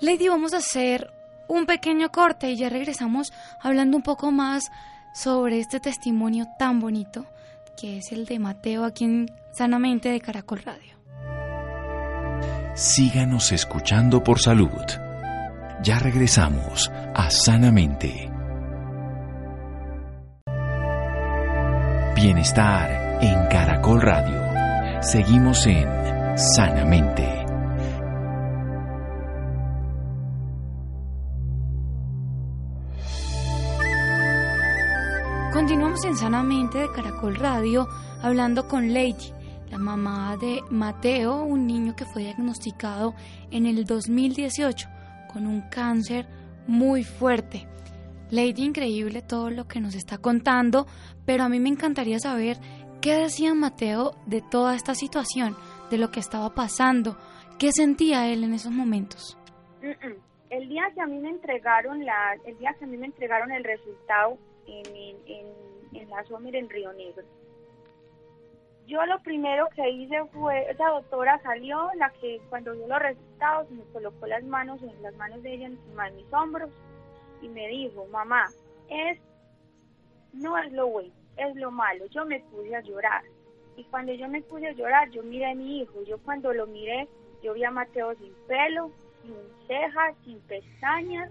Lady, 0.00 0.28
vamos 0.28 0.54
a 0.54 0.58
hacer 0.58 1.10
un 1.48 1.66
pequeño 1.66 2.10
corte 2.10 2.50
y 2.50 2.56
ya 2.56 2.70
regresamos 2.70 3.32
hablando 3.60 3.96
un 3.96 4.02
poco 4.02 4.30
más 4.30 4.70
sobre 5.14 5.58
este 5.58 5.80
testimonio 5.80 6.46
tan 6.58 6.80
bonito 6.80 7.26
que 7.76 7.98
es 7.98 8.10
el 8.10 8.24
de 8.24 8.38
Mateo 8.38 8.84
aquí 8.84 9.04
en 9.04 9.30
Sanamente 9.52 10.08
de 10.08 10.20
Caracol 10.20 10.62
Radio. 10.62 10.96
Síganos 12.74 13.52
escuchando 13.52 14.22
por 14.22 14.40
salud. 14.40 14.82
Ya 15.82 15.98
regresamos 15.98 16.90
a 17.14 17.30
Sanamente. 17.30 18.35
Bienestar 22.26 23.22
en 23.22 23.46
Caracol 23.46 24.00
Radio. 24.02 25.00
Seguimos 25.00 25.64
en 25.68 25.86
Sanamente. 26.36 27.24
Continuamos 35.52 36.04
en 36.04 36.16
Sanamente 36.16 36.78
de 36.78 36.90
Caracol 36.90 37.36
Radio 37.36 37.86
hablando 38.20 38.66
con 38.66 38.92
Lady, 38.92 39.32
la 39.70 39.78
mamá 39.78 40.36
de 40.36 40.62
Mateo, 40.68 41.44
un 41.44 41.64
niño 41.64 41.94
que 41.94 42.06
fue 42.06 42.22
diagnosticado 42.22 43.14
en 43.52 43.66
el 43.66 43.84
2018 43.84 44.88
con 45.32 45.46
un 45.46 45.60
cáncer 45.70 46.26
muy 46.66 47.04
fuerte. 47.04 47.68
Lady, 48.30 48.64
increíble 48.64 49.22
todo 49.22 49.50
lo 49.50 49.66
que 49.68 49.80
nos 49.80 49.94
está 49.94 50.18
contando, 50.18 50.86
pero 51.24 51.44
a 51.44 51.48
mí 51.48 51.60
me 51.60 51.68
encantaría 51.68 52.18
saber 52.18 52.58
qué 53.00 53.14
decía 53.14 53.54
Mateo 53.54 54.14
de 54.26 54.42
toda 54.42 54.74
esta 54.74 54.94
situación, 54.94 55.56
de 55.90 55.98
lo 55.98 56.10
que 56.10 56.20
estaba 56.20 56.54
pasando, 56.54 57.16
¿Qué 57.58 57.72
sentía 57.72 58.30
él 58.30 58.44
en 58.44 58.52
esos 58.52 58.70
momentos? 58.70 59.38
El 60.50 60.68
día 60.68 60.82
que 60.94 61.00
a 61.00 61.06
mí 61.06 61.18
me 61.18 61.30
entregaron 61.30 62.04
la, 62.04 62.36
el 62.44 62.58
día 62.58 62.74
que 62.78 62.84
a 62.84 62.88
mí 62.88 62.98
me 62.98 63.06
entregaron 63.06 63.50
el 63.50 63.64
resultado 63.64 64.36
en, 64.66 65.16
en, 65.26 66.10
la 66.10 66.22
SOMIR 66.24 66.54
en 66.54 66.68
Río 66.68 66.92
Negro, 66.92 67.24
yo 68.86 69.04
lo 69.06 69.18
primero 69.22 69.66
que 69.74 69.88
hice 69.90 70.22
fue, 70.32 70.70
esa 70.70 70.88
doctora 70.90 71.40
salió, 71.42 71.90
la 71.96 72.10
que 72.20 72.40
cuando 72.50 72.74
vio 72.74 72.86
los 72.86 72.98
resultados 72.98 73.70
me 73.70 73.82
colocó 73.92 74.26
las 74.26 74.44
manos 74.44 74.80
las 75.00 75.14
manos 75.16 75.42
de 75.42 75.54
ella 75.54 75.66
encima 75.66 76.10
de 76.10 76.16
mis 76.16 76.32
hombros 76.32 76.70
y 77.42 77.48
me 77.48 77.68
dijo, 77.68 78.06
mamá, 78.06 78.46
es 78.88 79.18
no 80.32 80.58
es 80.58 80.72
lo 80.72 80.88
bueno, 80.88 81.12
es 81.36 81.56
lo 81.56 81.70
malo. 81.70 82.06
Yo 82.06 82.24
me 82.26 82.40
puse 82.40 82.74
a 82.74 82.80
llorar. 82.80 83.22
Y 83.76 83.84
cuando 83.84 84.12
yo 84.12 84.28
me 84.28 84.42
puse 84.42 84.68
a 84.68 84.72
llorar, 84.72 85.10
yo 85.10 85.22
miré 85.22 85.50
a 85.50 85.54
mi 85.54 85.80
hijo. 85.80 86.02
Yo 86.04 86.18
cuando 86.18 86.52
lo 86.52 86.66
miré, 86.66 87.08
yo 87.42 87.54
vi 87.54 87.64
a 87.64 87.70
Mateo 87.70 88.14
sin 88.16 88.32
pelo, 88.46 88.90
sin 89.22 89.34
cejas, 89.66 90.14
sin 90.24 90.40
pestañas, 90.40 91.30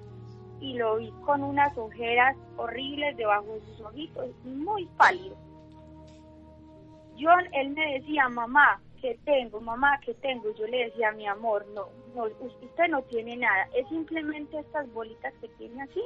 y 0.59 0.73
lo 0.75 0.97
vi 0.97 1.11
con 1.25 1.43
unas 1.43 1.77
ojeras 1.77 2.35
horribles 2.57 3.17
debajo 3.17 3.45
de 3.53 3.61
sus 3.61 3.81
ojitos, 3.81 4.27
muy 4.43 4.85
pálido. 4.97 5.35
Yo, 7.17 7.29
él 7.53 7.69
me 7.71 7.93
decía, 7.93 8.27
mamá, 8.29 8.81
¿qué 9.01 9.19
tengo? 9.25 9.61
Mamá, 9.61 9.99
¿qué 10.03 10.13
tengo? 10.15 10.53
Yo 10.55 10.67
le 10.67 10.85
decía, 10.85 11.11
mi 11.11 11.27
amor, 11.27 11.65
no, 11.73 11.89
no, 12.15 12.25
usted 12.25 12.87
no 12.89 13.01
tiene 13.03 13.37
nada, 13.37 13.67
es 13.73 13.87
simplemente 13.89 14.59
estas 14.59 14.91
bolitas 14.93 15.33
que 15.41 15.47
tiene 15.49 15.81
aquí, 15.83 16.01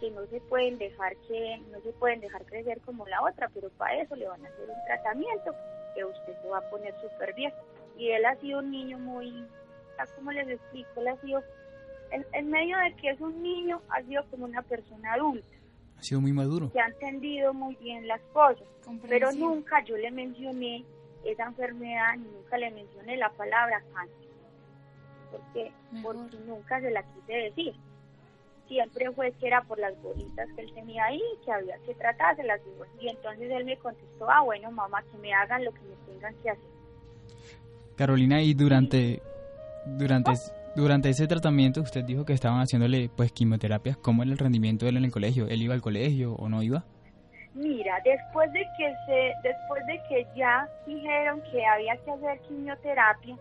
que 0.00 0.10
no 0.10 0.26
se 0.26 0.40
pueden 0.40 0.78
dejar 0.78 1.16
que, 1.28 1.60
no 1.70 1.80
se 1.80 1.92
pueden 1.92 2.20
dejar 2.20 2.44
crecer 2.44 2.80
como 2.80 3.06
la 3.06 3.22
otra, 3.22 3.48
pero 3.54 3.70
para 3.70 4.00
eso 4.00 4.16
le 4.16 4.28
van 4.28 4.44
a 4.44 4.48
hacer 4.48 4.68
un 4.68 4.84
tratamiento 4.86 5.54
que 5.94 6.04
usted 6.04 6.42
se 6.42 6.48
va 6.48 6.58
a 6.58 6.70
poner 6.70 6.94
súper 7.00 7.34
bien. 7.34 7.52
Y 7.96 8.10
él 8.10 8.24
ha 8.24 8.36
sido 8.36 8.60
un 8.60 8.70
niño 8.70 8.98
muy, 8.98 9.46
como 10.16 10.32
les 10.32 10.48
explico, 10.48 11.00
él 11.00 11.08
ha 11.08 11.16
sido, 11.20 11.42
en, 12.10 12.26
en 12.32 12.50
medio 12.50 12.78
de 12.78 12.94
que 12.96 13.10
es 13.10 13.20
un 13.20 13.42
niño, 13.42 13.80
ha 13.90 14.02
sido 14.02 14.24
como 14.30 14.46
una 14.46 14.62
persona 14.62 15.14
adulta 15.14 15.46
ha 16.02 16.04
sido 16.04 16.20
muy 16.20 16.32
maduro. 16.32 16.72
Que 16.72 16.80
ha 16.80 16.88
entendido 16.88 17.54
muy 17.54 17.76
bien 17.76 18.08
las 18.08 18.20
cosas, 18.32 18.66
pero 19.08 19.30
nunca 19.30 19.84
yo 19.84 19.96
le 19.96 20.10
mencioné 20.10 20.84
esa 21.24 21.44
enfermedad 21.44 22.16
ni 22.16 22.28
nunca 22.28 22.58
le 22.58 22.70
mencioné 22.70 23.16
la 23.16 23.30
palabra 23.30 23.82
cáncer, 23.92 24.28
porque, 25.30 25.72
porque 26.02 26.36
nunca 26.46 26.80
se 26.80 26.90
la 26.90 27.02
quise 27.02 27.32
decir. 27.32 27.74
Siempre 28.68 29.10
fue 29.12 29.32
que 29.32 29.48
era 29.48 29.62
por 29.62 29.78
las 29.78 30.00
bolitas 30.00 30.48
que 30.54 30.62
él 30.62 30.72
tenía 30.72 31.04
ahí, 31.04 31.20
que 31.44 31.52
había 31.52 31.76
que 31.78 31.94
tratárselas. 31.94 32.60
Y 33.00 33.08
entonces 33.08 33.50
él 33.50 33.64
me 33.64 33.76
contestó, 33.76 34.30
ah, 34.30 34.40
bueno, 34.40 34.70
mamá, 34.70 35.02
que 35.10 35.18
me 35.18 35.34
hagan 35.34 35.64
lo 35.64 35.72
que 35.72 35.80
me 35.80 35.94
tengan 36.06 36.34
que 36.42 36.50
hacer. 36.50 36.64
Carolina, 37.96 38.40
y 38.40 38.54
durante, 38.54 39.20
durante, 39.84 40.32
durante 40.74 41.10
ese 41.10 41.26
tratamiento 41.26 41.82
usted 41.82 42.04
dijo 42.04 42.24
que 42.24 42.32
estaban 42.32 42.60
haciéndole 42.60 43.10
pues 43.14 43.30
quimioterapias. 43.32 43.98
¿Cómo 43.98 44.22
era 44.22 44.32
el 44.32 44.38
rendimiento 44.38 44.86
de 44.86 44.90
él 44.90 44.96
en 44.96 45.04
el 45.04 45.12
colegio? 45.12 45.48
¿Él 45.48 45.60
iba 45.60 45.74
al 45.74 45.82
colegio 45.82 46.32
o 46.34 46.48
no 46.48 46.62
iba? 46.62 46.84
Mira, 47.54 48.00
después 48.02 48.50
de 48.52 48.66
que 48.78 48.94
se, 49.06 49.34
después 49.42 49.86
de 49.86 50.02
que 50.08 50.26
ya 50.34 50.68
dijeron 50.86 51.42
que 51.50 51.66
había 51.66 51.96
que 51.98 52.10
hacer 52.10 52.40
quimioterapia, 52.40 53.36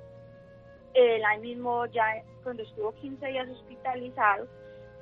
él 0.94 1.26
ahí 1.26 1.40
mismo 1.40 1.86
ya 1.88 2.22
cuando 2.44 2.64
estuvo 2.64 2.94
15 2.96 3.26
días 3.26 3.50
hospitalizado, 3.50 4.48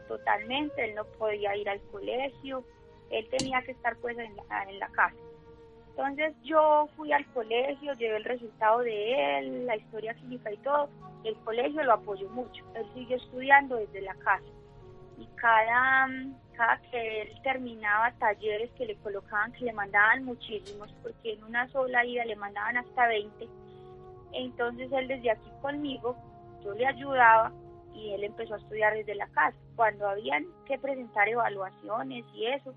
totalmente, 0.07 0.83
él 0.83 0.95
no 0.95 1.05
podía 1.05 1.55
ir 1.55 1.69
al 1.69 1.81
colegio, 1.91 2.63
él 3.09 3.27
tenía 3.29 3.61
que 3.63 3.71
estar 3.71 3.95
pues 3.97 4.17
en 4.17 4.35
la, 4.35 4.63
en 4.63 4.79
la 4.79 4.87
casa. 4.89 5.15
Entonces 5.89 6.33
yo 6.43 6.87
fui 6.95 7.11
al 7.11 7.25
colegio, 7.33 7.93
llevé 7.93 8.17
el 8.17 8.23
resultado 8.23 8.79
de 8.79 9.39
él, 9.39 9.65
la 9.65 9.75
historia 9.75 10.13
clínica 10.13 10.51
y 10.51 10.57
todo. 10.57 10.89
El 11.23 11.35
colegio 11.37 11.83
lo 11.83 11.93
apoyó 11.93 12.29
mucho. 12.29 12.63
Él 12.75 12.85
siguió 12.93 13.17
estudiando 13.17 13.75
desde 13.75 14.01
la 14.01 14.15
casa. 14.15 14.45
Y 15.17 15.27
cada, 15.35 16.07
cada 16.59 16.77
que 16.91 17.21
él 17.21 17.41
terminaba 17.41 18.11
talleres 18.19 18.69
que 18.71 18.85
le 18.85 18.97
colocaban, 18.97 19.53
que 19.53 19.63
le 19.63 19.71
mandaban 19.71 20.25
muchísimos, 20.25 20.93
porque 21.01 21.33
en 21.33 21.43
una 21.45 21.69
sola 21.69 22.03
ida 22.03 22.25
le 22.25 22.35
mandaban 22.35 22.75
hasta 22.75 23.07
20. 23.07 23.47
Entonces 24.33 24.91
él 24.91 25.07
desde 25.07 25.31
aquí 25.31 25.49
conmigo, 25.61 26.17
yo 26.61 26.73
le 26.73 26.85
ayudaba 26.85 27.53
y 27.95 28.11
él 28.11 28.25
empezó 28.25 28.55
a 28.55 28.57
estudiar 28.57 28.93
desde 28.93 29.15
la 29.15 29.27
casa. 29.27 29.57
Cuando 29.77 30.05
habían 30.09 30.47
que 30.67 30.77
presentar 30.77 31.29
evaluaciones 31.29 32.25
y 32.33 32.47
eso, 32.47 32.73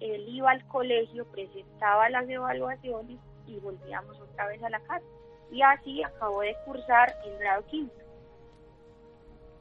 él 0.00 0.24
iba 0.28 0.50
al 0.50 0.66
colegio, 0.66 1.24
presentaba 1.30 2.10
las 2.10 2.28
evaluaciones 2.28 3.20
y 3.46 3.60
volvíamos 3.60 4.18
otra 4.20 4.48
vez 4.48 4.60
a 4.64 4.70
la 4.70 4.80
casa. 4.80 5.06
Y 5.52 5.62
así 5.62 6.02
acabó 6.02 6.40
de 6.40 6.56
cursar 6.64 7.14
el 7.24 7.38
grado 7.38 7.64
quinto. 7.66 8.07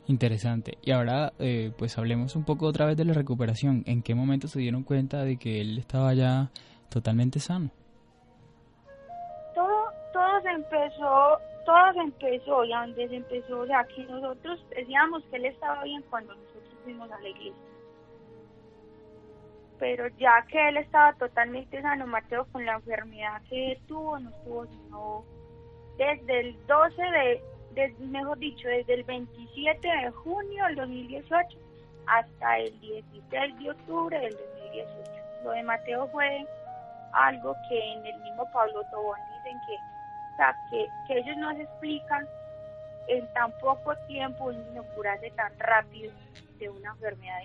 Interesante. 0.08 0.78
Y 0.82 0.92
ahora, 0.92 1.34
eh, 1.38 1.72
pues 1.78 1.98
hablemos 1.98 2.36
un 2.36 2.46
poco 2.46 2.66
otra 2.66 2.86
vez 2.86 2.96
de 2.96 3.06
la 3.06 3.14
recuperación. 3.14 3.84
¿En 3.86 4.02
qué 4.02 4.16
momento 4.16 4.48
se 4.48 4.60
dieron 4.60 4.84
cuenta 4.84 5.24
de 5.24 5.38
que 5.38 5.60
él 5.60 5.78
estaba 5.78 6.14
ya 6.14 6.50
totalmente 6.90 7.40
sano? 7.40 7.70
Todo, 9.54 9.92
todo 10.14 10.42
se 10.42 10.50
empezó, 10.50 11.38
todo 11.66 11.94
se 11.94 12.00
empezó, 12.00 12.64
y 12.64 12.74
a 12.74 12.82
donde 12.82 13.08
se 13.10 13.16
empezó, 13.16 13.60
o 13.60 13.68
sea, 13.68 13.84
que 13.84 14.04
nosotros 14.06 14.66
decíamos 14.70 15.24
que 15.30 15.36
él 15.38 15.46
estaba 15.46 15.84
bien 15.84 16.02
cuando 16.10 16.34
nosotros 16.36 16.74
fuimos 16.84 17.12
a 17.12 17.20
la 17.20 17.30
iglesia 17.30 17.68
pero 19.80 20.08
ya 20.18 20.46
que 20.50 20.70
él 20.70 20.78
estaba 20.78 21.14
totalmente 21.14 21.82
sano, 21.82 22.08
Mateo, 22.08 22.46
con 22.52 22.66
la 22.66 22.76
enfermedad 22.76 23.42
que 23.50 23.80
tuvo, 23.88 24.20
no 24.20 24.30
estuvo 24.30 24.66
sino 24.66 25.24
desde 25.98 26.40
el 26.40 26.68
12 26.68 27.02
de, 27.02 27.44
mejor 28.00 28.38
dicho, 28.40 28.68
desde 28.68 28.96
el 28.96 29.04
27 29.04 29.88
de 29.88 30.12
junio 30.12 30.66
del 30.66 30.76
2018 30.76 31.58
hasta 32.08 32.58
el 32.60 32.80
16 32.80 33.60
de 33.60 33.72
octubre 33.72 34.20
del 34.20 34.36
2018. 34.36 34.90
Lo 35.44 35.52
de 35.52 35.64
Mateo 35.64 36.08
fue 36.08 36.46
algo 37.14 37.56
que 37.70 37.94
en 37.94 38.06
el 38.06 38.22
mismo 38.22 38.46
Pablo 38.52 38.82
Tobón 38.92 39.20
dicen 39.38 39.60
que, 39.68 39.76
o 39.76 40.38
sea, 40.38 40.56
que, 40.70 40.88
que 41.08 41.20
ellos 41.20 41.38
no 41.38 41.54
se 41.56 41.64
explican 41.64 42.28
en 43.08 43.34
tan 43.34 43.52
poco 43.60 43.94
tiempo 44.08 44.46
un 44.46 44.58
niño 44.58 44.84
curarse 44.96 45.32
tan 45.32 45.52
rápido 45.60 46.12
de 46.60 46.70
una 46.70 46.92
enfermedad. 46.92 47.40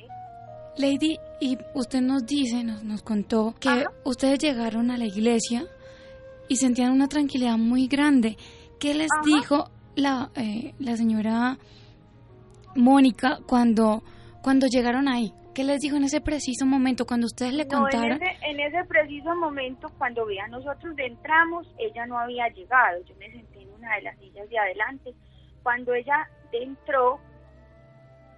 Lady, 0.76 1.18
y 1.40 1.58
usted 1.74 2.00
nos 2.00 2.26
dice, 2.26 2.64
nos, 2.64 2.82
nos 2.82 3.02
contó 3.02 3.54
que 3.60 3.84
ustedes 4.04 4.38
llegaron 4.38 4.90
a 4.90 4.96
la 4.96 5.04
iglesia 5.04 5.66
y 6.48 6.56
sentían 6.56 6.92
una 6.92 7.08
tranquilidad 7.08 7.58
muy 7.58 7.88
grande. 7.88 8.36
¿Qué 8.78 8.94
les 8.94 9.08
dijo 9.24 9.70
la, 9.96 10.30
eh, 10.36 10.74
la 10.78 10.96
señora 10.96 11.58
Mónica 12.74 13.38
cuando, 13.46 14.02
cuando 14.42 14.66
llegaron 14.66 15.08
ahí? 15.08 15.32
¿Qué 15.54 15.64
les 15.64 15.80
dijo 15.80 15.96
en 15.96 16.04
ese 16.04 16.22
preciso 16.22 16.64
momento 16.64 17.04
cuando 17.04 17.26
ustedes 17.26 17.52
le 17.52 17.66
contaron? 17.66 18.12
En 18.12 18.22
ese, 18.22 18.46
en 18.46 18.60
ese 18.60 18.84
preciso 18.84 19.34
momento, 19.36 19.88
cuando 19.98 20.24
vean 20.24 20.50
nosotros 20.50 20.94
entramos, 20.96 21.66
ella 21.78 22.06
no 22.06 22.18
había 22.18 22.48
llegado. 22.48 23.02
Yo 23.04 23.14
me 23.16 23.30
senté 23.30 23.60
en 23.60 23.72
una 23.74 23.96
de 23.96 24.02
las 24.02 24.18
sillas 24.18 24.48
de 24.48 24.58
adelante. 24.58 25.14
Cuando 25.62 25.92
ella 25.92 26.26
entró, 26.52 27.20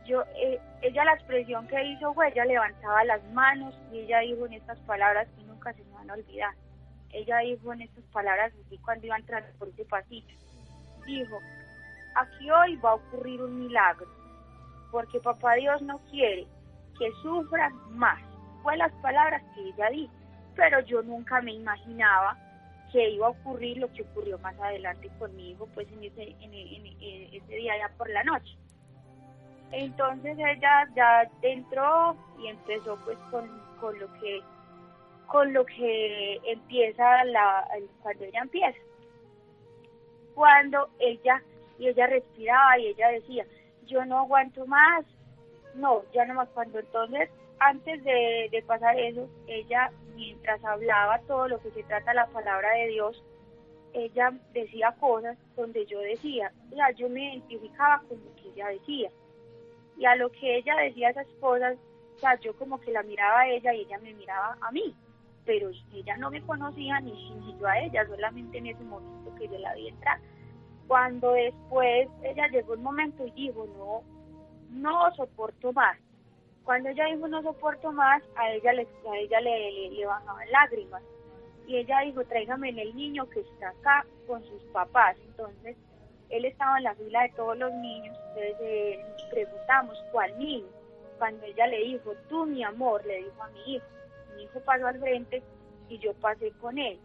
yo, 0.07 0.23
eh, 0.37 0.59
ella 0.83 1.05
la 1.05 1.15
expresión 1.15 1.69
que 1.69 1.85
hizo 1.87 2.13
fue, 2.15 2.29
ella 2.31 2.45
levantaba 2.47 3.05
las 3.05 3.23
manos 3.33 3.75
y 3.93 4.01
ella 4.01 4.19
dijo 4.21 4.47
en 4.47 4.55
estas 4.55 4.79
palabras 4.81 5.29
que 5.37 5.45
nunca 5.45 5.73
se 5.73 5.85
me 5.85 5.93
van 5.93 6.11
a 6.11 6.15
olvidar. 6.15 6.55
Ella 7.11 7.39
dijo 7.39 7.73
en 7.73 7.83
estas 7.83 8.05
palabras 8.07 8.53
así 8.67 8.77
cuando 8.79 9.07
iba 9.07 9.15
a 9.15 9.21
entrar 9.21 9.53
por 9.57 9.69
ese 9.69 9.85
pasillo. 9.85 10.37
Dijo, 11.07 11.41
aquí 12.15 12.51
hoy 12.51 12.77
va 12.77 12.91
a 12.91 12.95
ocurrir 12.95 13.43
un 13.43 13.59
milagro, 13.59 14.07
porque 14.91 15.21
papá 15.21 15.55
Dios 15.55 15.83
no 15.83 15.99
quiere 16.11 16.47
que 16.99 17.11
sufran 17.23 17.73
más. 17.91 18.21
Fue 18.63 18.77
las 18.77 18.93
palabras 19.03 19.43
que 19.55 19.69
ella 19.69 19.91
dijo, 19.91 20.13
pero 20.55 20.81
yo 20.81 21.03
nunca 21.03 21.41
me 21.43 21.53
imaginaba 21.53 22.39
que 22.93 23.11
iba 23.11 23.27
a 23.27 23.31
ocurrir 23.31 23.79
lo 23.79 23.93
que 23.93 24.03
ocurrió 24.03 24.39
más 24.39 24.59
adelante 24.61 25.11
conmigo, 25.19 25.69
pues 25.75 25.91
en 25.93 26.05
ese, 26.05 26.23
en, 26.41 26.55
en 26.55 27.35
ese 27.35 27.55
día 27.55 27.77
ya 27.77 27.89
por 27.97 28.09
la 28.09 28.23
noche. 28.23 28.57
Entonces 29.73 30.39
ella 30.39 30.89
ya 30.95 31.29
entró 31.43 32.17
y 32.39 32.47
empezó 32.47 32.97
pues 33.05 33.19
con, 33.31 33.51
con 33.81 33.99
lo 33.99 34.13
que 34.15 34.41
con 35.27 35.53
lo 35.53 35.65
que 35.65 36.41
empieza 36.45 37.25
la 37.25 37.67
cuando 38.03 38.25
ella 38.25 38.41
empieza. 38.43 38.79
Cuando 40.35 40.89
ella 40.99 41.43
y 41.79 41.89
ella 41.89 42.07
respiraba 42.07 42.79
y 42.79 42.89
ella 42.89 43.09
decía, 43.09 43.47
"Yo 43.87 44.05
no 44.05 44.21
aguanto 44.21 44.67
más." 44.67 45.05
No, 45.75 46.03
ya 46.13 46.25
no 46.25 46.35
más 46.35 46.49
cuando 46.51 46.79
entonces 46.79 47.29
antes 47.59 48.03
de, 48.05 48.49
de 48.51 48.63
pasar 48.63 48.99
eso, 48.99 49.29
ella 49.47 49.91
mientras 50.15 50.63
hablaba 50.65 51.21
todo 51.21 51.49
lo 51.49 51.61
que 51.61 51.71
se 51.71 51.83
trata 51.83 52.15
la 52.15 52.27
palabra 52.27 52.71
de 52.75 52.89
Dios, 52.89 53.23
ella 53.93 54.33
decía 54.53 54.95
cosas 54.99 55.37
donde 55.57 55.87
yo 55.87 56.01
decía, 56.01 56.53
o 56.71 56.75
sea, 56.75 56.91
yo 56.93 57.09
me 57.09 57.25
identificaba 57.25 58.03
con 58.09 58.19
lo 58.25 58.35
que 58.37 58.49
ella 58.49 58.69
decía 58.69 59.11
y 59.97 60.05
a 60.05 60.17
lo 60.17 60.31
que 60.31 60.57
ella 60.57 60.77
decía 60.77 61.11
esas 61.11 61.29
cosas, 61.41 61.77
o 62.17 62.19
sea, 62.19 62.39
yo 62.41 62.57
como 62.57 62.81
que 62.81 62.93
la 62.93 63.03
miraba 63.03 63.41
a 63.41 63.49
ella 63.49 63.73
y 63.73 63.83
ella 63.83 63.99
me 63.99 64.13
miraba 64.15 64.59
a 64.61 64.73
mí, 64.73 64.95
pero 65.45 65.71
ella 65.93 66.17
no 66.17 66.31
me 66.31 66.43
conocía 66.43 67.01
ni, 67.01 67.13
ni 67.41 67.59
yo 67.59 67.67
a 67.67 67.79
ella, 67.79 68.07
solamente 68.07 68.59
en 68.59 68.67
ese 68.67 68.83
momento 68.85 69.35
que 69.37 69.49
yo 69.49 69.59
la 69.59 69.75
vi 69.75 69.89
entrar. 69.89 70.19
Cuando 70.87 71.33
después 71.33 72.09
ella 72.23 72.49
llegó 72.49 72.75
un 72.75 72.83
momento 72.83 73.27
y 73.27 73.31
dijo, 73.33 73.67
no, 73.79 74.03
no 74.71 75.15
soporto 75.15 75.73
más. 75.73 75.99
Cuando 76.65 76.89
ella 76.89 77.07
dijo 77.07 77.29
no 77.29 77.43
soporto 77.43 77.93
más, 77.93 78.23
a 78.37 78.51
ella 78.51 78.73
le, 78.73 78.83
a 79.11 79.17
ella 79.17 79.41
le, 79.41 79.91
le, 79.91 80.07
bajaban 80.07 80.51
lágrimas. 80.51 81.03
Y 81.67 81.77
ella 81.77 82.01
dijo, 82.01 82.25
tráigame 82.25 82.71
el 82.71 82.95
niño 82.95 83.29
que 83.31 83.41
está 83.41 83.71
acá 83.71 84.07
con 84.27 84.43
sus 84.45 84.63
papás. 84.73 85.17
Entonces, 85.27 85.77
él 86.31 86.45
estaba 86.45 86.79
en 86.79 86.85
la 86.85 86.95
fila 86.95 87.23
de 87.23 87.29
todos 87.31 87.57
los 87.57 87.73
niños. 87.75 88.17
Entonces, 88.29 88.57
eh, 88.61 89.05
preguntamos, 89.31 89.97
¿cuál 90.13 90.39
niño? 90.39 90.67
Cuando 91.19 91.45
ella 91.45 91.67
le 91.67 91.79
dijo, 91.79 92.13
tú 92.29 92.45
mi 92.47 92.63
amor, 92.63 93.05
le 93.07 93.19
dijo 93.19 93.43
a 93.43 93.49
mi 93.49 93.75
hijo. 93.75 93.87
Mi 94.37 94.45
hijo 94.45 94.61
pasó 94.61 94.87
al 94.87 95.01
frente 95.01 95.43
y 95.89 95.99
yo 95.99 96.15
pasé 96.15 96.53
con 96.61 96.79
él. 96.79 96.99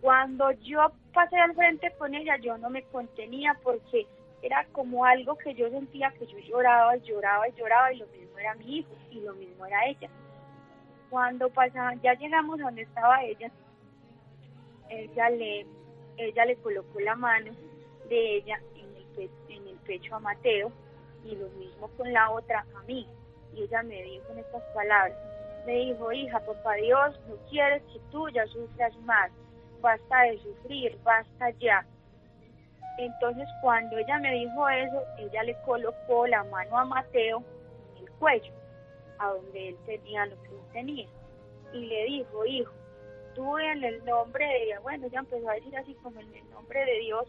Cuando 0.00 0.50
yo 0.52 0.92
pasé 1.14 1.36
al 1.36 1.54
frente 1.54 1.92
con 1.98 2.14
ella, 2.14 2.36
yo 2.38 2.58
no 2.58 2.70
me 2.70 2.82
contenía 2.84 3.56
porque 3.62 4.06
era 4.42 4.66
como 4.72 5.04
algo 5.04 5.36
que 5.38 5.54
yo 5.54 5.70
sentía 5.70 6.12
que 6.18 6.26
yo 6.26 6.38
lloraba 6.38 6.96
y 6.96 7.00
lloraba 7.02 7.48
y 7.48 7.52
lloraba 7.52 7.92
y 7.92 7.98
lo 7.98 8.06
mismo 8.08 8.38
era 8.38 8.54
mi 8.56 8.78
hijo 8.78 8.90
y 9.10 9.20
lo 9.20 9.34
mismo 9.34 9.64
era 9.64 9.86
ella. 9.86 10.08
Cuando 11.08 11.48
pasaban, 11.50 12.00
ya 12.02 12.14
llegamos 12.14 12.60
a 12.60 12.64
donde 12.64 12.82
estaba 12.82 13.22
ella, 13.22 13.50
ella 14.88 15.30
le, 15.30 15.66
ella 16.16 16.44
le 16.44 16.56
colocó 16.56 16.98
la 17.00 17.14
mano 17.14 17.52
de 18.08 18.36
ella 18.36 18.60
en 18.74 19.22
el, 19.22 19.30
en 19.48 19.68
el 19.68 19.76
pecho 19.86 20.16
a 20.16 20.20
Mateo 20.20 20.72
y 21.24 21.36
lo 21.36 21.48
mismo 21.50 21.88
con 21.96 22.12
la 22.12 22.30
otra 22.30 22.66
a 22.74 22.82
mí. 22.82 23.06
Y 23.54 23.62
ella 23.62 23.82
me 23.82 24.02
dijo 24.02 24.24
en 24.32 24.38
estas 24.38 24.62
palabras, 24.74 25.16
me 25.66 25.72
dijo, 25.72 26.12
hija, 26.12 26.40
papá 26.40 26.74
Dios 26.74 27.20
no 27.28 27.36
quiere 27.48 27.80
que 27.92 28.00
tú 28.10 28.28
ya 28.30 28.46
sufras 28.46 28.96
más, 29.00 29.30
basta 29.80 30.22
de 30.22 30.38
sufrir, 30.38 30.98
basta 31.04 31.50
ya 31.58 31.86
entonces 32.98 33.48
cuando 33.60 33.96
ella 33.96 34.18
me 34.18 34.32
dijo 34.32 34.68
eso, 34.68 35.02
ella 35.18 35.42
le 35.44 35.56
colocó 35.62 36.26
la 36.26 36.44
mano 36.44 36.78
a 36.78 36.84
Mateo 36.84 37.42
en 37.96 38.04
el 38.04 38.12
cuello, 38.12 38.52
a 39.18 39.28
donde 39.28 39.68
él 39.68 39.78
tenía 39.86 40.26
lo 40.26 40.40
que 40.42 40.48
él 40.48 40.62
tenía. 40.72 41.08
Y 41.72 41.86
le 41.86 42.04
dijo, 42.04 42.44
hijo, 42.44 42.72
tú 43.34 43.58
en 43.58 43.82
el 43.82 44.04
nombre 44.04 44.46
de 44.46 44.78
bueno, 44.80 45.06
ella 45.06 45.20
empezó 45.20 45.48
a 45.48 45.54
decir 45.54 45.76
así 45.76 45.94
como 45.94 46.20
en 46.20 46.34
el 46.34 46.50
nombre 46.50 46.84
de 46.84 46.98
Dios, 47.00 47.24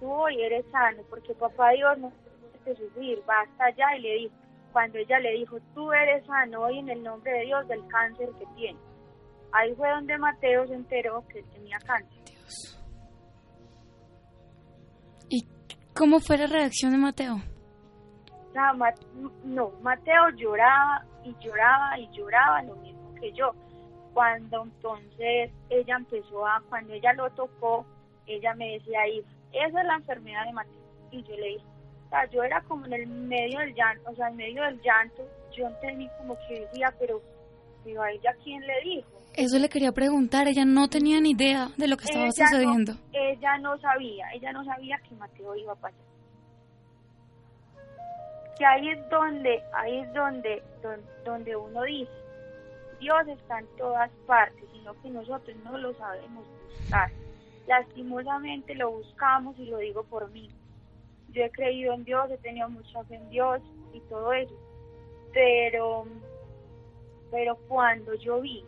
tú 0.00 0.10
hoy 0.12 0.42
eres 0.42 0.64
sano, 0.72 1.02
porque 1.08 1.32
papá 1.34 1.70
Dios 1.70 1.98
no 1.98 2.12
te 2.64 2.74
sufrir, 2.74 3.22
basta 3.24 3.70
ya. 3.70 3.96
Y 3.96 4.00
le 4.00 4.14
dijo, 4.14 4.34
cuando 4.74 4.98
ella 4.98 5.20
le 5.20 5.34
dijo, 5.34 5.56
tú 5.72 5.92
eres 5.92 6.26
sano 6.26 6.62
hoy 6.62 6.80
en 6.80 6.88
el 6.88 7.00
nombre 7.04 7.30
de 7.30 7.44
Dios 7.44 7.68
del 7.68 7.86
cáncer 7.86 8.28
que 8.36 8.44
tiene. 8.56 8.78
Ahí 9.52 9.72
fue 9.76 9.88
donde 9.88 10.18
Mateo 10.18 10.66
se 10.66 10.74
enteró 10.74 11.24
que 11.28 11.44
tenía 11.44 11.78
cáncer. 11.78 12.24
¿Cómo 15.96 16.18
fue 16.18 16.38
la 16.38 16.48
reacción 16.48 16.90
de 16.90 16.98
Mateo? 16.98 17.36
No, 19.44 19.70
Mateo 19.80 20.30
lloraba 20.34 21.04
y 21.22 21.32
lloraba 21.38 21.96
y 21.96 22.08
lloraba 22.10 22.62
lo 22.64 22.74
mismo 22.74 23.14
que 23.14 23.32
yo. 23.32 23.52
Cuando 24.12 24.64
entonces 24.64 25.52
ella 25.70 25.96
empezó 25.96 26.44
a, 26.44 26.60
cuando 26.68 26.94
ella 26.94 27.12
lo 27.12 27.30
tocó, 27.30 27.86
ella 28.26 28.52
me 28.54 28.72
decía, 28.72 29.02
ahí, 29.02 29.24
esa 29.52 29.80
es 29.80 29.86
la 29.86 29.94
enfermedad 29.94 30.46
de 30.46 30.52
Mateo. 30.52 30.82
Y 31.12 31.22
yo 31.22 31.36
le 31.36 31.46
dije, 31.46 31.64
sea, 32.14 32.30
yo 32.30 32.42
era 32.44 32.60
como 32.62 32.86
en 32.86 32.92
el 32.92 33.06
medio 33.06 33.58
del 33.58 33.74
llanto, 33.74 34.10
o 34.10 34.14
sea, 34.14 34.28
en 34.28 34.36
medio 34.36 34.62
del 34.62 34.80
llanto, 34.82 35.28
yo 35.56 35.66
entendí 35.66 36.08
como 36.18 36.36
que 36.46 36.60
decía, 36.60 36.94
pero, 36.98 37.20
pero 37.82 38.02
a 38.02 38.10
ella 38.10 38.34
quién 38.42 38.60
le 38.66 38.80
dijo. 38.82 39.08
Eso 39.34 39.58
le 39.58 39.68
quería 39.68 39.90
preguntar, 39.90 40.46
ella 40.46 40.64
no 40.64 40.88
tenía 40.88 41.20
ni 41.20 41.32
idea 41.32 41.70
de 41.76 41.88
lo 41.88 41.96
que 41.96 42.04
estaba 42.04 42.30
sucediendo. 42.30 42.92
ella 43.12 43.58
no 43.58 43.76
sabía, 43.78 44.26
ella 44.32 44.52
no 44.52 44.64
sabía 44.64 44.96
que 44.98 45.14
Mateo 45.16 45.56
iba 45.56 45.72
a 45.72 45.76
pasar. 45.76 45.98
Que 48.56 48.64
ahí 48.64 48.90
es 48.90 49.08
donde, 49.10 49.60
ahí 49.74 49.98
es 49.98 50.14
donde, 50.14 50.62
donde, 51.24 51.56
uno 51.56 51.82
dice, 51.82 52.12
Dios 53.00 53.26
está 53.26 53.58
en 53.58 53.66
todas 53.76 54.08
partes, 54.24 54.64
sino 54.72 54.94
que 55.02 55.10
nosotros 55.10 55.56
no 55.64 55.76
lo 55.78 55.92
sabemos 55.94 56.46
buscar. 56.78 57.10
Lastimosamente 57.66 58.76
lo 58.76 58.92
buscamos 58.92 59.58
y 59.58 59.66
lo 59.66 59.78
digo 59.78 60.04
por 60.04 60.30
mí. 60.30 60.48
Yo 61.34 61.44
he 61.44 61.50
creído 61.50 61.92
en 61.92 62.04
Dios, 62.04 62.30
he 62.30 62.38
tenido 62.38 62.70
mucha 62.70 63.04
fe 63.04 63.16
en 63.16 63.28
Dios 63.28 63.60
y 63.92 64.00
todo 64.02 64.32
eso. 64.32 64.54
Pero, 65.32 66.06
pero 67.30 67.56
cuando 67.68 68.14
yo 68.14 68.40
vi 68.40 68.64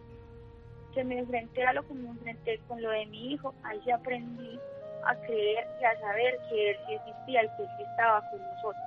me 1.05 1.19
enfrenté 1.19 1.65
a 1.65 1.73
lo 1.73 1.87
que 1.87 1.95
me 1.95 2.09
enfrenté 2.09 2.59
con 2.69 2.81
lo 2.83 2.91
de 2.91 3.07
mi 3.07 3.33
hijo, 3.33 3.55
ahí 3.65 3.91
aprendí 3.91 4.59
a 5.05 5.15
creer 5.15 5.67
y 5.81 5.85
a 5.85 6.01
saber 6.01 6.39
que 6.49 6.71
él 6.71 6.77
existía 6.89 7.45
y 7.45 7.49
que 7.49 7.63
él 7.63 7.69
estaba 7.91 8.29
con 8.31 8.41
nosotros. 8.41 8.83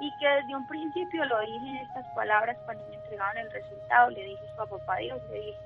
Y 0.00 0.10
que 0.18 0.28
desde 0.28 0.56
un 0.56 0.66
principio 0.66 1.24
lo 1.24 1.40
dije 1.40 1.68
en 1.68 1.76
estas 1.76 2.06
palabras 2.14 2.56
cuando 2.64 2.84
me 2.88 2.96
entregaban 2.96 3.38
el 3.38 3.50
resultado, 3.50 4.10
le 4.10 4.24
dije 4.24 4.42
a 4.58 4.66
papá 4.66 4.96
Dios, 4.96 5.20
le 5.30 5.40
dije 5.40 5.58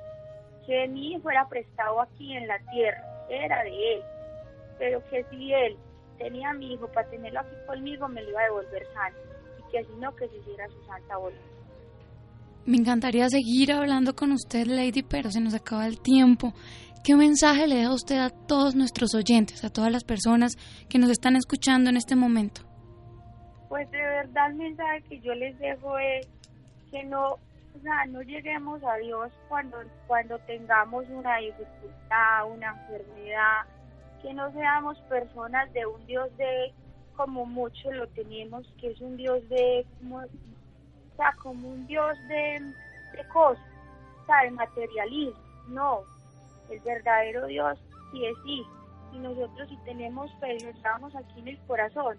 que 0.66 0.88
mi 0.88 1.12
hijo 1.12 1.30
era 1.30 1.48
prestado 1.48 2.00
aquí 2.00 2.36
en 2.36 2.46
la 2.46 2.58
tierra, 2.70 3.02
era 3.30 3.64
de 3.64 3.94
él, 3.94 4.02
pero 4.78 5.02
que 5.08 5.24
si 5.30 5.52
él 5.52 5.78
tenía 6.18 6.50
a 6.50 6.54
mi 6.54 6.72
hijo 6.74 6.88
para 6.88 7.08
tenerlo 7.08 7.40
aquí 7.40 7.54
conmigo, 7.66 8.08
me 8.08 8.22
lo 8.22 8.30
iba 8.30 8.40
a 8.40 8.44
devolver 8.44 8.86
sano, 8.92 9.16
y 9.58 9.72
que 9.72 9.84
si 9.84 9.92
no, 10.00 10.14
que 10.14 10.28
se 10.28 10.36
hiciera 10.36 10.68
su 10.68 10.84
santa 10.84 11.16
voluntad. 11.16 11.58
Me 12.66 12.76
encantaría 12.76 13.28
seguir 13.30 13.72
hablando 13.72 14.14
con 14.14 14.32
usted, 14.32 14.66
Lady, 14.66 15.02
pero 15.02 15.30
se 15.30 15.40
nos 15.40 15.54
acaba 15.54 15.86
el 15.86 16.00
tiempo. 16.00 16.52
¿Qué 17.02 17.14
mensaje 17.14 17.66
le 17.66 17.82
da 17.82 17.94
usted 17.94 18.18
a 18.18 18.28
todos 18.28 18.74
nuestros 18.74 19.14
oyentes, 19.14 19.64
a 19.64 19.70
todas 19.70 19.90
las 19.90 20.04
personas 20.04 20.56
que 20.90 20.98
nos 20.98 21.08
están 21.08 21.36
escuchando 21.36 21.88
en 21.88 21.96
este 21.96 22.16
momento? 22.16 22.62
Pues 23.68 23.90
de 23.90 23.98
verdad 23.98 24.50
el 24.50 24.56
mensaje 24.56 25.02
que 25.08 25.20
yo 25.20 25.34
les 25.34 25.58
dejo 25.58 25.98
es 25.98 26.28
que 26.90 27.04
no, 27.04 27.32
o 27.32 27.80
sea, 27.82 28.04
no 28.08 28.20
lleguemos 28.22 28.82
a 28.84 28.96
Dios 28.96 29.32
cuando, 29.48 29.78
cuando 30.06 30.38
tengamos 30.40 31.06
una 31.08 31.38
dificultad, 31.38 32.50
una 32.52 32.68
enfermedad, 32.68 33.62
que 34.28 34.34
no 34.34 34.52
seamos 34.52 34.98
personas 35.08 35.72
de 35.72 35.86
un 35.86 36.04
Dios 36.04 36.28
de 36.36 36.74
como 37.16 37.46
mucho 37.46 37.90
lo 37.92 38.06
tenemos, 38.08 38.70
que 38.78 38.90
es 38.90 39.00
un 39.00 39.16
Dios 39.16 39.40
de 39.48 39.86
como 41.42 41.68
un 41.68 41.86
Dios 41.86 42.16
de, 42.28 42.74
cosas, 43.32 43.64
o 44.22 44.26
sea, 44.26 44.42
de 44.42 44.50
materialismo. 44.50 45.40
No, 45.68 46.00
el 46.68 46.78
verdadero 46.80 47.46
Dios 47.46 47.78
sí 48.12 48.26
es 48.26 48.36
sí. 48.44 48.62
Y 49.14 49.18
nosotros 49.18 49.66
si 49.70 49.76
tenemos 49.78 50.30
fe 50.40 50.58
lo 50.62 50.68
estamos 50.68 51.16
aquí 51.16 51.40
en 51.40 51.48
el 51.48 51.58
corazón, 51.60 52.18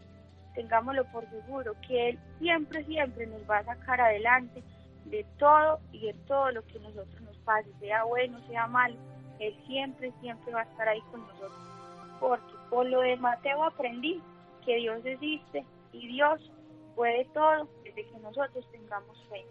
tengámoslo 0.55 1.05
por 1.11 1.29
seguro, 1.29 1.75
que 1.87 2.09
Él 2.09 2.19
siempre, 2.39 2.83
siempre 2.85 3.27
nos 3.27 3.47
va 3.47 3.59
a 3.59 3.65
sacar 3.65 4.01
adelante 4.01 4.63
de 5.05 5.23
todo 5.37 5.79
y 5.91 6.07
de 6.07 6.13
todo 6.27 6.49
lo 6.53 6.65
que 6.65 6.79
nosotros 6.79 7.21
nos 7.21 7.37
pase, 7.37 7.69
sea 7.79 8.03
bueno, 8.05 8.39
sea 8.47 8.65
malo, 8.65 8.95
Él 9.37 9.55
siempre, 9.67 10.11
siempre 10.21 10.51
va 10.51 10.61
a 10.61 10.63
estar 10.63 10.87
ahí 10.87 11.01
con 11.11 11.21
nosotros. 11.21 11.78
Porque 12.19 12.53
por 12.69 12.85
lo 12.85 13.01
de 13.01 13.17
Mateo 13.17 13.63
aprendí 13.63 14.21
que 14.65 14.75
Dios 14.77 15.05
existe 15.05 15.65
y 15.93 16.07
Dios 16.07 16.51
puede 16.95 17.25
todo 17.33 17.67
desde 17.83 18.05
que 18.05 18.19
nosotros 18.19 18.65
tengamos 18.71 19.17
fe. 19.29 19.45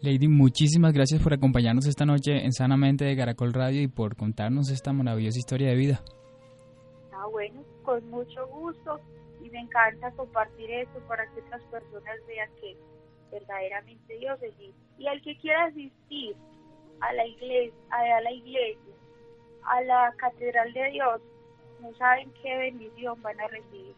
Lady, 0.00 0.28
muchísimas 0.28 0.92
gracias 0.92 1.22
por 1.22 1.32
acompañarnos 1.32 1.86
esta 1.86 2.04
noche 2.04 2.44
en 2.44 2.52
Sanamente 2.52 3.06
de 3.06 3.16
Caracol 3.16 3.54
Radio 3.54 3.80
y 3.80 3.88
por 3.88 4.16
contarnos 4.16 4.70
esta 4.70 4.92
maravillosa 4.92 5.38
historia 5.38 5.68
de 5.70 5.76
vida. 5.76 6.00
Ah, 7.12 7.26
bueno, 7.30 7.62
con 7.82 8.06
mucho 8.10 8.46
gusto 8.48 9.00
y 9.42 9.48
me 9.48 9.60
encanta 9.60 10.10
compartir 10.12 10.70
esto 10.70 11.00
para 11.08 11.24
que 11.32 11.40
otras 11.40 11.62
personas 11.70 12.16
vean 12.26 12.50
que 12.60 12.76
verdaderamente 13.32 14.18
Dios 14.18 14.42
existe. 14.42 14.78
Y 14.98 15.06
el 15.06 15.22
que 15.22 15.38
quiera 15.38 15.64
asistir 15.64 16.36
a 17.00 17.12
la 17.14 17.26
iglesia, 17.26 17.74
a 17.90 18.20
la 18.20 18.30
iglesia, 18.30 18.94
a 19.66 19.82
la 19.82 20.12
catedral 20.16 20.72
de 20.72 20.90
Dios, 20.90 21.20
no 21.80 21.94
saben 21.94 22.32
qué 22.42 22.56
bendición 22.56 23.20
van 23.22 23.40
a 23.40 23.48
recibir 23.48 23.94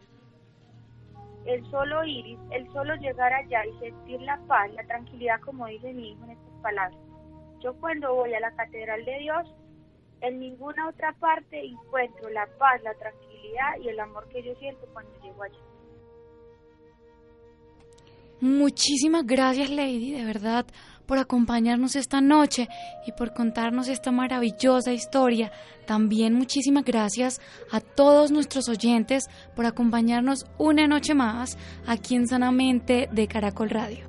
el 1.47 1.65
solo 1.71 2.03
iris, 2.03 2.37
el 2.51 2.71
solo 2.73 2.95
llegar 2.95 3.33
allá 3.33 3.65
y 3.65 3.79
sentir 3.79 4.21
la 4.21 4.37
paz, 4.47 4.69
la 4.73 4.83
tranquilidad, 4.83 5.39
como 5.41 5.65
dice 5.67 5.93
mi 5.93 6.11
hijo 6.11 6.23
en 6.25 6.31
estas 6.31 6.61
palabras. 6.61 6.99
Yo 7.63 7.73
cuando 7.79 8.13
voy 8.13 8.33
a 8.33 8.39
la 8.39 8.51
Catedral 8.51 9.03
de 9.05 9.19
Dios, 9.19 9.47
en 10.21 10.39
ninguna 10.39 10.89
otra 10.89 11.13
parte 11.13 11.65
encuentro 11.65 12.29
la 12.29 12.47
paz, 12.57 12.81
la 12.83 12.93
tranquilidad 12.95 13.77
y 13.81 13.89
el 13.89 13.99
amor 13.99 14.27
que 14.29 14.43
yo 14.43 14.53
siento 14.55 14.85
cuando 14.93 15.11
llego 15.21 15.43
allá. 15.43 15.59
Muchísimas 18.39 19.25
gracias, 19.25 19.69
Lady, 19.69 20.11
de 20.11 20.25
verdad, 20.25 20.65
por 21.07 21.17
acompañarnos 21.17 21.95
esta 21.95 22.21
noche 22.21 22.67
y 23.07 23.13
por 23.13 23.33
contarnos 23.33 23.87
esta 23.87 24.11
maravillosa 24.11 24.91
historia. 24.91 25.51
También 25.85 26.33
muchísimas 26.33 26.83
gracias 26.83 27.41
a 27.71 27.79
todos 27.79 28.29
nuestros 28.29 28.69
oyentes 28.69 29.27
por 29.55 29.65
acompañarnos 29.65 30.45
una 30.57 30.85
noche 30.85 31.15
más 31.15 31.57
aquí 31.87 32.15
en 32.15 32.27
Sanamente 32.27 33.09
de 33.11 33.27
Caracol 33.27 33.69
Radio. 33.69 34.06